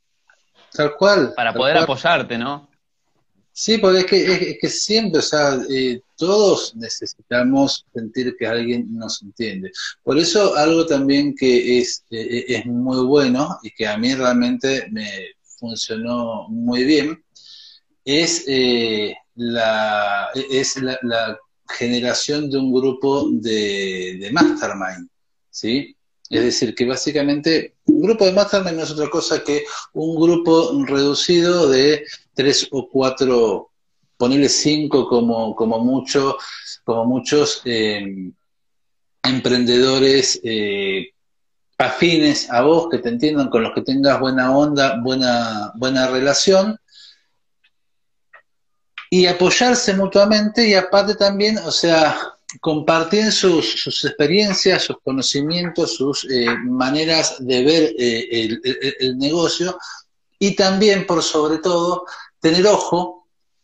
Tal 0.72 0.94
cual. 0.96 1.32
Para 1.34 1.52
poder 1.52 1.78
apoyarte, 1.78 2.36
¿no? 2.36 2.68
Sí, 3.52 3.78
porque 3.78 4.00
es 4.00 4.06
que, 4.06 4.32
es, 4.50 4.58
que 4.60 4.68
siempre, 4.68 5.18
o 5.18 5.22
sea, 5.22 5.54
eh, 5.68 6.00
todos 6.18 6.74
necesitamos 6.76 7.86
sentir 7.94 8.36
que 8.38 8.46
alguien 8.46 8.94
nos 8.94 9.22
entiende. 9.22 9.70
Por 10.02 10.18
eso 10.18 10.54
algo 10.56 10.84
también 10.84 11.34
que 11.34 11.78
es, 11.78 12.04
eh, 12.10 12.44
es 12.48 12.66
muy 12.66 13.06
bueno 13.06 13.58
y 13.62 13.70
que 13.70 13.86
a 13.86 13.96
mí 13.96 14.14
realmente 14.14 14.88
me 14.90 15.08
funcionó 15.58 16.48
muy 16.48 16.84
bien 16.84 17.22
es, 18.04 18.44
eh, 18.46 19.14
la, 19.36 20.28
es 20.34 20.76
la, 20.82 21.38
generación 21.70 22.48
de 22.48 22.56
un 22.56 22.72
grupo 22.72 23.28
de, 23.30 24.16
de 24.18 24.30
mastermind, 24.32 25.06
¿sí? 25.50 25.94
Es 26.30 26.42
decir, 26.42 26.74
que 26.74 26.86
básicamente 26.86 27.74
un 27.84 28.00
grupo 28.00 28.24
de 28.24 28.32
mastermind 28.32 28.76
no 28.76 28.84
es 28.84 28.90
otra 28.90 29.10
cosa 29.10 29.44
que 29.44 29.64
un 29.92 30.16
grupo 30.18 30.72
reducido 30.86 31.68
de 31.68 32.06
tres 32.32 32.66
o 32.70 32.88
cuatro, 32.88 33.67
ponerle 34.18 34.48
cinco 34.48 35.08
como, 35.08 35.54
como, 35.54 35.78
mucho, 35.78 36.36
como 36.84 37.06
muchos 37.06 37.62
eh, 37.64 38.30
emprendedores 39.22 40.40
eh, 40.42 41.12
afines 41.78 42.50
a 42.50 42.62
vos, 42.62 42.88
que 42.90 42.98
te 42.98 43.08
entiendan, 43.08 43.48
con 43.48 43.62
los 43.62 43.72
que 43.72 43.82
tengas 43.82 44.20
buena 44.20 44.54
onda, 44.54 45.00
buena, 45.00 45.72
buena 45.76 46.08
relación, 46.08 46.78
y 49.08 49.24
apoyarse 49.26 49.94
mutuamente 49.94 50.68
y 50.68 50.74
aparte 50.74 51.14
también, 51.14 51.56
o 51.58 51.70
sea, 51.70 52.18
compartir 52.60 53.30
sus, 53.30 53.80
sus 53.80 54.04
experiencias, 54.04 54.82
sus 54.82 54.98
conocimientos, 55.02 55.94
sus 55.94 56.26
eh, 56.28 56.46
maneras 56.64 57.36
de 57.38 57.64
ver 57.64 57.94
el, 57.96 58.60
el, 59.00 59.16
negocio 59.16 59.78
y 60.38 60.56
también, 60.56 61.06
por 61.06 61.22
sobre 61.22 61.58
todo, 61.58 62.04
tener 62.40 62.66
ojo 62.66 63.17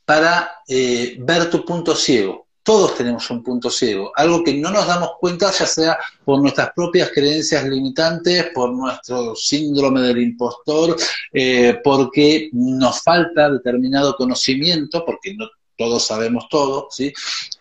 para 0.05 0.57
eh, 0.69 1.17
ver 1.21 1.51
tu 1.51 1.65
punto 1.65 1.95
ciego. 1.95 2.47
Todos 2.63 2.95
tenemos 2.95 3.29
un 3.31 3.43
punto 3.43 3.71
ciego, 3.71 4.11
algo 4.17 4.43
que 4.43 4.55
no 4.55 4.71
nos 4.71 4.87
damos 4.87 5.11
cuenta, 5.21 5.53
ya 5.53 5.67
sea 5.67 5.99
por 6.25 6.41
nuestras 6.41 6.73
propias 6.75 7.11
creencias 7.11 7.63
limitantes, 7.65 8.47
por 8.55 8.73
nuestro 8.73 9.37
síndrome 9.37 10.01
del 10.01 10.23
impostor, 10.23 10.97
eh, 11.33 11.79
porque 11.85 12.49
nos 12.53 13.03
falta 13.03 13.51
determinado 13.51 14.17
conocimiento, 14.17 15.05
porque 15.05 15.35
no 15.35 15.47
todos 15.77 16.07
sabemos 16.07 16.47
todo, 16.49 16.89
¿sí? 16.91 17.13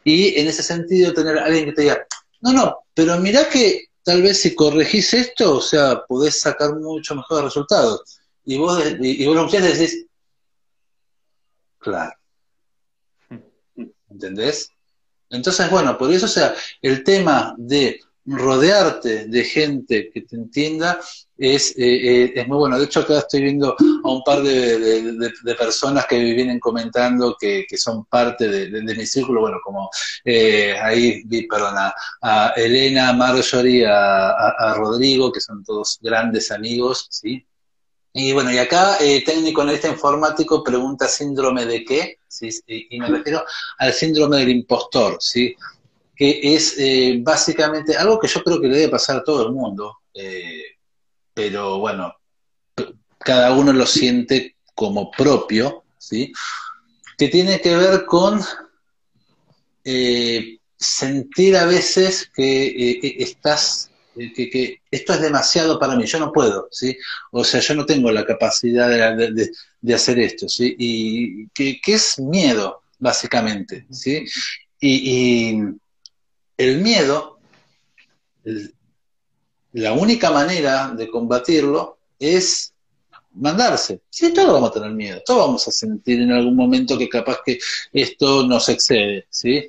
Y 0.06 0.40
en 0.40 0.48
ese 0.48 0.64
sentido 0.64 1.14
tener 1.14 1.38
a 1.38 1.46
alguien 1.46 1.66
que 1.66 1.74
te 1.74 1.82
diga, 1.82 2.06
no, 2.40 2.54
no, 2.54 2.78
pero 2.94 3.18
mira 3.20 3.50
que 3.50 3.88
tal 4.04 4.22
vez 4.22 4.42
si 4.42 4.56
corregís 4.56 5.14
esto, 5.14 5.58
o 5.58 5.62
sea, 5.62 6.04
podés 6.08 6.40
sacar 6.40 6.76
mucho 6.76 7.16
mejores 7.16 7.46
resultados. 7.46 8.22
Y 8.46 8.58
vos, 8.58 8.82
y, 9.02 9.26
vos 9.26 9.36
lo 9.36 9.50
que 9.50 9.60
decís, 9.60 10.06
Claro. 11.84 12.14
¿Entendés? 14.14 14.70
Entonces, 15.30 15.70
bueno, 15.70 15.98
por 15.98 16.12
eso, 16.12 16.28
o 16.28 16.30
sea, 16.30 16.54
el 16.82 17.04
tema 17.04 17.56
de 17.58 18.00
rodearte 18.26 19.26
de 19.26 19.44
gente 19.44 20.10
que 20.14 20.22
te 20.22 20.36
entienda 20.36 21.00
es, 21.38 21.72
eh, 21.72 22.26
eh, 22.26 22.34
es 22.36 22.48
muy 22.48 22.58
bueno. 22.58 22.78
De 22.78 22.86
hecho, 22.86 23.02
acá 23.02 23.18
estoy 23.18 23.42
viendo 23.42 23.76
a 24.04 24.10
un 24.10 24.24
par 24.24 24.44
de, 24.44 25.32
personas 25.58 26.06
que 26.06 26.20
vienen 26.20 26.60
comentando 26.60 27.36
que, 27.40 27.66
son 27.76 28.06
parte 28.06 28.48
de, 28.48 28.96
mi 28.96 29.06
círculo. 29.06 29.42
Bueno, 29.42 29.58
como 29.64 29.90
eh, 30.24 30.78
ahí 30.80 31.24
vi, 31.26 31.48
perdón, 31.48 31.76
a, 32.22 32.54
Elena, 32.56 33.10
a 33.10 33.14
Marjorie, 33.14 33.88
a, 33.88 34.30
a, 34.30 34.74
Rodrigo, 34.76 35.32
que 35.32 35.42
son 35.42 35.64
todos 35.64 35.98
grandes 36.02 36.52
amigos, 36.52 37.08
¿sí? 37.10 37.46
Y 38.16 38.32
bueno, 38.32 38.52
y 38.52 38.60
acá 38.60 38.98
eh, 39.00 39.24
técnico 39.26 39.62
analista 39.62 39.88
informático 39.88 40.64
pregunta 40.64 41.08
síndrome 41.08 41.66
de 41.66 41.84
qué, 41.84 42.20
¿sí? 42.28 42.50
y 42.68 43.00
me 43.00 43.08
refiero 43.08 43.44
al 43.80 43.92
síndrome 43.92 44.38
del 44.38 44.50
impostor, 44.50 45.18
¿sí? 45.20 45.56
que 46.16 46.40
es 46.56 46.76
eh, 46.78 47.18
básicamente 47.22 47.98
algo 47.98 48.20
que 48.20 48.28
yo 48.28 48.44
creo 48.44 48.62
que 48.62 48.68
le 48.68 48.78
debe 48.78 48.92
pasar 48.92 49.18
a 49.18 49.24
todo 49.24 49.48
el 49.48 49.54
mundo, 49.54 49.98
eh, 50.14 50.78
pero 51.34 51.80
bueno, 51.80 52.14
cada 53.18 53.52
uno 53.54 53.74
lo 53.74 53.88
siente 53.88 54.58
como 54.76 55.10
propio, 55.10 55.84
¿sí? 55.98 56.32
que 57.18 57.30
tiene 57.30 57.60
que 57.62 57.76
ver 57.76 58.06
con 58.06 58.40
eh, 59.84 60.60
sentir 60.78 61.58
a 61.58 61.66
veces 61.66 62.30
que 62.32 63.00
estás 63.18 63.90
que, 64.14 64.82
esto 64.92 65.14
es 65.14 65.22
demasiado 65.22 65.80
para 65.80 65.96
mí, 65.96 66.06
yo 66.06 66.20
no 66.20 66.32
puedo, 66.32 66.68
¿sí? 66.72 66.98
O 67.32 67.44
sea, 67.44 67.60
yo 67.60 67.76
no 67.76 67.86
tengo 67.86 68.12
la 68.12 68.26
capacidad 68.26 68.90
de, 68.90 69.94
hacer 69.94 70.20
esto, 70.20 70.48
¿sí? 70.48 70.76
Y 70.78 71.48
que, 71.50 71.80
es 71.86 72.20
miedo, 72.20 72.82
básicamente, 73.00 73.86
¿sí? 73.92 74.26
Y, 74.80 75.58
el 76.56 76.82
miedo, 76.82 77.40
la 79.72 79.94
única 79.94 80.30
manera 80.30 80.90
de 80.90 81.10
combatirlo 81.10 81.98
es 82.20 82.74
mandarse. 83.34 84.02
Sí, 84.10 84.32
todos 84.34 84.54
vamos 84.54 84.70
a 84.70 84.74
tener 84.74 84.92
miedo, 84.92 85.22
todos 85.26 85.48
vamos 85.48 85.68
a 85.68 85.72
sentir 85.72 86.22
en 86.22 86.32
algún 86.32 86.56
momento 86.56 86.98
que 86.98 87.10
capaz 87.10 87.40
que 87.44 87.58
esto 87.92 88.46
nos 88.46 88.70
excede, 88.70 89.26
¿sí? 89.32 89.68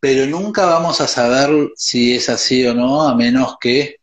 Pero 0.00 0.26
nunca 0.26 0.64
vamos 0.64 1.00
a 1.00 1.06
saber 1.06 1.70
si 1.76 2.14
es 2.16 2.28
así 2.28 2.66
o 2.66 2.74
no, 2.74 3.02
a 3.02 3.14
menos 3.14 3.56
que 3.60 3.96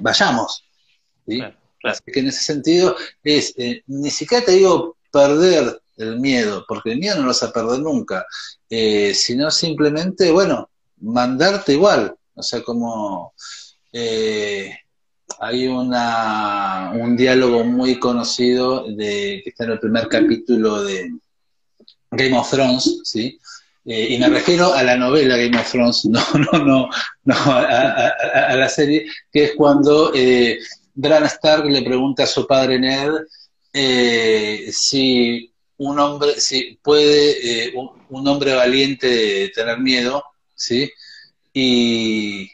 vayamos, 0.00 0.64
¿sí? 1.26 1.42
Así 1.82 2.02
que 2.06 2.20
en 2.20 2.28
ese 2.28 2.42
sentido 2.42 2.96
es, 3.22 3.54
eh, 3.56 3.82
ni 3.86 4.10
siquiera 4.10 4.44
te 4.44 4.52
digo 4.52 4.96
perder 5.10 5.80
el 5.96 6.18
miedo, 6.18 6.64
porque 6.66 6.92
el 6.92 6.98
miedo 6.98 7.16
no 7.16 7.22
lo 7.22 7.28
vas 7.28 7.42
a 7.42 7.52
perder 7.52 7.80
nunca, 7.80 8.26
eh, 8.68 9.12
sino 9.14 9.50
simplemente, 9.50 10.30
bueno, 10.30 10.70
mandarte 10.98 11.74
igual, 11.74 12.14
o 12.34 12.42
sea, 12.42 12.62
como 12.62 13.34
eh, 13.92 14.74
hay 15.38 15.66
una, 15.66 16.92
un 16.94 17.16
diálogo 17.16 17.64
muy 17.64 17.98
conocido 17.98 18.84
de, 18.84 19.40
que 19.42 19.50
está 19.50 19.64
en 19.64 19.72
el 19.72 19.80
primer 19.80 20.08
capítulo 20.08 20.82
de 20.82 21.10
Game 22.10 22.36
of 22.36 22.50
Thrones, 22.50 23.00
¿sí? 23.04 23.38
Eh, 23.86 24.08
y 24.10 24.18
me 24.18 24.28
refiero 24.28 24.74
a 24.74 24.82
la 24.82 24.96
novela 24.96 25.36
Game 25.36 25.58
of 25.58 25.70
Thrones, 25.70 26.04
no, 26.06 26.20
no, 26.34 26.64
no, 26.64 26.88
no 27.24 27.34
a, 27.34 28.54
la 28.54 28.68
serie, 28.68 29.06
que 29.32 29.44
es 29.44 29.52
cuando 29.56 30.12
eh, 30.14 30.58
Bran 30.94 31.24
Stark 31.24 31.64
le 31.64 31.82
pregunta 31.82 32.24
a 32.24 32.26
su 32.26 32.46
padre 32.46 32.78
Ned 32.78 33.10
eh, 33.72 34.68
si 34.72 35.52
un 35.78 35.98
hombre, 35.98 36.40
si 36.40 36.78
puede 36.82 37.68
eh, 37.68 37.72
un, 37.74 38.28
hombre 38.28 38.54
valiente 38.54 39.50
tener 39.54 39.78
miedo, 39.78 40.22
¿sí? 40.54 40.90
Y, 41.52 42.50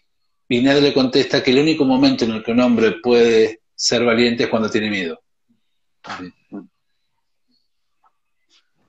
Ned 0.49 0.81
le 0.81 0.95
contesta 0.95 1.43
que 1.43 1.51
el 1.51 1.59
único 1.59 1.85
momento 1.85 2.25
en 2.25 2.33
el 2.33 2.45
que 2.45 2.53
un 2.53 2.61
hombre 2.61 2.93
puede 3.03 3.63
ser 3.75 4.05
valiente 4.05 4.45
es 4.45 4.49
cuando 4.49 4.71
tiene 4.71 4.91
miedo. 4.91 5.21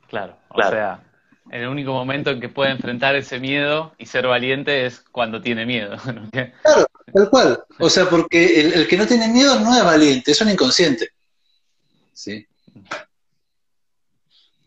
Claro, 0.07 0.37
o 0.49 0.61
sea, 0.61 1.03
el 1.51 1.67
único 1.67 1.93
momento 1.93 2.31
en 2.31 2.39
que 2.39 2.49
puede 2.49 2.71
enfrentar 2.71 3.15
ese 3.15 3.39
miedo 3.39 3.93
y 3.97 4.05
ser 4.05 4.27
valiente 4.27 4.85
es 4.85 4.99
cuando 5.11 5.41
tiene 5.41 5.65
miedo. 5.65 5.97
Claro, 6.31 6.87
tal 7.13 7.29
cual. 7.29 7.63
O 7.79 7.89
sea, 7.89 8.09
porque 8.09 8.59
el, 8.59 8.73
el, 8.73 8.87
que 8.87 8.97
no 8.97 9.07
tiene 9.07 9.27
miedo 9.29 9.59
no 9.59 9.75
es 9.75 9.83
valiente, 9.83 10.31
es 10.31 10.41
un 10.41 10.49
inconsciente. 10.49 11.09
¿Sí? 12.13 12.45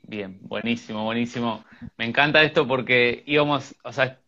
Bien, 0.02 0.38
buenísimo, 0.42 1.04
buenísimo. 1.04 1.64
Me 1.96 2.04
encanta 2.04 2.42
esto 2.42 2.66
porque 2.66 3.22
íbamos, 3.26 3.74
o 3.84 3.92
sea, 3.92 4.18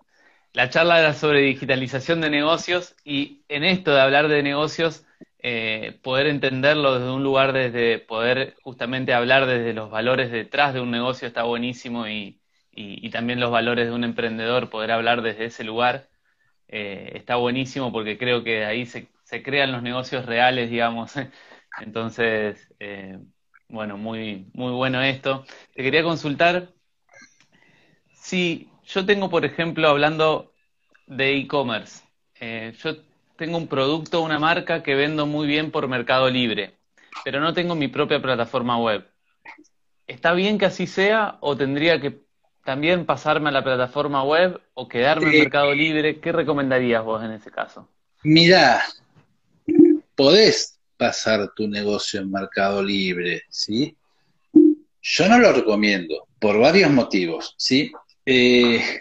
la 0.53 0.70
charla 0.70 1.00
era 1.00 1.14
sobre 1.14 1.40
digitalización 1.40 2.20
de 2.20 2.30
negocios 2.30 2.94
y 3.05 3.42
en 3.48 3.64
esto 3.64 3.92
de 3.92 4.00
hablar 4.00 4.28
de 4.28 4.42
negocios, 4.42 5.05
eh, 5.38 5.98
poder 6.03 6.26
entenderlo 6.26 6.98
desde 6.98 7.11
un 7.11 7.24
lugar, 7.24 7.53
desde 7.53 7.98
poder 7.98 8.55
justamente 8.62 9.14
hablar 9.14 9.46
desde 9.46 9.72
los 9.72 9.90
valores 9.90 10.30
detrás 10.30 10.74
de 10.74 10.80
un 10.80 10.90
negocio 10.90 11.26
está 11.26 11.42
buenísimo 11.44 12.07
y, 12.07 12.41
y, 12.74 13.10
también 13.10 13.40
los 13.40 13.50
valores 13.50 13.86
de 13.86 13.92
un 13.92 14.04
emprendedor, 14.04 14.70
poder 14.70 14.92
hablar 14.92 15.22
desde 15.22 15.46
ese 15.46 15.64
lugar 15.64 16.08
eh, 16.68 17.12
está 17.14 17.36
buenísimo 17.36 17.92
porque 17.92 18.16
creo 18.18 18.42
que 18.44 18.64
ahí 18.64 18.86
se, 18.86 19.08
crean 19.42 19.72
los 19.72 19.82
negocios 19.82 20.26
reales, 20.26 20.70
digamos. 20.70 21.12
Entonces, 21.80 22.72
eh, 22.80 23.18
bueno, 23.68 23.98
muy, 23.98 24.46
muy 24.54 24.72
bueno 24.72 25.02
esto. 25.02 25.44
Te 25.74 25.82
quería 25.82 26.02
consultar 26.02 26.68
si 28.22 28.70
yo 28.86 29.04
tengo, 29.04 29.28
por 29.28 29.44
ejemplo, 29.44 29.88
hablando 29.88 30.54
de 31.06 31.36
e-commerce, 31.36 32.04
eh, 32.40 32.72
yo 32.78 32.96
tengo 33.36 33.58
un 33.58 33.66
producto, 33.66 34.22
una 34.22 34.38
marca 34.38 34.82
que 34.82 34.94
vendo 34.94 35.26
muy 35.26 35.46
bien 35.46 35.70
por 35.70 35.88
Mercado 35.88 36.30
Libre, 36.30 36.78
pero 37.24 37.40
no 37.40 37.52
tengo 37.52 37.74
mi 37.74 37.88
propia 37.88 38.22
plataforma 38.22 38.78
web. 38.78 39.06
¿Está 40.06 40.32
bien 40.34 40.58
que 40.58 40.66
así 40.66 40.86
sea 40.86 41.38
o 41.40 41.56
tendría 41.56 42.00
que 42.00 42.21
también 42.64 43.06
pasarme 43.06 43.48
a 43.48 43.52
la 43.52 43.64
plataforma 43.64 44.22
web 44.24 44.60
o 44.74 44.88
quedarme 44.88 45.32
en 45.32 45.38
Mercado 45.40 45.74
Libre? 45.74 46.20
¿Qué 46.20 46.32
recomendarías 46.32 47.04
vos 47.04 47.22
en 47.22 47.32
ese 47.32 47.50
caso? 47.50 47.88
Mira, 48.22 48.82
podés 50.14 50.78
pasar 50.96 51.52
tu 51.54 51.66
negocio 51.66 52.20
en 52.20 52.30
Mercado 52.30 52.82
Libre, 52.82 53.42
¿sí? 53.48 53.96
Yo 55.00 55.28
no 55.28 55.38
lo 55.38 55.52
recomiendo 55.52 56.28
por 56.38 56.58
varios 56.58 56.90
motivos, 56.90 57.54
¿sí? 57.58 57.90
Eh, 58.24 59.00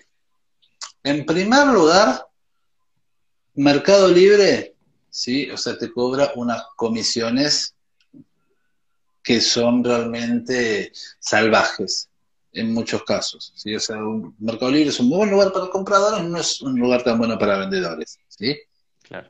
en 1.03 1.25
primer 1.25 1.67
lugar, 1.67 2.25
Mercado 3.53 4.07
Libre, 4.07 4.73
¿sí? 5.09 5.49
O 5.51 5.57
sea, 5.57 5.77
te 5.77 5.91
cobra 5.91 6.31
unas 6.35 6.63
comisiones 6.75 7.75
que 9.23 9.39
son 9.39 9.83
realmente 9.83 10.91
salvajes 11.19 12.10
en 12.53 12.73
muchos 12.73 13.03
casos, 13.03 13.53
¿sí? 13.55 13.75
O 13.75 13.79
sea, 13.79 13.97
un 13.97 14.35
Mercado 14.39 14.71
Libre 14.71 14.89
es 14.89 14.99
un 14.99 15.09
buen 15.09 15.29
lugar 15.29 15.51
para 15.51 15.69
compradores, 15.69 16.23
no 16.23 16.37
es 16.37 16.61
un 16.61 16.79
lugar 16.79 17.03
tan 17.03 17.17
bueno 17.17 17.37
para 17.37 17.57
vendedores, 17.57 18.19
¿sí? 18.27 18.57
Claro. 19.03 19.29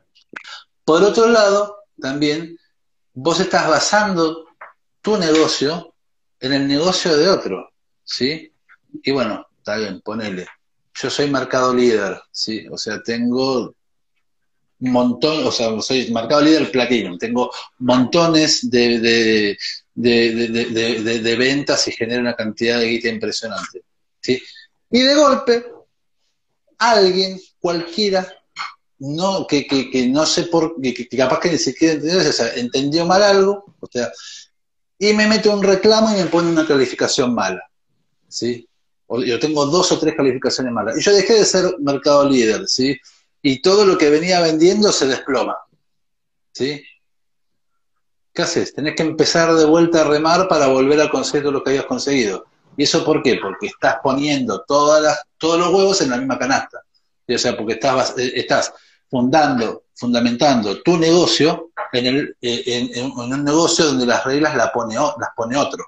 Por 0.83 1.03
otro 1.03 1.27
lado, 1.27 1.83
también 1.99 2.57
vos 3.13 3.39
estás 3.39 3.67
basando 3.69 4.45
tu 5.01 5.17
negocio 5.17 5.93
en 6.39 6.53
el 6.53 6.67
negocio 6.67 7.15
de 7.15 7.29
otro, 7.29 7.71
¿sí? 8.03 8.51
Y 9.03 9.11
bueno, 9.11 9.47
está 9.57 9.77
bien, 9.77 10.01
ponele. 10.01 10.47
Yo 10.93 11.09
soy 11.09 11.29
mercado 11.29 11.73
líder, 11.73 12.21
¿sí? 12.31 12.65
O 12.69 12.77
sea, 12.77 13.01
tengo 13.01 13.75
un 14.79 14.91
montón, 14.91 15.45
o 15.45 15.51
sea, 15.51 15.79
soy 15.81 16.11
mercado 16.11 16.41
líder 16.41 16.71
platinum, 16.71 17.17
tengo 17.17 17.51
montones 17.79 18.69
de, 18.69 18.99
de, 18.99 19.57
de, 19.93 20.33
de 20.35 21.35
ventas 21.35 21.87
y 21.87 21.91
genero 21.91 22.21
una 22.21 22.35
cantidad 22.35 22.79
de 22.79 22.87
guita 22.87 23.09
impresionante, 23.09 23.83
¿sí? 24.19 24.41
Y 24.89 25.01
de 25.01 25.15
golpe, 25.15 25.65
alguien, 26.77 27.39
cualquiera, 27.59 28.27
no, 28.99 29.47
que, 29.47 29.65
que, 29.65 29.89
que 29.89 30.07
no 30.07 30.25
sé 30.25 30.43
por 30.43 30.79
qué, 30.81 30.93
que, 30.93 31.07
capaz 31.07 31.39
que 31.39 31.51
ni 31.51 31.57
siquiera 31.57 31.95
entendió, 31.95 32.53
entendió 32.55 33.05
mal 33.05 33.23
algo, 33.23 33.75
o 33.79 33.87
sea, 33.91 34.11
y 34.99 35.13
me 35.13 35.27
mete 35.27 35.49
un 35.49 35.63
reclamo 35.63 36.11
y 36.11 36.19
me 36.19 36.27
pone 36.27 36.49
una 36.49 36.67
calificación 36.67 37.33
mala, 37.33 37.63
¿sí? 38.27 38.67
Yo 39.25 39.39
tengo 39.39 39.65
dos 39.65 39.91
o 39.91 39.99
tres 39.99 40.15
calificaciones 40.15 40.71
malas. 40.71 40.97
Y 40.97 41.01
yo 41.01 41.13
dejé 41.13 41.33
de 41.33 41.45
ser 41.45 41.75
mercado 41.79 42.29
líder, 42.29 42.67
¿sí? 42.67 42.97
Y 43.41 43.61
todo 43.61 43.85
lo 43.85 43.97
que 43.97 44.09
venía 44.09 44.39
vendiendo 44.39 44.91
se 44.91 45.07
desploma, 45.07 45.57
¿sí? 46.53 46.81
¿Qué 48.33 48.43
haces? 48.43 48.73
Tenés 48.73 48.95
que 48.95 49.03
empezar 49.03 49.53
de 49.53 49.65
vuelta 49.65 50.01
a 50.01 50.03
remar 50.05 50.47
para 50.47 50.67
volver 50.67 51.01
a 51.01 51.09
conseguir 51.09 51.51
lo 51.51 51.63
que 51.63 51.71
habías 51.71 51.85
conseguido. 51.85 52.45
¿Y 52.77 52.83
eso 52.83 53.03
por 53.03 53.21
qué? 53.21 53.37
Porque 53.41 53.67
estás 53.67 53.97
poniendo 54.01 54.63
todas 54.65 55.01
las, 55.01 55.21
todos 55.37 55.59
los 55.59 55.73
huevos 55.73 56.01
en 56.01 56.09
la 56.11 56.17
misma 56.17 56.39
canasta. 56.39 56.81
O 57.27 57.37
sea, 57.37 57.55
porque 57.57 57.73
estás, 57.73 58.17
eh, 58.17 58.31
estás 58.35 58.73
fundando, 59.09 59.83
fundamentando 59.93 60.81
tu 60.81 60.97
negocio 60.97 61.71
en, 61.91 62.33
eh, 62.41 63.11
un 63.15 63.43
negocio 63.43 63.85
donde 63.85 64.05
las 64.05 64.23
reglas 64.23 64.55
las 64.55 64.71
pone, 64.71 64.95
las 64.95 65.29
pone 65.35 65.57
otro. 65.57 65.85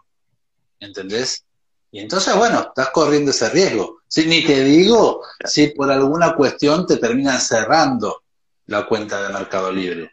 ¿Entendés? 0.80 1.46
Y 1.92 2.00
entonces, 2.00 2.36
bueno, 2.36 2.60
estás 2.60 2.90
corriendo 2.90 3.32
ese 3.32 3.50
riesgo. 3.50 4.02
Si 4.08 4.26
ni 4.26 4.44
te 4.44 4.64
digo 4.64 5.22
si 5.46 5.68
por 5.68 5.90
alguna 5.92 6.36
cuestión 6.36 6.86
te 6.86 6.98
terminan 6.98 7.40
cerrando 7.40 8.24
la 8.66 8.86
cuenta 8.86 9.22
de 9.22 9.34
Mercado 9.34 9.72
Libre. 9.72 10.12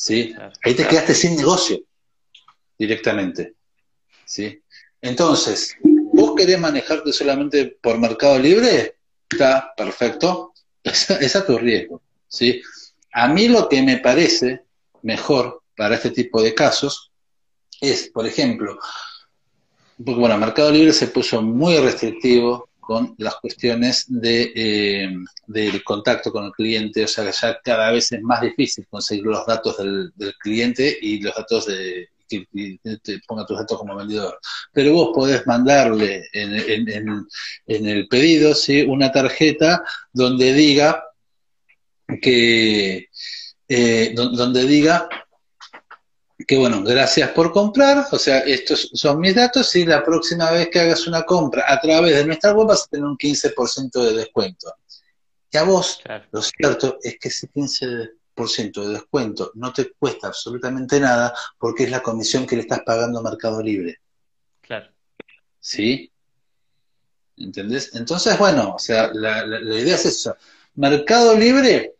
¿Sí? 0.00 0.34
Ahí 0.64 0.74
te 0.74 0.86
quedaste 0.86 1.14
sin 1.14 1.36
negocio 1.36 1.78
directamente. 2.78 3.52
¿sí? 4.24 4.62
Entonces, 5.02 5.76
¿vos 5.82 6.34
querés 6.34 6.58
manejarte 6.58 7.12
solamente 7.12 7.76
por 7.82 7.98
Mercado 7.98 8.38
Libre? 8.38 8.96
Está 9.28 9.74
perfecto. 9.76 10.54
Es 10.82 11.36
a 11.36 11.44
tu 11.44 11.58
riesgo. 11.58 12.00
¿sí? 12.26 12.62
A 13.12 13.28
mí 13.28 13.48
lo 13.48 13.68
que 13.68 13.82
me 13.82 13.98
parece 13.98 14.62
mejor 15.02 15.62
para 15.76 15.96
este 15.96 16.10
tipo 16.10 16.42
de 16.42 16.54
casos 16.54 17.12
es, 17.78 18.08
por 18.08 18.26
ejemplo, 18.26 18.78
porque 20.02 20.18
bueno, 20.18 20.38
Mercado 20.38 20.70
Libre 20.70 20.94
se 20.94 21.08
puso 21.08 21.42
muy 21.42 21.76
restrictivo 21.76 22.69
con 22.90 23.14
las 23.18 23.36
cuestiones 23.36 24.06
de, 24.08 24.52
eh, 24.52 25.08
del 25.46 25.84
contacto 25.84 26.32
con 26.32 26.46
el 26.46 26.50
cliente, 26.50 27.04
o 27.04 27.06
sea 27.06 27.24
que 27.24 27.30
ya 27.30 27.60
cada 27.62 27.92
vez 27.92 28.10
es 28.10 28.20
más 28.20 28.40
difícil 28.40 28.84
conseguir 28.90 29.26
los 29.26 29.46
datos 29.46 29.78
del, 29.78 30.12
cliente 30.40 30.98
y 31.00 31.20
los 31.20 31.32
datos 31.36 31.66
de 31.66 32.08
que, 32.28 32.48
te 33.00 33.20
ponga 33.28 33.46
tus 33.46 33.58
datos 33.58 33.78
como 33.78 33.94
vendedor. 33.94 34.40
Pero 34.72 34.92
vos 34.92 35.10
podés 35.14 35.46
mandarle 35.46 36.24
en, 36.32 37.28
el 37.68 38.08
pedido 38.08 38.56
¿sí? 38.56 38.82
una 38.82 39.12
tarjeta 39.12 39.84
donde 40.12 40.52
diga 40.52 41.04
que 42.20 43.06
eh, 43.68 44.14
donde 44.16 44.66
diga 44.66 45.08
que 46.46 46.58
bueno, 46.58 46.82
gracias 46.82 47.30
por 47.30 47.52
comprar, 47.52 48.06
o 48.10 48.18
sea, 48.18 48.40
estos 48.40 48.90
son 48.94 49.20
mis 49.20 49.34
datos 49.34 49.74
y 49.76 49.84
la 49.84 50.02
próxima 50.02 50.50
vez 50.50 50.68
que 50.68 50.80
hagas 50.80 51.06
una 51.06 51.22
compra 51.22 51.64
a 51.66 51.80
través 51.80 52.16
de 52.16 52.24
nuestra 52.24 52.52
web 52.52 52.68
vas 52.68 52.84
a 52.84 52.88
tener 52.88 53.04
un 53.04 53.16
15% 53.16 53.90
de 54.02 54.12
descuento. 54.14 54.74
Y 55.50 55.56
a 55.56 55.64
vos, 55.64 56.00
lo 56.30 56.42
cierto 56.42 56.98
es 57.02 57.18
que 57.18 57.28
ese 57.28 57.50
15% 57.50 58.82
de 58.82 58.92
descuento 58.92 59.50
no 59.54 59.72
te 59.72 59.92
cuesta 59.92 60.28
absolutamente 60.28 61.00
nada 61.00 61.34
porque 61.58 61.84
es 61.84 61.90
la 61.90 62.02
comisión 62.02 62.46
que 62.46 62.56
le 62.56 62.62
estás 62.62 62.80
pagando 62.86 63.18
a 63.18 63.22
Mercado 63.22 63.62
Libre. 63.62 63.98
Claro. 64.60 64.90
¿Sí? 65.58 66.10
¿Entendés? 67.36 67.94
Entonces, 67.94 68.38
bueno, 68.38 68.74
o 68.76 68.78
sea, 68.78 69.10
la, 69.12 69.44
la 69.44 69.78
idea 69.78 69.96
es 69.96 70.06
esa. 70.06 70.36
Mercado 70.74 71.36
Libre 71.36 71.94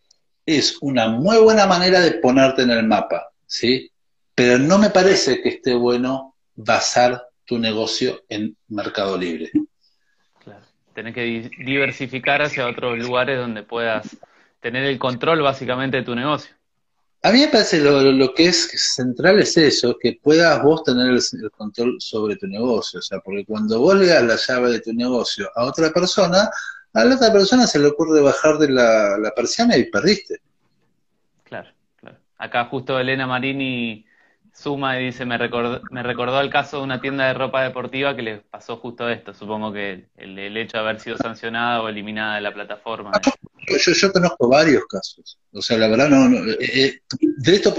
es 0.47 0.79
una 0.81 1.09
muy 1.09 1.39
buena 1.39 1.67
manera 1.67 2.01
de 2.01 2.13
ponerte 2.13 2.63
en 2.63 2.71
el 2.71 2.87
mapa, 2.87 3.31
¿sí? 3.47 3.91
Pero 4.35 4.59
no 4.59 4.79
me 4.79 4.91
parece 4.91 5.43
que 5.43 5.51
esté 5.51 5.75
bueno 5.75 6.37
basar 6.55 7.23
tu 7.45 7.59
negocio 7.59 8.23
en 8.29 8.57
Mercado 8.69 9.19
Libre. 9.19 9.51
Claro, 10.43 10.65
tenés 10.95 11.15
que 11.15 11.51
diversificar 11.59 12.43
hacia 12.43 12.67
otros 12.67 12.99
lugares 12.99 13.39
donde 13.39 13.63
puedas 13.63 14.17
tener 14.61 14.85
el 14.85 14.99
control 14.99 15.43
básicamente 15.43 15.99
de 15.99 16.03
tu 16.05 16.15
negocio. 16.15 16.55
A 17.23 17.33
mí 17.33 17.41
me 17.41 17.49
parece 17.49 17.81
lo, 17.81 18.01
lo 18.01 18.33
que 18.33 18.47
es 18.47 18.71
central 18.95 19.41
es 19.41 19.55
eso, 19.57 19.99
que 19.99 20.19
puedas 20.23 20.63
vos 20.63 20.83
tener 20.85 21.11
el, 21.11 21.51
control 21.51 21.97
sobre 21.99 22.37
tu 22.37 22.47
negocio. 22.47 23.01
O 23.01 23.03
sea, 23.03 23.21
porque 23.21 23.45
cuando 23.45 23.79
vos 23.79 23.95
le 23.97 24.07
das 24.07 24.23
la 24.23 24.37
llave 24.37 24.71
de 24.71 24.81
tu 24.81 24.95
negocio 24.95 25.51
a 25.55 25.65
otra 25.65 25.91
persona, 25.91 26.49
a 26.95 27.05
la 27.05 27.17
otra 27.17 27.31
persona 27.31 27.67
se 27.67 27.79
le 27.79 27.89
ocurre 27.89 28.23
bajar 28.23 28.57
de 28.57 28.71
la, 28.71 29.19
la 29.19 29.33
persiana 29.33 29.77
y 29.77 29.91
perdiste. 29.91 30.41
Claro, 31.45 31.69
claro. 31.97 32.17
Acá 32.39 32.65
justo 32.67 32.99
Elena 32.99 33.27
Marini 33.27 34.07
suma 34.61 35.01
y 35.01 35.07
dice, 35.07 35.25
me 35.25 35.39
recordó, 35.39 35.81
me 35.91 36.03
recordó 36.03 36.41
el 36.41 36.51
caso 36.51 36.79
de 36.79 36.83
una 36.83 37.01
tienda 37.01 37.27
de 37.27 37.35
ropa 37.35 37.63
deportiva 37.63 38.15
que 38.15 38.23
le 38.23 38.37
pasó 38.39 38.77
justo 38.77 39.09
esto. 39.09 39.33
Supongo 39.33 39.73
que 39.73 40.09
el, 40.17 40.57
hecho 40.57 40.77
de 40.77 40.83
haber 40.83 41.01
sido 41.01 41.17
sancionada 41.17 41.83
o 41.83 41.89
eliminada 41.89 42.35
de 42.35 42.43
la 42.43 42.53
plataforma. 42.53 43.11
Yo, 43.67 43.93
yo, 43.93 44.13
conozco 44.13 44.49
varios 44.49 44.85
casos. 44.87 45.39
O 45.53 45.63
sea, 45.63 45.79
la 45.79 45.89
verdad, 45.89 46.11
no, 46.11 46.39
eh, 46.51 46.57
eh, 46.61 47.01
de 47.39 47.55
esto 47.55 47.75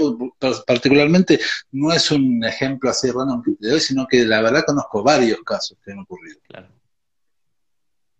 particularmente 0.66 1.38
no 1.70 1.92
es 1.92 2.10
un 2.10 2.44
ejemplo 2.44 2.90
así 2.90 3.10
random 3.10 3.42
de 3.60 3.74
hoy, 3.74 3.80
sino 3.80 4.06
que 4.06 4.24
la 4.24 4.42
verdad 4.42 4.64
conozco 4.66 5.04
varios 5.04 5.40
casos 5.44 5.78
que 5.84 5.92
han 5.92 6.00
ocurrido. 6.00 6.40
Claro. 6.48 6.68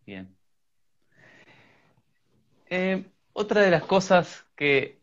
Bien. 0.06 0.36
Eh, 2.70 3.04
otra 3.32 3.62
de 3.62 3.70
las 3.70 3.82
cosas 3.82 4.44
que 4.54 5.02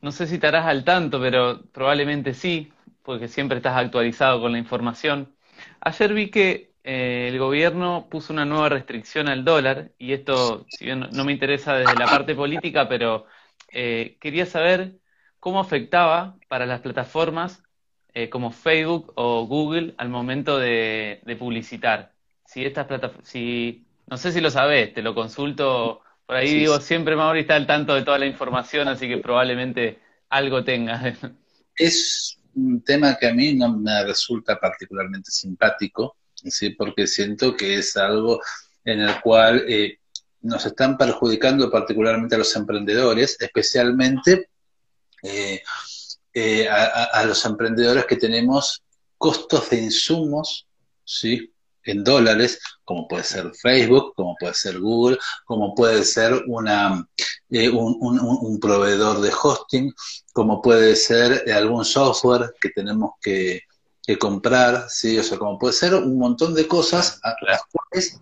no 0.00 0.12
sé 0.12 0.26
si 0.26 0.36
estarás 0.36 0.66
al 0.66 0.84
tanto, 0.84 1.20
pero 1.20 1.62
probablemente 1.72 2.34
sí, 2.34 2.72
porque 3.08 3.26
siempre 3.26 3.56
estás 3.56 3.74
actualizado 3.74 4.38
con 4.38 4.52
la 4.52 4.58
información. 4.58 5.34
Ayer 5.80 6.12
vi 6.12 6.30
que 6.30 6.74
eh, 6.84 7.28
el 7.32 7.38
gobierno 7.38 8.06
puso 8.10 8.34
una 8.34 8.44
nueva 8.44 8.68
restricción 8.68 9.28
al 9.28 9.46
dólar, 9.46 9.92
y 9.96 10.12
esto, 10.12 10.66
si 10.68 10.84
bien 10.84 11.08
no 11.12 11.24
me 11.24 11.32
interesa 11.32 11.72
desde 11.72 11.94
la 11.98 12.04
parte 12.04 12.34
política, 12.34 12.86
pero 12.86 13.24
eh, 13.72 14.18
quería 14.20 14.44
saber 14.44 14.98
cómo 15.40 15.58
afectaba 15.58 16.36
para 16.48 16.66
las 16.66 16.82
plataformas 16.82 17.62
como 18.30 18.50
Facebook 18.50 19.12
o 19.14 19.46
Google 19.46 19.94
al 19.96 20.10
momento 20.10 20.58
de, 20.58 21.22
publicitar. 21.38 22.12
Si 22.44 22.62
estas 22.66 22.86
plataformas, 22.86 23.26
si, 23.26 23.86
no 24.06 24.18
sé 24.18 24.32
si 24.32 24.42
lo 24.42 24.50
sabes, 24.50 24.92
te 24.92 25.00
lo 25.02 25.14
consulto 25.14 26.02
por 26.26 26.36
ahí 26.36 26.52
digo, 26.52 26.78
siempre 26.80 27.16
Mauri 27.16 27.40
está 27.40 27.56
al 27.56 27.66
tanto 27.66 27.94
de 27.94 28.02
toda 28.02 28.18
la 28.18 28.26
información, 28.26 28.86
así 28.88 29.08
que 29.08 29.16
probablemente 29.16 29.98
algo 30.28 30.62
tenga. 30.62 31.14
Es 31.74 32.37
un 32.58 32.82
tema 32.82 33.16
que 33.16 33.28
a 33.28 33.34
mí 33.34 33.54
no 33.54 33.76
me 33.76 34.04
resulta 34.04 34.58
particularmente 34.58 35.30
simpático, 35.30 36.16
¿sí? 36.34 36.70
porque 36.70 37.06
siento 37.06 37.56
que 37.56 37.78
es 37.78 37.96
algo 37.96 38.40
en 38.84 39.00
el 39.00 39.20
cual 39.20 39.64
eh, 39.68 39.98
nos 40.42 40.64
están 40.66 40.96
perjudicando 40.96 41.70
particularmente 41.70 42.34
a 42.34 42.38
los 42.38 42.54
emprendedores, 42.56 43.36
especialmente 43.40 44.50
eh, 45.22 45.62
eh, 46.32 46.68
a, 46.68 47.04
a, 47.04 47.24
los 47.24 47.44
emprendedores 47.44 48.06
que 48.06 48.16
tenemos 48.16 48.82
costos 49.16 49.70
de 49.70 49.82
insumos, 49.82 50.66
¿sí? 51.04 51.52
En 51.88 52.04
dólares, 52.04 52.60
como 52.84 53.08
puede 53.08 53.24
ser 53.24 53.50
Facebook, 53.54 54.12
como 54.14 54.36
puede 54.38 54.54
ser 54.54 54.78
Google, 54.78 55.18
como 55.46 55.74
puede 55.74 56.04
ser 56.04 56.44
una, 56.46 57.06
eh, 57.50 57.70
un, 57.70 58.58
proveedor 58.60 59.20
de 59.20 59.32
hosting, 59.42 59.92
como 60.32 60.60
puede 60.60 60.96
ser 60.96 61.44
eh, 61.46 61.52
algún 61.52 61.84
software 61.84 62.54
que 62.60 62.70
tenemos 62.70 63.12
que, 63.20 63.62
comprar, 64.18 64.86
¿sí? 64.88 65.18
o 65.18 65.22
sea, 65.22 65.36
como 65.36 65.58
puede 65.58 65.74
ser 65.74 65.92
un 65.94 66.18
montón 66.18 66.54
de 66.54 66.66
cosas 66.66 67.20
a 67.22 67.34
las 67.46 67.60
cuales 67.70 68.18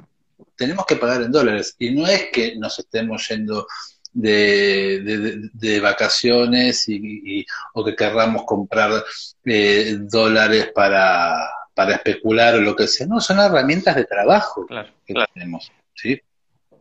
tenemos 0.57 0.85
que 0.85 0.97
pagar 0.97 1.23
en 1.23 1.31
dólares. 1.31 1.77
Y 1.79 1.91
no 1.93 2.09
es 2.09 2.25
que 2.33 2.57
nos 2.57 2.77
estemos 2.81 3.29
yendo 3.29 3.69
de, 4.12 5.49
de, 5.53 5.81
vacaciones 5.81 6.89
y, 6.89 7.47
o 7.75 7.85
que 7.85 7.95
querramos 7.95 8.43
comprar 8.45 9.05
eh, 9.45 9.97
dólares 10.01 10.73
para, 10.75 11.49
para 11.77 11.97
especular 11.97 12.55
o 12.55 12.61
lo 12.62 12.74
que 12.74 12.89
sea, 12.89 13.07
no, 13.07 13.20
son 13.20 13.39
herramientas 13.39 13.95
de 13.95 14.07
trabajo 14.07 14.66
que 14.66 15.14
tenemos, 15.35 15.70
¿sí? 15.95 16.18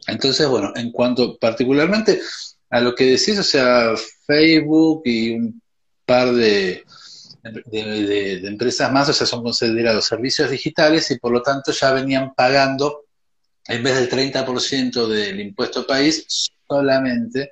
Entonces, 0.08 0.48
bueno, 0.48 0.72
en 0.74 0.90
cuanto 0.94 1.38
particularmente 1.38 2.22
a 2.70 2.80
lo 2.80 2.96
que 2.96 3.04
decís, 3.04 3.38
o 3.38 3.44
sea, 3.44 3.94
Facebook 4.26 5.02
y 5.04 5.32
un 5.32 5.62
par 6.06 6.32
de, 6.32 6.86
de, 7.44 8.48
empresas 8.48 8.90
más, 8.90 9.10
o 9.10 9.14
sea, 9.14 9.28
son 9.28 9.44
considerados 9.44 10.06
servicios 10.06 10.50
digitales 10.50 11.12
y 11.12 11.20
por 11.20 11.34
lo 11.34 11.42
tanto 11.42 11.74
ya 11.74 11.92
venían 11.92 12.34
pagando, 12.34 13.04
en 13.68 13.84
vez 13.84 13.96
del 13.96 14.10
30% 14.10 15.08
del 15.08 15.42
impuesto 15.42 15.86
país, 15.86 16.26
solamente 16.66 17.52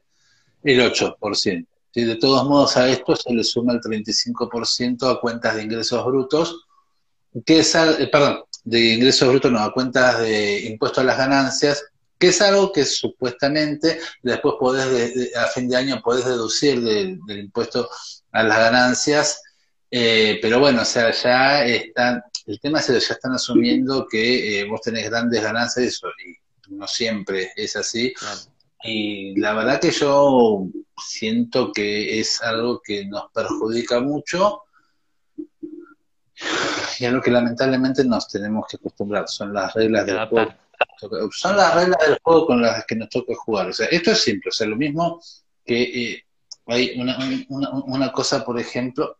el 0.63 0.79
8%. 0.79 1.67
¿sí? 1.91 2.03
De 2.05 2.15
todos 2.15 2.47
modos, 2.47 2.77
a 2.77 2.87
esto 2.87 3.17
se 3.17 3.33
le 3.33 3.43
suma 3.43 3.73
el 3.73 3.81
35% 3.81 5.11
a 5.11 5.19
cuentas 5.19 5.57
de 5.57 5.63
ingresos 5.63 6.05
brutos, 6.05 6.67
que 7.45 7.59
es, 7.59 7.75
eh, 7.75 8.09
perdón, 8.11 8.43
de 8.63 8.93
ingresos 8.93 9.29
brutos, 9.29 9.51
no, 9.51 9.59
a 9.59 9.73
cuentas 9.73 10.19
de 10.19 10.61
impuestos 10.61 10.99
a 10.99 11.07
las 11.07 11.17
ganancias, 11.17 11.83
que 12.17 12.27
es 12.27 12.41
algo 12.41 12.71
que 12.71 12.85
supuestamente 12.85 13.99
después 14.21 14.55
podés, 14.59 15.35
a 15.35 15.47
fin 15.47 15.67
de 15.67 15.75
año 15.75 16.01
podés 16.01 16.25
deducir 16.25 16.81
del, 16.81 17.19
impuesto 17.27 17.89
a 18.31 18.43
las 18.43 18.57
ganancias, 18.57 19.41
eh, 19.91 20.39
pero 20.41 20.59
bueno, 20.59 20.83
o 20.83 20.85
sea, 20.85 21.11
ya 21.11 21.65
están, 21.65 22.23
el 22.45 22.59
tema 22.59 22.79
es 22.79 22.87
que 22.87 22.99
ya 22.99 23.13
están 23.13 23.33
asumiendo 23.33 24.07
que 24.09 24.61
eh, 24.61 24.65
vos 24.65 24.81
tenés 24.81 25.09
grandes 25.09 25.41
ganancias, 25.43 25.85
eso, 25.85 26.07
y 26.25 26.73
no 26.73 26.87
siempre 26.87 27.51
es 27.55 27.75
así. 27.75 28.13
Y 28.83 29.39
la 29.39 29.53
verdad 29.53 29.79
que 29.79 29.91
yo 29.91 30.67
siento 31.05 31.71
que 31.71 32.19
es 32.19 32.41
algo 32.41 32.81
que 32.81 33.05
nos 33.05 33.31
perjudica 33.33 33.99
mucho 33.99 34.61
y 36.99 37.05
algo 37.05 37.21
que 37.21 37.31
lamentablemente 37.31 38.03
nos 38.03 38.27
tenemos 38.27 38.65
que 38.67 38.77
acostumbrar, 38.77 39.27
son 39.27 39.53
las 39.53 39.73
reglas 39.73 40.05
del 40.05 40.27
juego. 40.27 40.53
Son 41.31 41.55
las 41.55 41.75
reglas 41.75 41.99
del 42.07 42.19
juego 42.21 42.47
con 42.47 42.61
las 42.61 42.85
que 42.85 42.95
nos 42.95 43.09
toca 43.09 43.33
jugar. 43.35 43.69
O 43.69 43.73
sea, 43.73 43.87
esto 43.87 44.11
es 44.11 44.21
simple, 44.21 44.49
o 44.49 44.51
sea, 44.51 44.67
lo 44.67 44.75
mismo 44.75 45.21
que 45.65 45.81
eh, 45.81 46.23
hay 46.67 46.99
una, 46.99 47.17
una, 47.49 48.11
cosa, 48.11 48.43
por 48.43 48.59
ejemplo, 48.59 49.17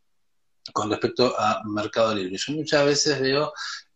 con 0.72 0.90
respecto 0.90 1.34
a 1.38 1.62
Mercado 1.66 2.16
Libre. 2.16 2.38
Yo 2.38 2.54
muchas 2.54 2.86
veces 2.86 3.20
veo 3.20 3.54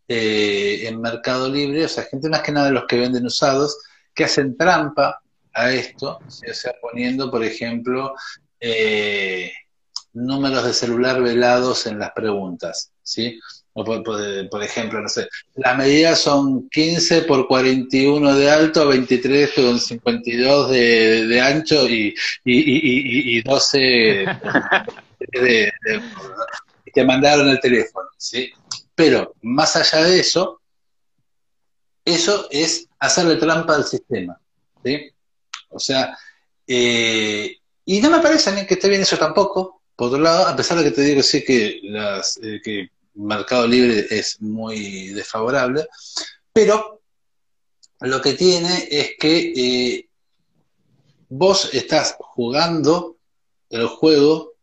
eh, 0.07 0.87
en 0.87 1.01
Mercado 1.01 1.49
Libre, 1.49 1.85
o 1.85 1.89
sea, 1.89 2.03
gente 2.03 2.29
más 2.29 2.41
que 2.41 2.51
nada 2.51 2.67
de 2.67 2.73
los 2.73 2.85
que 2.85 2.99
venden 2.99 3.25
usados, 3.25 3.77
que 4.13 4.25
hacen 4.25 4.57
trampa 4.57 5.21
a 5.53 5.71
esto, 5.71 6.19
o 6.19 6.53
sea, 6.53 6.73
poniendo, 6.81 7.31
por 7.31 7.43
ejemplo, 7.43 8.13
eh, 8.59 9.51
números 10.13 10.65
de 10.65 10.73
celular 10.73 11.21
velados 11.21 11.87
en 11.87 11.99
las 11.99 12.11
preguntas, 12.11 12.91
¿sí? 13.07 13.39
O 13.73 13.85
por, 13.85 14.63
ejemplo, 14.63 14.99
no 14.99 15.07
sé, 15.07 15.29
las 15.55 15.77
medidas 15.77 16.19
son 16.19 16.67
15 16.69 17.21
por 17.21 17.47
41 17.47 18.35
de 18.35 18.49
alto, 18.49 18.87
23 18.87 19.51
con 19.53 19.79
52 19.79 20.71
de, 20.71 21.27
de 21.27 21.41
ancho 21.41 21.87
y, 21.87 22.13
y, 22.43 23.37
y, 23.37 23.41
12 23.43 23.77
de, 25.31 25.71
te 26.91 27.05
mandaron 27.05 27.49
el 27.49 27.59
teléfono, 27.59 28.09
¿sí? 28.17 28.51
Pero 28.95 29.35
más 29.43 29.75
allá 29.75 30.03
de 30.05 30.19
eso, 30.19 30.59
eso 32.03 32.47
es 32.49 32.87
hacerle 32.99 33.35
trampa 33.35 33.75
al 33.75 33.85
sistema, 33.85 34.39
¿sí? 34.83 35.11
O 35.69 35.79
sea, 35.79 36.17
eh, 36.65 37.55
y 37.85 38.01
no 38.01 38.09
me 38.09 38.19
parece 38.19 38.49
a 38.49 38.53
mí 38.53 38.65
que 38.65 38.73
esté 38.73 38.89
bien 38.89 39.03
eso 39.03 39.17
tampoco, 39.17 39.83
por 39.95 40.07
otro 40.07 40.19
lado, 40.19 40.47
a 40.47 40.55
pesar 40.55 40.79
de 40.79 40.83
que 40.85 40.91
te 40.91 41.01
digo 41.01 41.21
sí 41.21 41.45
que, 41.45 41.79
las, 41.83 42.39
eh, 42.41 42.59
que 42.63 42.89
Mercado 43.17 43.67
Libre 43.67 44.07
es 44.09 44.41
muy 44.41 45.09
desfavorable, 45.09 45.87
pero 46.53 47.01
lo 48.01 48.21
que 48.21 48.33
tiene 48.33 48.87
es 48.89 49.11
que 49.19 49.53
eh, 49.55 50.09
vos 51.29 51.73
estás 51.73 52.15
jugando 52.19 53.17
el 53.69 53.87
juego 53.87 54.53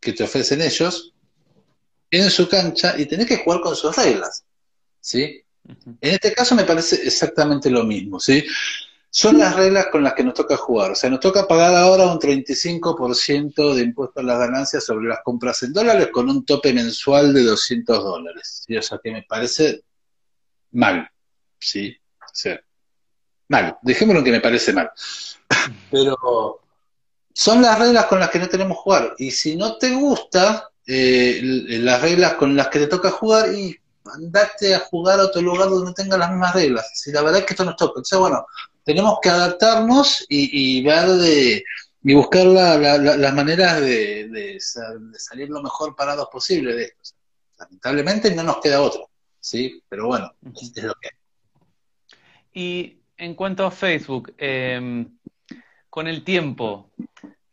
que 0.00 0.12
te 0.12 0.24
ofrecen 0.24 0.60
ellos, 0.62 1.14
en 2.10 2.30
su 2.30 2.48
cancha 2.48 2.94
y 2.98 3.06
tenés 3.06 3.26
que 3.26 3.38
jugar 3.38 3.60
con 3.60 3.74
sus 3.74 3.94
reglas, 3.96 4.44
¿sí? 5.00 5.42
En 5.64 6.14
este 6.14 6.32
caso 6.32 6.54
me 6.54 6.64
parece 6.64 7.06
exactamente 7.06 7.70
lo 7.70 7.82
mismo, 7.82 8.20
¿sí? 8.20 8.44
Son 9.18 9.38
las 9.38 9.56
reglas 9.56 9.86
con 9.86 10.02
las 10.02 10.12
que 10.12 10.22
nos 10.22 10.34
toca 10.34 10.58
jugar. 10.58 10.90
O 10.90 10.94
sea, 10.94 11.08
nos 11.08 11.20
toca 11.20 11.48
pagar 11.48 11.74
ahora 11.74 12.04
un 12.04 12.18
35% 12.18 13.74
de 13.74 13.82
impuesto 13.82 14.20
a 14.20 14.22
las 14.22 14.38
ganancias 14.38 14.84
sobre 14.84 15.08
las 15.08 15.20
compras 15.24 15.62
en 15.62 15.72
dólares 15.72 16.10
con 16.12 16.28
un 16.28 16.44
tope 16.44 16.74
mensual 16.74 17.32
de 17.32 17.44
200 17.44 18.04
dólares. 18.04 18.64
¿sí? 18.66 18.76
O 18.76 18.82
sea, 18.82 19.00
que 19.02 19.10
me 19.10 19.22
parece 19.22 19.84
mal, 20.72 21.08
¿sí? 21.58 21.96
O 22.20 22.28
sea, 22.30 22.60
mal. 23.48 23.78
Dejémoslo 23.80 24.22
que 24.22 24.32
me 24.32 24.42
parece 24.42 24.74
mal. 24.74 24.90
Pero 25.90 26.60
son 27.32 27.62
las 27.62 27.78
reglas 27.78 28.04
con 28.04 28.20
las 28.20 28.28
que 28.28 28.38
no 28.38 28.50
tenemos 28.50 28.76
que 28.76 28.82
jugar. 28.82 29.14
Y 29.16 29.30
si 29.30 29.56
no 29.56 29.78
te 29.78 29.94
gusta 29.94 30.68
eh, 30.86 31.40
las 31.42 32.02
reglas 32.02 32.34
con 32.34 32.54
las 32.54 32.68
que 32.68 32.80
te 32.80 32.86
toca 32.86 33.10
jugar, 33.10 33.54
y 33.54 33.74
andate 34.12 34.74
a 34.74 34.80
jugar 34.80 35.20
a 35.20 35.24
otro 35.24 35.40
lugar 35.40 35.70
donde 35.70 35.86
no 35.86 35.94
tenga 35.94 36.18
las 36.18 36.28
mismas 36.28 36.54
reglas. 36.54 36.90
Si 36.92 37.10
la 37.12 37.22
verdad 37.22 37.40
es 37.40 37.46
que 37.46 37.54
esto 37.54 37.64
nos 37.64 37.76
toca. 37.76 37.92
Entonces, 37.92 38.18
bueno, 38.18 38.44
tenemos 38.86 39.18
que 39.20 39.28
adaptarnos 39.28 40.24
y, 40.28 40.80
ver 40.84 41.08
de, 41.08 41.64
y 42.04 42.14
buscar 42.14 42.46
las 42.46 43.34
maneras 43.34 43.80
de, 43.80 44.58
salir 44.60 45.48
lo 45.50 45.60
mejor 45.60 45.96
parados 45.96 46.28
posible 46.30 46.72
de 46.72 46.84
esto. 46.84 47.16
Lamentablemente 47.58 48.32
no 48.32 48.44
nos 48.44 48.60
queda 48.60 48.80
otra, 48.80 49.02
¿sí? 49.40 49.82
Pero 49.88 50.06
bueno, 50.06 50.32
es 50.54 50.84
lo 50.84 50.94
que 50.94 51.08
hay. 51.08 51.16
Y 52.52 52.98
en 53.16 53.34
cuanto 53.34 53.66
a 53.66 53.72
Facebook, 53.72 54.32
em, 54.38 55.18
con 55.90 56.06
el 56.06 56.22
tiempo, 56.22 56.88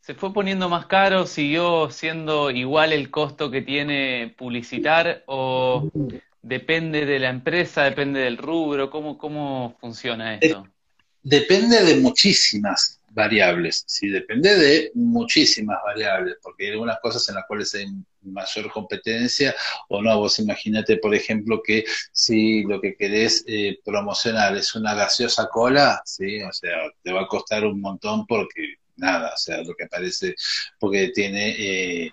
¿se 0.02 0.14
fue 0.14 0.32
poniendo 0.34 0.70
más 0.70 0.86
caro? 0.86 1.26
¿Siguió 1.26 1.90
siendo 1.90 2.52
igual 2.52 2.94
el 2.94 3.10
costo 3.10 3.50
que 3.50 3.64
tiene 3.64 4.36
publicitar? 4.38 5.24
¿O 5.26 5.90
depende 6.44 7.08
de 7.08 7.18
la 7.18 7.30
empresa, 7.30 7.86
depende 7.86 8.20
del 8.20 8.38
rubro? 8.38 8.92
¿Cómo, 8.92 9.18
cómo 9.18 9.76
funciona 9.80 10.36
esto? 10.36 10.68
Depende 11.24 11.82
de 11.84 11.96
muchísimas 11.96 13.00
variables, 13.14 13.84
sí, 13.88 14.10
depende 14.10 14.56
de 14.58 14.92
muchísimas 14.96 15.78
variables, 15.84 16.36
porque 16.42 16.66
hay 16.66 16.72
algunas 16.72 17.00
cosas 17.00 17.28
en 17.30 17.36
las 17.36 17.46
cuales 17.46 17.74
hay 17.76 17.86
mayor 18.24 18.72
competencia 18.72 19.56
o 19.88 20.02
no. 20.02 20.20
Vos 20.20 20.40
imagínate, 20.40 20.98
por 20.98 21.14
ejemplo, 21.16 21.62
que 21.64 21.86
si 22.12 22.64
lo 22.64 22.82
que 22.82 22.96
querés 22.96 23.44
eh, 23.48 23.80
promocionar 23.86 24.58
es 24.58 24.76
una 24.76 24.96
gaseosa 24.96 25.48
cola, 25.48 26.02
sí, 26.06 26.42
o 26.42 26.52
sea, 26.52 26.76
te 27.02 27.14
va 27.14 27.22
a 27.22 27.28
costar 27.28 27.66
un 27.66 27.80
montón 27.80 28.26
porque 28.28 28.76
nada, 28.98 29.32
o 29.34 29.38
sea, 29.38 29.62
lo 29.64 29.76
que 29.76 29.88
parece, 29.88 30.36
porque 30.80 31.10
tiene, 31.10 32.06
eh, 32.06 32.12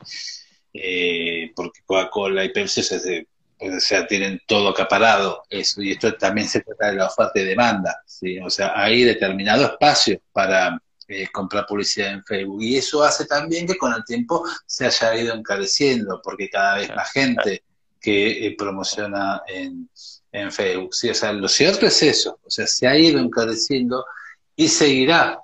eh, 0.75 1.51
porque 1.57 1.81
Coca-Cola 1.85 2.45
y 2.45 2.53
Pepsi 2.53 2.83
se 2.83 3.27
o 3.61 3.81
sea, 3.81 4.07
tienen 4.07 4.41
todo 4.47 4.71
acaparado, 4.71 5.43
eso, 5.51 5.83
y 5.83 5.93
esto 5.93 6.15
también 6.15 6.49
se 6.49 6.61
trata 6.61 6.87
de 6.87 6.97
la 6.97 7.07
oferta 7.07 7.41
y 7.41 7.45
demanda, 7.45 8.03
¿sí? 8.07 8.39
o 8.39 8.49
sea, 8.49 8.73
hay 8.75 9.03
determinado 9.03 9.65
espacio 9.65 10.21
para 10.33 10.81
eh, 11.09 11.29
comprar 11.33 11.67
publicidad 11.67 12.13
en 12.13 12.25
Facebook, 12.25 12.63
y 12.63 12.77
eso 12.77 13.05
hace 13.05 13.27
también 13.27 13.67
que 13.67 13.77
con 13.77 13.93
el 13.93 14.05
tiempo 14.05 14.45
se 14.67 14.87
haya 14.87 15.17
ido 15.17 15.35
encareciendo, 15.35 16.21
porque 16.23 16.49
cada 16.49 16.77
vez 16.79 16.89
más 16.95 17.11
gente 17.13 17.65
que 18.01 18.47
eh, 18.47 18.55
promociona 18.57 19.43
en, 19.47 19.89
en, 20.33 20.51
Facebook, 20.51 20.95
¿sí? 20.95 21.11
o 21.11 21.15
sea, 21.15 21.33
lo 21.33 21.49
cierto 21.49 21.87
es 21.87 22.03
eso, 22.03 22.39
o 22.43 22.51
sea, 22.51 22.67
se 22.67 22.87
ha 22.87 22.97
ido 22.97 23.19
encareciendo 23.19 24.05
y 24.57 24.69
seguirá. 24.69 25.39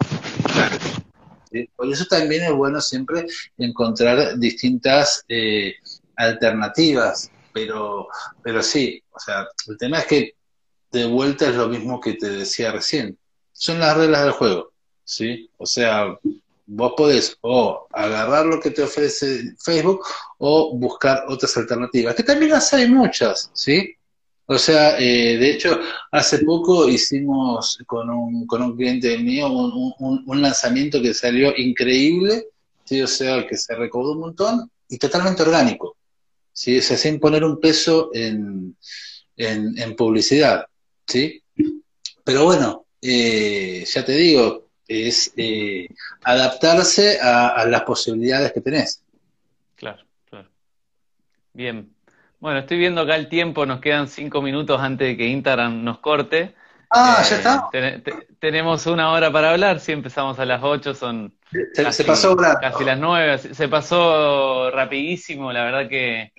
Por 1.74 1.90
eso 1.90 2.04
también 2.06 2.44
es 2.44 2.52
bueno 2.52 2.80
siempre 2.80 3.26
encontrar 3.56 4.38
distintas 4.38 5.24
eh, 5.28 5.74
alternativas 6.16 7.30
pero, 7.56 8.06
pero 8.42 8.62
sí, 8.62 9.02
o 9.10 9.18
sea, 9.18 9.48
el 9.66 9.78
tema 9.78 10.00
es 10.00 10.06
que 10.06 10.34
de 10.92 11.06
vuelta 11.06 11.48
es 11.48 11.54
lo 11.54 11.68
mismo 11.68 11.98
que 11.98 12.12
te 12.12 12.28
decía 12.28 12.70
recién. 12.70 13.18
Son 13.50 13.80
las 13.80 13.96
reglas 13.96 14.24
del 14.24 14.32
juego, 14.32 14.72
¿sí? 15.02 15.48
O 15.56 15.64
sea, 15.64 16.18
vos 16.66 16.92
podés 16.94 17.38
o 17.40 17.86
agarrar 17.90 18.44
lo 18.44 18.60
que 18.60 18.72
te 18.72 18.82
ofrece 18.82 19.54
Facebook 19.58 20.04
o 20.36 20.76
buscar 20.76 21.24
otras 21.28 21.56
alternativas, 21.56 22.14
que 22.14 22.24
también 22.24 22.50
las 22.50 22.74
hay 22.74 22.90
muchas, 22.90 23.50
¿sí? 23.54 23.94
O 24.44 24.58
sea, 24.58 24.98
eh, 24.98 25.38
de 25.38 25.50
hecho, 25.52 25.80
hace 26.12 26.40
poco 26.40 26.86
hicimos 26.86 27.78
con 27.86 28.10
un, 28.10 28.46
con 28.46 28.60
un 28.60 28.76
cliente 28.76 29.16
mío 29.16 29.48
un, 29.48 30.22
un, 30.26 30.42
lanzamiento 30.42 31.00
que 31.00 31.14
salió 31.14 31.56
increíble, 31.56 32.48
¿sí? 32.84 33.00
o 33.00 33.06
sea, 33.06 33.46
que 33.46 33.56
se 33.56 33.74
recaudó 33.74 34.12
un 34.12 34.20
montón 34.20 34.70
y 34.90 34.98
totalmente 34.98 35.42
orgánico. 35.42 35.95
¿Sí? 36.56 36.78
O 36.78 36.82
sin 36.82 37.20
poner 37.20 37.44
un 37.44 37.60
peso 37.60 38.10
en, 38.14 38.76
en, 39.36 39.94
publicidad, 39.94 40.66
¿sí? 41.06 41.42
Pero 42.24 42.44
bueno, 42.44 42.86
eh, 43.02 43.84
ya 43.86 44.04
te 44.04 44.12
digo, 44.12 44.70
es 44.88 45.32
eh, 45.36 45.86
adaptarse 46.24 47.20
a, 47.20 47.64
las 47.66 47.82
posibilidades 47.82 48.52
que 48.52 48.62
tenés. 48.62 49.02
Claro, 49.76 50.02
claro. 50.28 50.48
Bien. 51.52 51.92
Bueno, 52.40 52.60
estoy 52.60 52.78
viendo 52.78 53.02
acá 53.02 53.16
el 53.16 53.28
tiempo, 53.28 53.66
nos 53.66 53.80
quedan 53.80 54.08
cinco 54.08 54.40
minutos 54.40 54.80
antes 54.80 55.08
de 55.08 55.16
que 55.16 55.26
Instagram 55.26 55.84
nos 55.84 55.98
corte. 55.98 56.54
Ah, 56.90 57.22
ya 57.28 57.36
está. 57.36 57.68
Eh, 57.72 58.02
tenemos 58.38 58.86
una 58.86 59.12
hora 59.12 59.30
para 59.30 59.50
hablar, 59.50 59.80
si 59.80 59.92
empezamos 59.92 60.38
a 60.38 60.46
las 60.46 60.62
ocho, 60.62 60.94
son 60.94 61.36
se, 61.72 62.04
pasó 62.04 62.36
casi 62.36 62.84
las 62.84 62.98
nueve, 62.98 63.38
se 63.38 63.68
pasó 63.68 64.70
rapidísimo, 64.70 65.52
la 65.52 65.64
verdad 65.64 65.88
que 65.88 66.32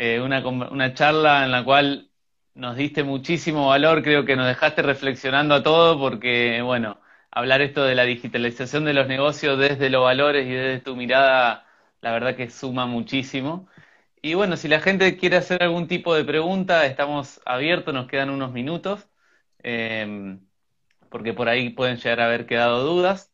eh, 0.00 0.20
una, 0.20 0.46
una 0.46 0.94
charla 0.94 1.44
en 1.44 1.50
la 1.52 1.64
cual 1.64 2.10
nos 2.54 2.76
diste 2.76 3.04
muchísimo 3.04 3.68
valor, 3.68 4.02
creo 4.02 4.24
que 4.24 4.36
nos 4.36 4.46
dejaste 4.46 4.82
reflexionando 4.82 5.54
a 5.54 5.62
todo 5.62 5.98
porque, 5.98 6.62
bueno, 6.62 7.00
hablar 7.30 7.60
esto 7.62 7.84
de 7.84 7.94
la 7.94 8.04
digitalización 8.04 8.84
de 8.86 8.94
los 8.94 9.06
negocios 9.08 9.58
desde 9.58 9.90
los 9.90 10.02
valores 10.04 10.46
y 10.46 10.50
desde 10.52 10.80
tu 10.80 10.96
mirada, 10.96 11.66
la 12.00 12.12
verdad 12.12 12.34
que 12.36 12.50
suma 12.50 12.86
muchísimo. 12.86 13.68
Y 14.22 14.34
bueno, 14.34 14.56
si 14.56 14.68
la 14.68 14.80
gente 14.80 15.16
quiere 15.18 15.36
hacer 15.38 15.62
algún 15.62 15.88
tipo 15.88 16.14
de 16.14 16.24
pregunta, 16.24 16.86
estamos 16.86 17.40
abiertos, 17.46 17.94
nos 17.94 18.08
quedan 18.08 18.30
unos 18.30 18.52
minutos, 18.52 19.08
em, 19.62 20.40
porque 21.10 21.34
por 21.34 21.48
ahí 21.48 21.70
pueden 21.70 21.96
llegar 21.98 22.20
a 22.20 22.26
haber 22.26 22.46
quedado 22.46 22.84
dudas. 22.84 23.32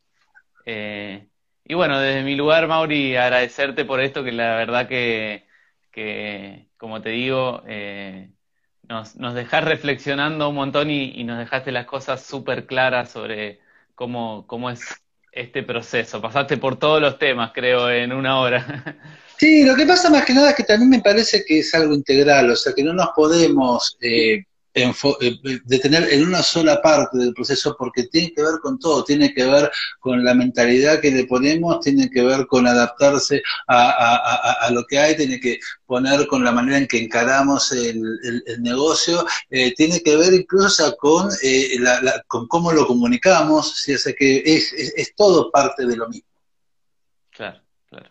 Eh, 0.66 1.28
y 1.64 1.74
bueno, 1.74 2.00
desde 2.00 2.22
mi 2.24 2.36
lugar, 2.36 2.68
Mauri, 2.68 3.16
agradecerte 3.16 3.84
por 3.84 4.00
esto, 4.00 4.24
que 4.24 4.32
la 4.32 4.56
verdad 4.56 4.88
que 4.88 5.45
que, 5.96 6.68
como 6.76 7.00
te 7.00 7.08
digo, 7.08 7.62
eh, 7.66 8.30
nos, 8.82 9.16
nos 9.16 9.34
dejás 9.34 9.64
reflexionando 9.64 10.50
un 10.50 10.54
montón 10.54 10.90
y, 10.90 11.24
nos 11.24 11.38
dejaste 11.38 11.72
las 11.72 11.86
cosas 11.86 12.22
súper 12.22 12.66
claras 12.66 13.10
sobre 13.10 13.60
cómo, 13.94 14.46
cómo 14.46 14.68
es 14.68 14.82
este 15.32 15.62
proceso. 15.62 16.20
Pasaste 16.20 16.58
por 16.58 16.78
todos 16.78 17.00
los 17.00 17.18
temas, 17.18 17.52
creo, 17.54 17.90
en 17.90 18.12
una 18.12 18.38
hora. 18.38 19.00
Sí, 19.38 19.66
lo 19.66 19.76
que 19.76 19.84
pasa 19.84 20.08
más 20.08 20.24
que 20.24 20.32
nada 20.32 20.48
es 20.48 20.56
que 20.56 20.64
también 20.64 20.88
me 20.88 21.00
parece 21.00 21.44
que 21.44 21.58
es 21.58 21.74
algo 21.74 21.92
integral, 21.92 22.50
o 22.50 22.56
sea, 22.56 22.72
que 22.72 22.82
no 22.82 22.94
nos 22.94 23.10
podemos 23.14 23.98
eh, 24.00 24.44
detener 25.64 26.12
en 26.12 26.26
una 26.26 26.42
sola 26.42 26.82
parte 26.82 27.16
del 27.16 27.32
proceso 27.32 27.74
porque 27.78 28.04
tiene 28.04 28.32
que 28.32 28.42
ver 28.42 28.60
con 28.60 28.78
todo, 28.78 29.04
tiene 29.04 29.32
que 29.32 29.44
ver 29.44 29.70
con 29.98 30.22
la 30.22 30.34
mentalidad 30.34 31.00
que 31.00 31.10
le 31.10 31.24
ponemos, 31.24 31.80
tiene 31.80 32.10
que 32.10 32.22
ver 32.22 32.46
con 32.46 32.66
adaptarse 32.66 33.42
a, 33.68 34.68
lo 34.72 34.84
que 34.84 34.98
hay, 34.98 35.16
tiene 35.16 35.40
que 35.40 35.58
poner 35.86 36.26
con 36.26 36.44
la 36.44 36.52
manera 36.52 36.78
en 36.78 36.86
que 36.86 37.02
encaramos 37.02 37.72
el, 37.72 38.02
negocio, 38.60 39.24
eh, 39.50 39.74
tiene 39.74 40.02
que 40.02 40.16
ver 40.16 40.34
incluso 40.34 40.94
con, 40.96 41.30
eh, 41.42 41.78
con 42.26 42.46
cómo 42.48 42.72
lo 42.72 42.86
comunicamos, 42.86 43.80
¿sí? 43.80 43.94
o 43.94 44.14
que 44.16 44.42
es, 44.44 44.72
es 44.72 45.14
todo 45.14 45.50
parte 45.50 45.86
de 45.86 45.96
lo 45.96 46.08
mismo. 46.08 46.28
Claro, 47.30 47.60
claro. 47.88 48.10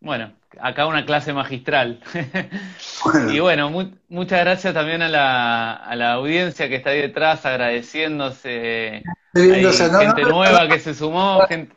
Bueno, 0.00 0.41
acá 0.60 0.86
una 0.86 1.04
clase 1.04 1.32
magistral. 1.32 2.00
y 3.32 3.40
bueno, 3.40 3.70
muchas 4.08 4.40
gracias 4.40 4.74
también 4.74 5.02
a 5.02 5.08
la, 5.08 5.74
a 5.74 5.96
la 5.96 6.12
audiencia 6.12 6.68
que 6.68 6.76
está 6.76 6.90
ahí 6.90 7.00
detrás, 7.00 7.44
agradeciéndose. 7.46 9.02
gente 9.34 10.22
nueva 10.22 10.68
que 10.68 10.78
se 10.78 10.94
sumó. 10.94 11.44
Gente... 11.48 11.74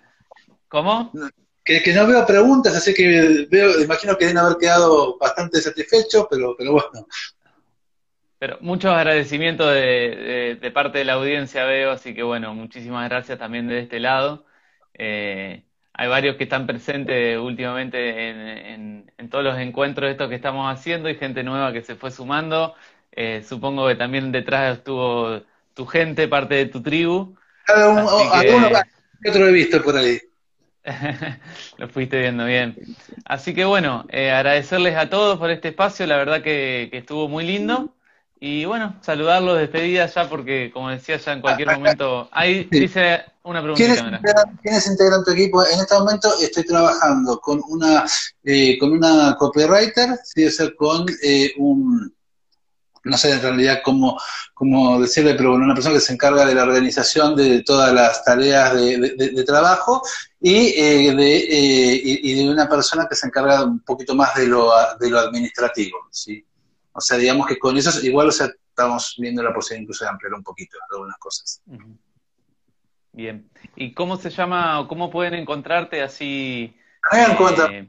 ¿Cómo? 0.68 1.12
Que, 1.64 1.82
que, 1.82 1.94
no 1.94 2.06
veo 2.06 2.26
preguntas, 2.26 2.76
así 2.76 2.94
que 2.94 3.48
veo, 3.50 3.82
imagino 3.82 4.18
que 4.18 4.26
deben 4.26 4.38
haber 4.38 4.58
quedado 4.58 5.18
bastante 5.18 5.62
satisfechos, 5.62 6.28
pero, 6.30 6.56
pero 6.58 6.74
bueno. 6.74 7.08
Pero 8.38 8.58
muchos 8.62 8.92
agradecimientos 8.92 9.74
de, 9.74 10.58
de, 10.62 10.72
parte 10.72 11.00
de 11.00 11.06
la 11.06 11.14
audiencia 11.14 11.66
veo, 11.66 11.92
así 11.92 12.14
que 12.14 12.22
bueno, 12.22 12.54
muchísimas 12.54 13.10
gracias 13.10 13.40
también 13.40 13.68
de 13.68 13.80
este 13.80 14.00
lado. 14.00 14.46
Eh, 14.94 15.65
hay 15.98 16.10
varios 16.10 16.36
que 16.36 16.44
están 16.44 16.68
presentes 16.68 17.38
últimamente 17.38 18.74
en, 18.74 19.06
todos 19.30 19.44
los 19.44 19.58
encuentros 19.58 20.12
estos 20.12 20.30
que 20.30 20.36
estamos 20.36 20.72
haciendo 20.72 21.10
y 21.10 21.16
gente 21.16 21.42
nueva 21.42 21.74
que 21.74 21.82
se 21.82 21.96
fue 21.96 22.12
sumando. 22.12 22.76
Eh, 23.12 23.44
supongo 23.48 23.88
que 23.88 23.96
también 23.96 24.32
detrás 24.32 24.78
estuvo 24.78 25.42
tu 25.74 25.86
gente, 25.86 26.28
parte 26.28 26.56
de 26.56 26.66
tu 26.68 26.84
tribu. 26.84 27.36
Cada 27.66 27.90
uno, 27.90 28.08
que... 29.22 29.30
otro 29.30 29.48
he 29.48 29.52
visto 29.52 29.82
por 29.82 29.98
ahí. 29.98 30.20
Lo 31.78 31.88
fuiste 31.88 32.20
viendo 32.20 32.46
bien. 32.46 32.76
Así 33.26 33.56
que 33.56 33.66
bueno, 33.66 34.06
eh, 34.10 34.32
agradecerles 34.32 34.96
a 34.98 35.10
todos 35.10 35.40
por 35.40 35.50
este 35.50 35.70
espacio, 35.70 36.06
la 36.06 36.18
verdad 36.18 36.42
que, 36.42 36.90
estuvo 36.92 37.28
muy 37.28 37.46
lindo. 37.46 37.96
Y 38.40 38.66
bueno, 38.66 38.96
saludarlos, 39.02 39.58
despedidas 39.58 40.14
ya, 40.14 40.30
porque 40.30 40.70
como 40.72 40.90
decía, 40.90 41.18
ya 41.18 41.34
en 41.34 41.42
cualquier 41.42 41.72
momento. 41.72 42.30
Ahí 42.32 42.68
dice 42.70 43.24
una 43.46 43.62
pregunta. 43.62 44.20
¿Quién 44.62 44.76
es, 44.76 44.88
integran 44.88 45.24
tu 45.24 45.32
equipo? 45.32 45.64
En 45.66 45.80
este 45.80 45.96
momento 45.96 46.30
estoy 46.42 46.66
trabajando 46.66 47.40
con 47.40 47.62
una, 47.68 48.06
eh, 48.44 48.78
con 48.80 48.92
una 48.92 49.36
copywriter, 49.38 50.20
sí, 50.24 50.46
o 50.46 50.52
sea, 50.52 50.76
con 50.76 51.06
eh, 51.24 51.54
un 51.58 52.14
no 53.06 53.18
sé 53.18 53.32
en 53.32 53.42
realidad 53.42 53.82
cómo, 53.84 54.20
cómo 54.54 55.00
decirle, 55.00 55.36
pero 55.36 55.52
bueno, 55.52 55.66
una 55.66 55.76
persona 55.76 55.96
que 55.96 56.02
se 56.02 56.14
encarga 56.14 56.46
de 56.46 56.56
la 56.56 56.64
organización 56.64 57.36
de 57.36 57.62
todas 57.64 57.94
las 57.94 58.24
tareas 58.24 58.74
de, 58.74 59.44
trabajo 59.46 60.02
y, 60.42 60.74
eh, 60.76 61.16
de, 61.16 61.38
eh, 61.38 62.02
y, 62.04 62.34
de 62.34 62.50
una 62.50 62.68
persona 62.68 63.08
que 63.08 63.16
se 63.16 63.28
encarga 63.28 63.64
un 63.64 63.80
poquito 63.82 64.16
más 64.16 64.34
de 64.36 64.48
lo, 64.48 64.72
de 65.00 65.10
lo 65.10 65.20
administrativo, 65.20 66.00
¿sí? 66.10 66.44
O 66.94 67.02
sea, 67.02 67.18
digamos 67.18 67.46
que 67.46 67.60
con 67.60 67.78
eso 67.78 68.04
igual, 68.04 68.30
o 68.30 68.32
sea, 68.32 68.50
estamos 68.70 69.16
viendo 69.20 69.44
la 69.44 69.54
posibilidad 69.54 69.84
incluso 69.84 70.04
de 70.04 70.10
ampliar 70.10 70.34
un 70.34 70.44
poquito 70.44 70.78
algunas 70.92 71.18
cosas. 71.18 71.62
Bien. 73.16 73.50
¿Y 73.78 73.94
cómo 73.94 74.18
se 74.18 74.30
llama 74.30 74.78
o 74.82 74.90
cómo 74.90 75.10
pueden 75.10 75.36
encontrarte 75.36 76.02
así? 76.02 76.76
Eh, 77.14 77.86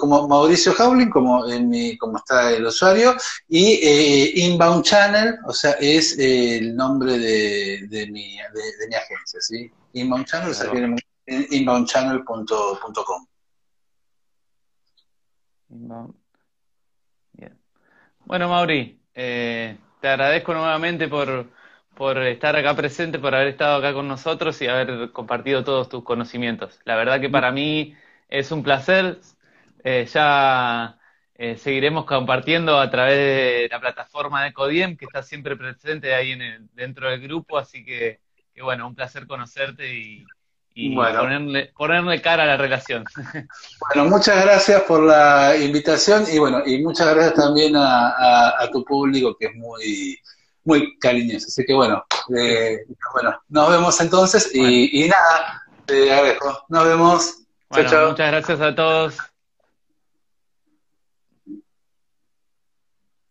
como 0.00 0.26
Mauricio 0.26 0.72
Howling, 0.72 1.10
como, 1.10 1.46
en 1.50 1.68
mi, 1.68 1.98
como 1.98 2.16
está 2.16 2.50
el 2.50 2.64
usuario, 2.64 3.14
y 3.46 3.74
eh, 3.82 4.32
Inbound 4.36 4.82
Channel, 4.82 5.36
o 5.46 5.52
sea, 5.52 5.72
es 5.72 6.18
eh, 6.18 6.58
el 6.58 6.74
nombre 6.74 7.18
de, 7.18 7.86
de, 7.88 8.06
mi, 8.06 8.36
de, 8.36 8.88
mi 8.88 8.94
agencia, 8.94 9.40
¿sí? 9.40 9.70
Inbound 9.92 10.24
Channel, 10.24 10.50
o 10.50 10.54
sea, 10.54 10.70
en 10.72 11.46
inboundchannel.com. 11.50 13.26
Bien. 17.32 17.58
Bueno, 18.24 18.48
Mauri, 18.48 18.98
eh, 19.14 19.76
te 20.00 20.08
agradezco 20.08 20.54
nuevamente 20.54 21.08
por, 21.08 21.50
por 21.96 22.18
estar 22.18 22.56
acá 22.56 22.74
presente, 22.74 23.18
por 23.18 23.34
haber 23.34 23.48
estado 23.48 23.76
acá 23.76 23.92
con 23.92 24.08
nosotros 24.08 24.60
y 24.62 24.66
haber 24.66 25.10
compartido 25.12 25.64
todos 25.64 25.88
tus 25.88 26.04
conocimientos. 26.04 26.80
La 26.84 26.96
verdad 26.96 27.20
que 27.20 27.30
para 27.30 27.52
mí 27.52 27.94
es 28.28 28.50
un 28.50 28.62
placer 28.62 29.18
eh, 29.84 30.06
ya 30.10 30.98
eh, 31.34 31.58
seguiremos 31.58 32.06
compartiendo 32.06 32.80
a 32.80 32.90
través 32.90 33.18
de 33.18 33.68
la 33.70 33.78
plataforma 33.78 34.42
de 34.42 34.54
Codiem, 34.54 34.96
que 34.96 35.04
está 35.04 35.22
siempre 35.22 35.56
presente 35.56 36.14
ahí 36.14 36.32
en 36.32 36.70
dentro 36.72 37.10
del 37.10 37.20
grupo, 37.20 37.58
así 37.58 37.84
que, 37.84 38.20
bueno, 38.62 38.86
un 38.86 38.94
placer 38.94 39.26
conocerte 39.26 39.94
y, 39.94 40.24
ponerle, 40.94 41.70
ponerle 41.76 42.22
cara 42.22 42.44
a 42.44 42.46
la 42.46 42.56
relación. 42.56 43.04
Bueno, 43.94 44.08
muchas 44.08 44.42
gracias 44.42 44.82
por 44.82 45.02
la 45.02 45.54
invitación 45.56 46.24
y 46.32 46.38
bueno, 46.38 46.62
y 46.64 46.82
muchas 46.82 47.14
gracias 47.14 47.34
también 47.34 47.74
a, 47.76 48.66
tu 48.72 48.82
público 48.82 49.36
que 49.36 49.46
es 49.46 49.54
muy, 49.54 50.18
muy 50.64 50.98
cariñoso. 50.98 51.46
Así 51.48 51.64
que 51.64 51.74
bueno, 51.74 52.04
eh, 52.36 52.78
bueno, 53.12 53.38
nos 53.48 53.70
vemos 53.70 54.00
entonces 54.00 54.50
y, 54.54 55.08
nada, 55.08 55.62
te 55.86 56.12
agradezco. 56.12 56.64
Nos 56.68 56.84
vemos. 56.84 57.34
Muchas 57.70 58.16
gracias 58.16 58.60
a 58.60 58.74
todos. 58.74 59.33